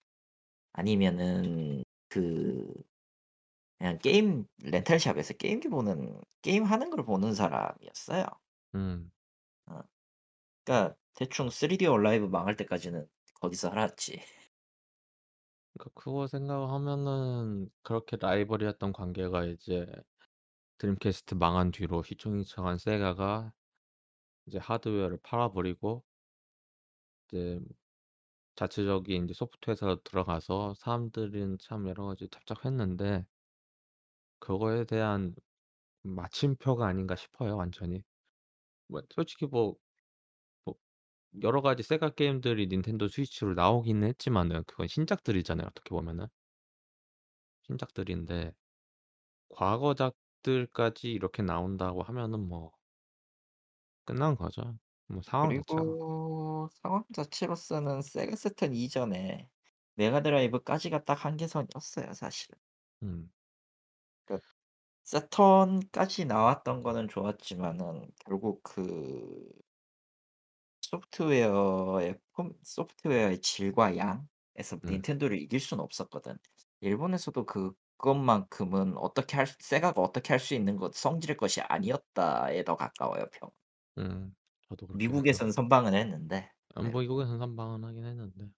[0.74, 2.66] 아니면은 그
[3.78, 8.26] 그냥 게임 rental shop에서 게임기 보는 게임 하는 걸 보는 사람이었어요.
[8.76, 9.12] 음.
[10.70, 10.74] 어.
[10.74, 13.08] 그러니까 대충 3D 얼라이브 망할 때까지는
[13.42, 14.22] 거기서 살았지.
[15.74, 19.86] 그러니까 그거 생각하면은 그렇게 라이벌이었던 관계가 이제
[20.80, 23.54] Dreamcast 망한 뒤로 휘청휘청한 세가가
[24.48, 26.04] 이제 하드웨어를 팔아 버리고
[27.28, 27.60] 이제
[28.56, 33.26] 자체적인 이제 소프트 회사로 들어가서 사람들은 참 여러 가지 답답했는데
[34.40, 35.36] 그거에 대한
[36.04, 38.04] 마침표가 아닌가 싶어요 완전히.
[38.88, 39.78] 뭐 솔직히 뭐뭐
[41.44, 46.28] 여러 가지 세가 게임들이 닌텐도 스위치로 나오기는 했지만은 그건 신작들이잖아요 어떻게 보면은.
[47.64, 48.54] 신작들인데
[49.50, 52.72] 과거작들까지 이렇게 나온다고 하면은 뭐
[54.06, 54.78] 끝난 거죠.
[55.08, 55.84] 뭐 상황 자체가.
[55.86, 59.50] 그리고 상황 자체로서는 세가 Saturn 이전에
[59.96, 62.58] Mega Drive까지가 딱 한계선이었어요 사실은.
[63.04, 63.30] 음.
[64.26, 64.38] 그
[65.04, 69.50] Saturn까지 나왔던 거는 좋았지만은 결국 그
[70.92, 74.90] 소프트웨어의 품 소프트웨어의 질과 양에서 음.
[74.90, 76.38] 닌텐도를 이길 수는 없었거든.
[76.82, 82.76] 일본에서도 그것만큼은 어떻게 할 수 세가가 어떻게 할 수 있는 것 성질의 것이 아니었다에 더
[82.78, 83.52] 가까워요 평.
[83.98, 84.36] 음.
[84.62, 85.34] 저도 그렇게 생각해요.
[85.34, 86.90] 미국에선 선방을 했는데 아 네.
[86.90, 88.50] 뭐 미국에선 선방은 하긴 했는데.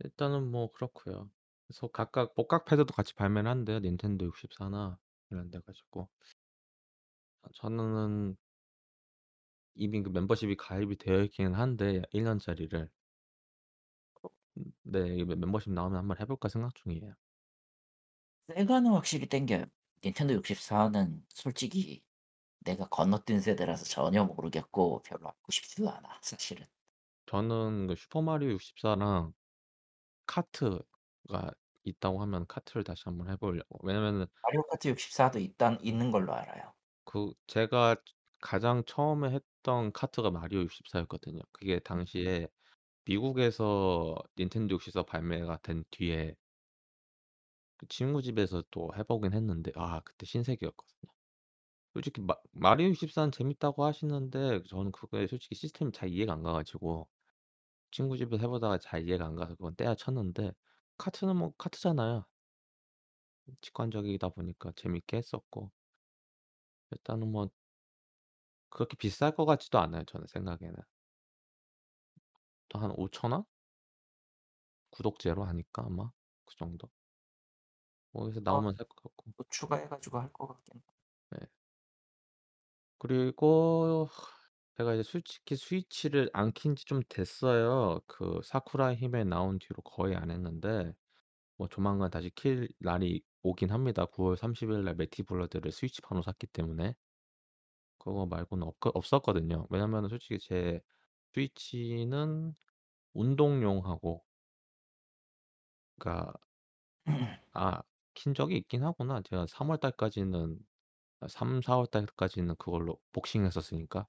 [0.00, 1.30] 일단은 뭐 그렇고요.
[1.66, 4.98] 그래서 각각 복각 패드도 같이 발매를 한대요 닌텐도 64나
[5.28, 6.10] 관련돼 가지고.
[7.42, 8.36] 아 저는
[9.74, 12.90] 이미 그 멤버십이 가입이 되어 있기는 한데 1 년짜리를.
[14.58, 15.16] 음 네.
[15.18, 17.14] 이 멤 멤버십 나오면 한번 해 볼까 생각 중이에요.
[18.48, 19.64] 세가는 확실히 땡겨요.
[20.04, 22.04] 닌텐도 64는 솔직히
[22.60, 26.66] 내가 건너뛴 세대라서 전혀 모르겠고 별로 하고 싶지도 않아 사실은.
[27.26, 29.32] 저는 그 슈퍼 마리오 64랑
[30.26, 31.52] 카트가
[31.84, 33.80] 있다고 하면 카트를 다시 한번 해 보려고.
[33.86, 36.74] 왜냐면은 마리오 카트 64도 있단 있는 걸로 알아요.
[37.04, 37.96] 그 제가
[38.40, 41.40] 가장 처음에 했 던 카트가 마리오 64 였거든요.
[41.52, 41.78] 그게
[42.16, 42.24] 음음.
[42.24, 42.48] 당시에
[43.06, 46.36] 미국에서 닌텐도 64 발매가 된 뒤에
[47.76, 51.12] 그 친구 집에서 또 해 보긴 했는데 아 그때 신세계였거든요.
[51.94, 57.08] 솔직히 마 마리오 64는 재밌다고 하시는데 저는 그게 솔직히 시스템이 잘 이해가 안 가 가지고
[57.92, 60.52] 친구 집에서 해 보다가 잘 이해가 안 가서 그건 때려쳤는데
[60.98, 62.26] 카트는 뭐 카트잖아요.
[63.62, 65.70] 직관적이다 보니까 재밌게 했었고.
[66.92, 67.48] 일단은 뭐
[68.70, 70.76] 그렇게 비쌀 것 같지도 않아요 저는 생각에는.
[72.68, 73.44] 또 한 5,000 원?
[74.90, 76.12] 구독제로 하니까 아마
[76.44, 76.88] 그 정도.
[78.12, 79.32] 거기서 어 나오면 살 것 같고.
[79.36, 80.82] 또 추가해 가지고 할 것 같긴
[81.30, 81.38] 네.
[82.98, 84.08] 그리고
[84.76, 88.00] 제가 이제 솔직히 스위치를 안 킨지 좀 됐어요.
[88.06, 90.94] 그 사쿠나 히메 나온 뒤로 거의 안 했는데
[91.58, 94.06] 뭐 조만간 다시 킬 날이 오긴 합니다.
[94.06, 96.94] 9월 30 일 날 Melty Blood를 스위치판으로 샀기 때문에.
[98.00, 99.68] 그거 말고는 없 없었거든요.
[99.70, 100.82] 왜냐면은 솔직히 제
[101.34, 102.54] 스위치는
[103.14, 104.24] 운동용하고
[105.98, 106.32] 그러니까
[107.54, 107.82] 아
[108.14, 109.22] 킨 적이 있긴 하구나.
[109.22, 110.58] 제가 3 월 달까지는
[111.20, 114.08] 아 3-4 월 달까지는 그걸로 복싱했었으니까.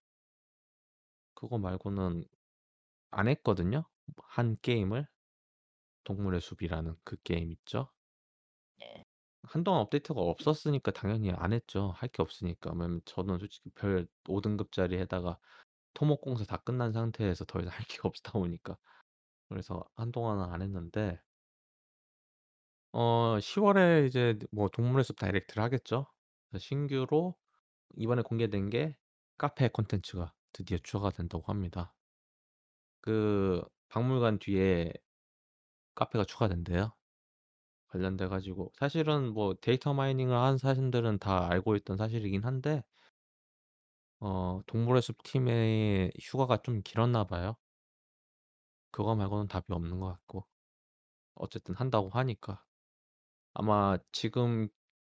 [1.33, 2.23] 그거 말고는
[3.11, 3.85] 안 했거든요.
[4.23, 5.07] 한 게임을.
[6.03, 7.89] 동물의 숲이라는 그 게임 있죠.
[8.81, 9.03] 예.
[9.43, 11.91] 한동안 업데이트가 없었으니까 당연히 안 했죠.
[11.97, 12.71] 할 게 없으니까.
[12.71, 15.39] 왜냐면 저는 솔직히 별 5 등급짜리에다가
[15.93, 18.77] 토목공사 다 끝난 상태에서 더 이상 할 게 없다 보니까.
[19.49, 21.21] 그래서 한동안은 안 했는데
[22.93, 26.07] 어 10 월에 이제 뭐 동물의 숲 Direct를 하겠죠.
[26.57, 27.35] 신규로
[27.97, 28.97] 이번에 공개된 게
[29.37, 31.95] 카페 콘텐츠가 드디어 추가가 된다고 합니다.
[33.01, 34.91] 그 박물관 뒤에
[35.95, 36.93] 카페가 추가된대요.
[37.91, 42.83] 관련돼 가지고 사실은 뭐 data mining을 하는 사람들은 다 알고 있던 사실이긴 한데
[44.19, 47.55] 어 동물의 숲 팀의 휴가가 좀 길었나 봐요.
[48.91, 50.45] 그거 말고는 답이 없는 것 같고
[51.35, 52.65] 어쨌든 한다고 하니까
[53.53, 54.69] 아마 지금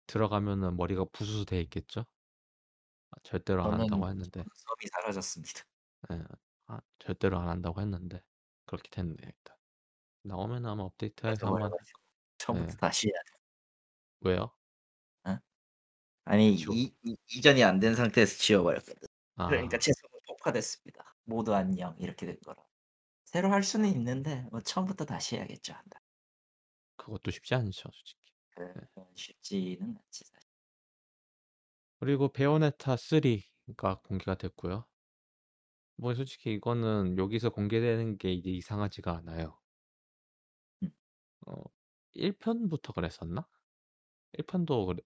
[0.08, 2.06] 들어가면은 머리가 부스스 돼 있겠죠?
[3.10, 4.46] 아 절대로 안 저는 한다고 했는데.
[4.54, 5.64] 섬이 사라졌습니다.
[6.12, 6.22] 예.
[6.66, 8.22] 아 절대로 안 한다고 했는데
[8.66, 9.56] 그렇게 됐네요 일단.
[10.24, 11.74] 나오면은 아마 업데이트해서 한번
[12.38, 12.78] 처음부터 예.
[12.78, 13.38] 다시 해야 돼.
[14.20, 14.54] 왜요?
[15.26, 15.38] 어?
[16.26, 19.08] 아니 지워 이이 이 전이 안 된 상태에서 지워 버렸거든.
[19.46, 21.16] 그러니까 아제 섬은 폭파됐습니다.
[21.24, 22.64] "모두 안녕." 이렇게 된 거라.
[23.24, 26.00] 새로 할 수는 있는데 뭐 처음부터 다시 해야겠죠 한다.
[26.96, 28.32] 그것도 쉽지 않죠 솔직히.
[28.60, 28.64] 예.
[28.94, 30.48] 그건 쉽지는 않지 사실.
[31.98, 34.86] 그리고 베요네타 3가 공개가 됐고요.
[35.96, 39.58] 뭐 솔직히 이거는 여기서 공개되는 게 이제 이상하지가 않아요.
[40.82, 40.92] 음.
[41.46, 41.64] 어
[42.14, 43.46] 1 편부터 그랬었나?
[44.34, 45.00] 1 편도 그래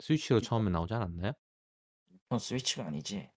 [0.00, 1.32] 스위치로 처음에 나오지 않았나요?
[2.26, 3.30] 이건 스위치가 아니지.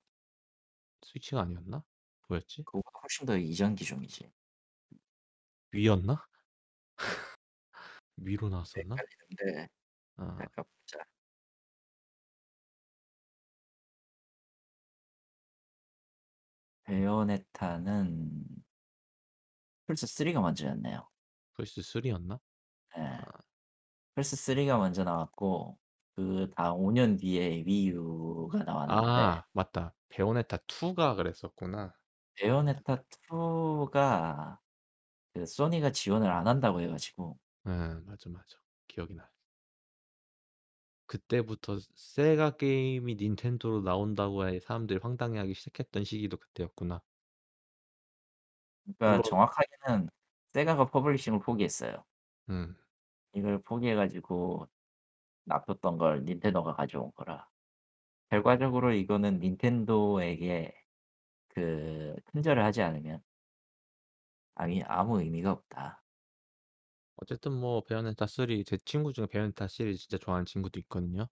[1.03, 1.83] 스위치가 아니었나?
[2.27, 2.63] 뭐였지?
[2.63, 4.31] 그거보다 훨씬 더 이전 기종이지.
[5.71, 6.25] 위였나?
[8.17, 8.95] 위로 나왔었나?
[8.97, 9.67] 헷갈리는데
[10.17, 10.99] 아 잠깐 보자.
[16.85, 18.63] Bayonetta는
[19.87, 21.07] 플스 3가 먼저였네요.
[21.53, 22.39] 플스 3였나?
[22.97, 23.01] 예.
[23.01, 23.23] 아
[24.15, 25.79] 플스 3가 먼저 나왔고
[26.15, 29.95] 그 다음 5년 뒤에 Wii U가 나왔는데 아 맞다.
[30.09, 31.93] Bayonetta 2가 그랬었구나.
[32.35, 34.59] Bayonetta 2가
[35.33, 37.69] 그 소니가 지원을 안 한다고 해 가지고 예
[38.05, 38.57] 맞아, 맞아.
[38.87, 39.29] 기억이 나요.
[41.07, 47.01] 그때부터 세가 게임이 닌텐도로 나온다고 해 사람들이 황당해하기 시작했던 시기도 그때였구나.
[48.85, 50.09] 그러니까 물론 정확하게는
[50.53, 52.03] 세가가 publishing을 포기했어요.
[52.49, 52.75] 음
[53.33, 54.67] 이걸 포기해 가지고
[55.45, 57.49] 놔뒀던 걸 닌텐도가 가져온 거라.
[58.29, 60.73] 결과적으로 이거는 닌텐도에게
[61.49, 63.23] 그 큰절을 하지 않으면
[64.53, 66.03] 아미 아무 의미가 없다.
[67.17, 71.27] 어쨌든 뭐 Bayonetta 3 제 친구 중에 Bayonetta 시리즈 진짜 좋아하는 친구도 있거든요.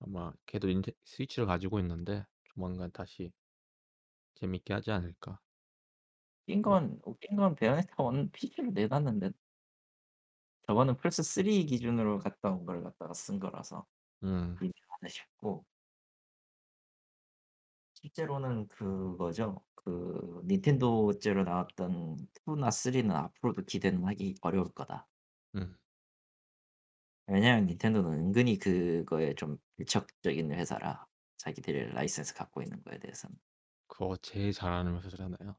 [0.00, 3.32] 아마 걔도 닌텐 스위치를 가지고 있는데 조만간 다시
[4.36, 5.40] 재밌게 하지 않을까.
[6.48, 9.30] 웃긴 뭐 건 웃긴 건 베요네타 1은 PC로 내놨는데
[10.66, 13.86] 저거는 플스 3 기준으로 갔다 온 걸 갖다가 쓴 거라서
[14.22, 15.66] 음 미묘하다 싶고
[17.94, 19.64] 실제로는 그거죠.
[19.74, 22.16] 그 닌텐도째로 나왔던
[22.46, 25.08] 2나 3는 앞으로도 기대는 하기 어려울 거다.
[25.54, 25.76] 음
[27.28, 31.06] 왜냐하면 닌텐도는 은근히 그거에 좀 밀착적인 회사라
[31.38, 33.36] 자기들이 라이센스 갖고 있는 거에 대해서는.
[33.88, 35.56] 그거 제일 잘하는 회사잖아요.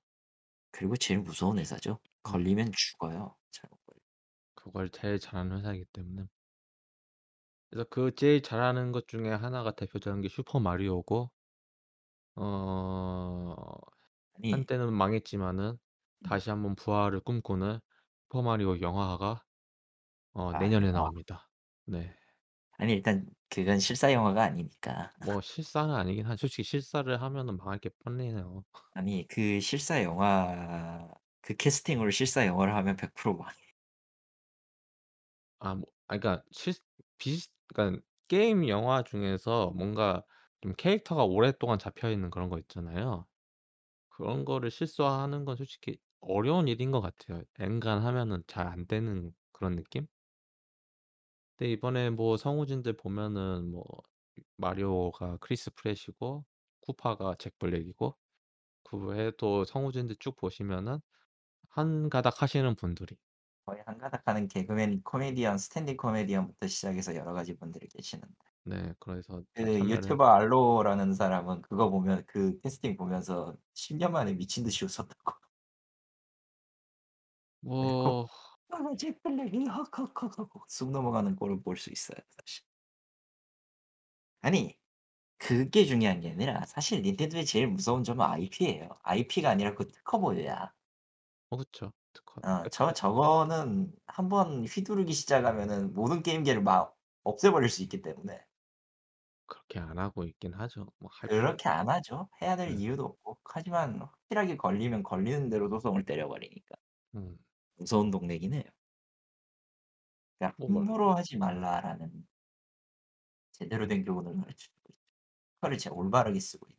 [0.71, 1.99] 그리고 제일 무서운 회사죠.
[2.03, 3.37] 음 걸리면 죽어요.
[3.51, 3.79] 잘못.
[4.67, 6.27] 그걸 제일 잘하는 회사이기 때문에.
[7.69, 11.31] 그래서 그 제일 잘하는 것 중에 하나가 대표적인 게 Super Mario고
[12.35, 13.55] 어
[14.35, 15.77] 아니 한때는 망했지만은
[16.23, 17.79] 음 다시 한번 부활을 꿈꾸는
[18.23, 19.43] 슈퍼 마리오 영화가
[20.33, 20.93] 어 아 내년에 영화.
[20.93, 21.49] 나옵니다.
[21.85, 22.15] 네.
[22.77, 25.13] 아니 일단 그건 실사 영화가 아니니까.
[25.15, 26.41] 뭐 실사는 아니긴 하죠.
[26.47, 28.63] 솔직히 실사를 하면은 망할 게 뻔해요.
[28.93, 31.09] 아니 그 실사 영화
[31.41, 33.55] 그 캐스팅으로 실사 영화를 하면 100% 망해.
[35.59, 36.73] 아 뭐 아 그러니까 실
[37.17, 40.23] 비슷 그러니까 게임 영화 중에서 뭔가
[40.61, 43.27] 좀 캐릭터가 오랫동안 잡혀 있는 그런 거 있잖아요.
[44.09, 47.43] 그런 거를 실사하는 건 솔직히 어려운 일인 것 같아요.
[47.59, 50.07] 엔간하면은 잘 안 되는 그런 느낌?
[51.55, 53.83] 근데 이번에 뭐 성우진들 보면은 뭐
[54.57, 56.45] 마리오가 크리스 프렛이고
[56.81, 58.17] 쿠파가 잭 블랙이고
[58.83, 60.99] 그 외에 또 성우진들 쭉 보시면은
[61.69, 63.17] 한 가닥 하시는 분들이
[63.67, 68.33] 거의 한가닥 하는 개그맨, 코미디언, 스탠딩 코미디언부터 시작해서 여러 가지 분들이 계시는데
[68.65, 74.63] 네 그래서 다그 참여를 유튜버 알로라는 사람은 그거 보면 그 캐스팅 보면서 10년 만에 미친
[74.63, 75.33] 듯이 웃었다고.
[77.61, 78.27] 뭐
[78.71, 82.63] "아 잭 블랙이 헉헉헉." 하고 숨 넘어가는 꼴을 볼 수 있어요 사실.
[84.41, 84.75] 아니
[85.39, 88.89] 그게 중요한 게 아니라 사실 닌텐도의 제일 무서운 점은 IP예요.
[89.03, 90.73] IP가 아니라 그 특허보유야.
[91.49, 91.91] 어 그쵸.
[92.17, 98.39] 특허 어 그러니까 저 저거는 한번 휘두르기 시작하면은 모든 게임계를 막 없애버릴 수 있기 때문에
[99.45, 100.87] 그렇게 안 하고 있긴 하죠.
[100.99, 102.27] 뭐 할 그렇게 안 하죠.
[102.41, 102.79] 해야 될 네.
[102.79, 103.37] 이유도 없고.
[103.45, 106.75] 하지만 확실하게 걸리면 걸리는 대로 소송을 때려 버리니까
[107.15, 107.37] 음.
[107.75, 108.63] 무서운 동네긴 해요.
[110.39, 112.25] 그러니까 뭐말 "함부로 하지 말라."라는
[113.51, 114.99] 제대로 된 교훈을 가르쳐 주고 있죠.
[115.55, 116.76] 특허를 진짜 올바르게 쓰고 얘기야.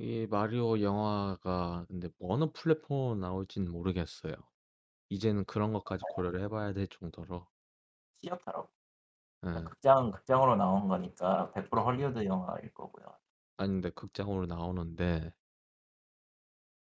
[0.00, 4.34] 이 마리오 영화가 근데 뭐 어느 플랫폼으로 나올지는 모르겠어요.
[5.10, 7.46] 이제는 그런 것까지 고려를 해 봐야 될 정도로
[8.22, 8.68] 찌였더라고.
[9.40, 9.70] 그러니까 예.
[9.70, 13.06] 극장 극장으로 나온 거니까 100% 헐리우드 영화일 거고요.
[13.56, 15.32] 아니 근데 극장으로 나오는데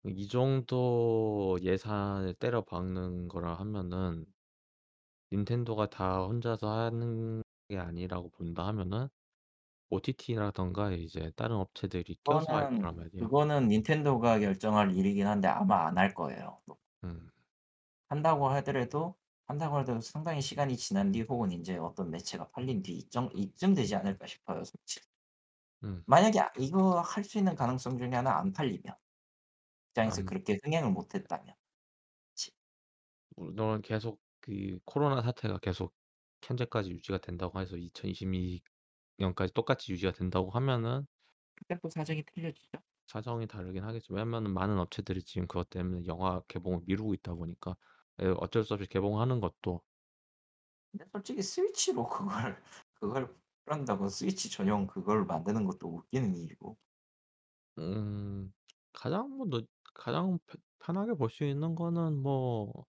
[0.04, 4.24] 이 정도 예산을 때려 박는 거라 하면은
[5.32, 9.08] 닌텐도가 다 혼자서 하는 게 아니라고 본다 하면은
[9.90, 13.28] OTT라든가 이제 다른 업체들이 껴서 할 그거는 거란 말이에요.
[13.30, 16.60] 그거는 닌텐도가 결정할 일이긴 한데 아마 안 할 거예요.
[17.04, 17.30] 음.
[18.08, 19.14] 한다고 하더라도
[19.46, 23.94] 한다고 하더라도 상당히 시간이 지난 뒤 혹은 인제 어떤 매체가 팔린 뒤 이정 이쯤 되지
[23.94, 25.06] 않을까 싶어요 솔직히.
[25.84, 26.04] 음.
[26.06, 28.96] 만약에 아 이거 할 수 있는 가능성 중에 하나 안 팔리면.
[29.94, 31.56] 직장에서 안 그렇게 흥행을 못 했다면.
[32.34, 32.52] 지
[33.36, 35.94] 물론 계속 그 코로나 사태가 계속
[36.42, 38.62] 현재까지 유지가 된다고 해서 2022
[39.18, 41.06] 년까지 똑같이 유지가 된다고 하면은
[41.55, 42.78] 그때 또 사정이 틀려지죠.
[43.06, 44.14] 사정이 다르긴 하겠죠.
[44.14, 47.76] 왜냐면은 많은 업체들이 지금 그것 때문에 영화 개봉을 미루고 있다 보니까
[48.22, 49.82] 예 어쩔 수 없이 개봉하는 것도
[50.90, 52.62] 근데 솔직히 스위치로 그걸
[52.94, 53.36] 그걸
[53.66, 56.78] 한다고 스위치 전용 그걸 만드는 것도 웃기는 일이고.
[57.78, 58.52] 음
[58.93, 59.62] 가장 뭐 너
[59.94, 62.86] 가장 편 편하게 볼 수 있는 거는 뭐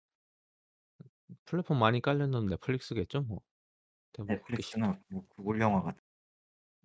[1.45, 3.41] 플랫폼 많이 깔려 있는 넷플릭스겠죠 뭐.
[4.13, 6.01] 근데 뭐 그게 쉽 넷플릭스나 뭐 구글 영화 같은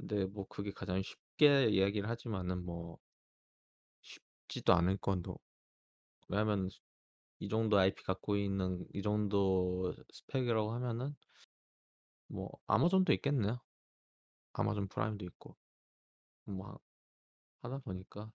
[0.03, 2.99] 근데 뭐 그게 가장 쉽게 이야기를 하지만은 뭐
[4.03, 5.39] 쉽지도 않을 건도
[6.29, 6.71] 왜냐하면
[7.41, 11.17] 이 정도 IP 갖고 있는 이 정도 스펙이라고 하면은
[12.29, 13.61] 뭐 아마존도 있겠네요.
[14.55, 15.57] 아마존 프라임도 있고
[16.47, 16.79] 뭐하
[17.63, 18.33] 하다 보니까.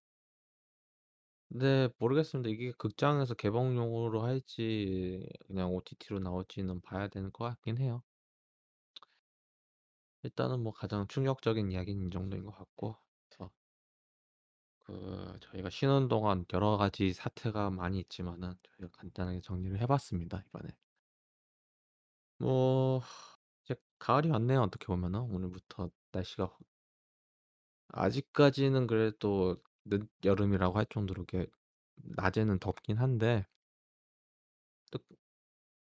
[1.49, 2.49] 근데 모르겠습니다.
[2.49, 8.03] 이게 극장에서 개봉용으로 할지 그냥 OTT로 나올지는 봐야 되는 것 같긴 해요.
[10.27, 12.97] 일단은 뭐 가장 충격적인 이야기는 이 정도인 것 같고
[13.29, 13.49] 그래서
[14.79, 20.69] 그 저희가 쉬는 동안 여러 가지 사태가 많이 있지만은 저희가 간단하게 정리를 해 봤습니다, 이번에.
[22.39, 23.01] 뭐
[23.63, 25.21] 이제 가을이 왔네요, 어떻게 보면은.
[25.21, 26.59] 오늘부터 날씨가 확
[27.89, 31.49] 아직까지는 그래도 늦여름이라고 할 정도로 이렇게
[31.95, 33.45] 낮에는 덥긴 한데
[34.91, 34.99] 또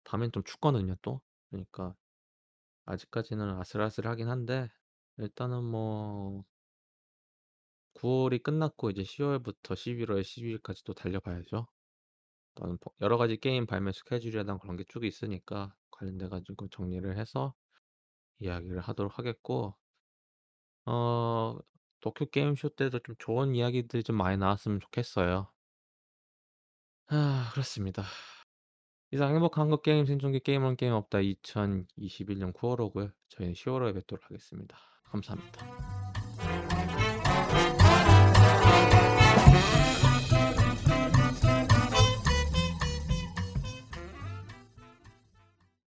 [0.05, 1.21] 밤엔 좀 춥거든요, 또.
[1.51, 1.95] 그러니까
[2.87, 4.69] 아직까지는 아슬아슬하긴 한데
[5.19, 6.45] 일단은 뭐
[7.95, 11.67] 9 월이 끝났고 이제 10 월부터 11 월 12 일까지 또 달려 봐야죠.
[12.57, 17.55] 일단은 뭐 여러 가지 게임 발매 스케줄이랑 그런 게 쭉 있으니까 관련돼 가지고 정리를 해서
[18.41, 19.77] 이야기를 하도록 하겠고
[20.85, 21.59] 어
[22.01, 25.53] 도쿄 게임 쇼 때도 좀 좋은 이야기들이 좀 많이 나왔으면 좋겠어요.
[27.09, 28.05] 아 그렇습니다.
[29.13, 33.11] 이상 행복한 한국 게임 생존기 게임은 게임 없다 2021년 9 월호고요.
[33.29, 34.77] 저희는 10 월호에 뵙도록 하겠습니다.
[35.05, 35.67] 감사합니다.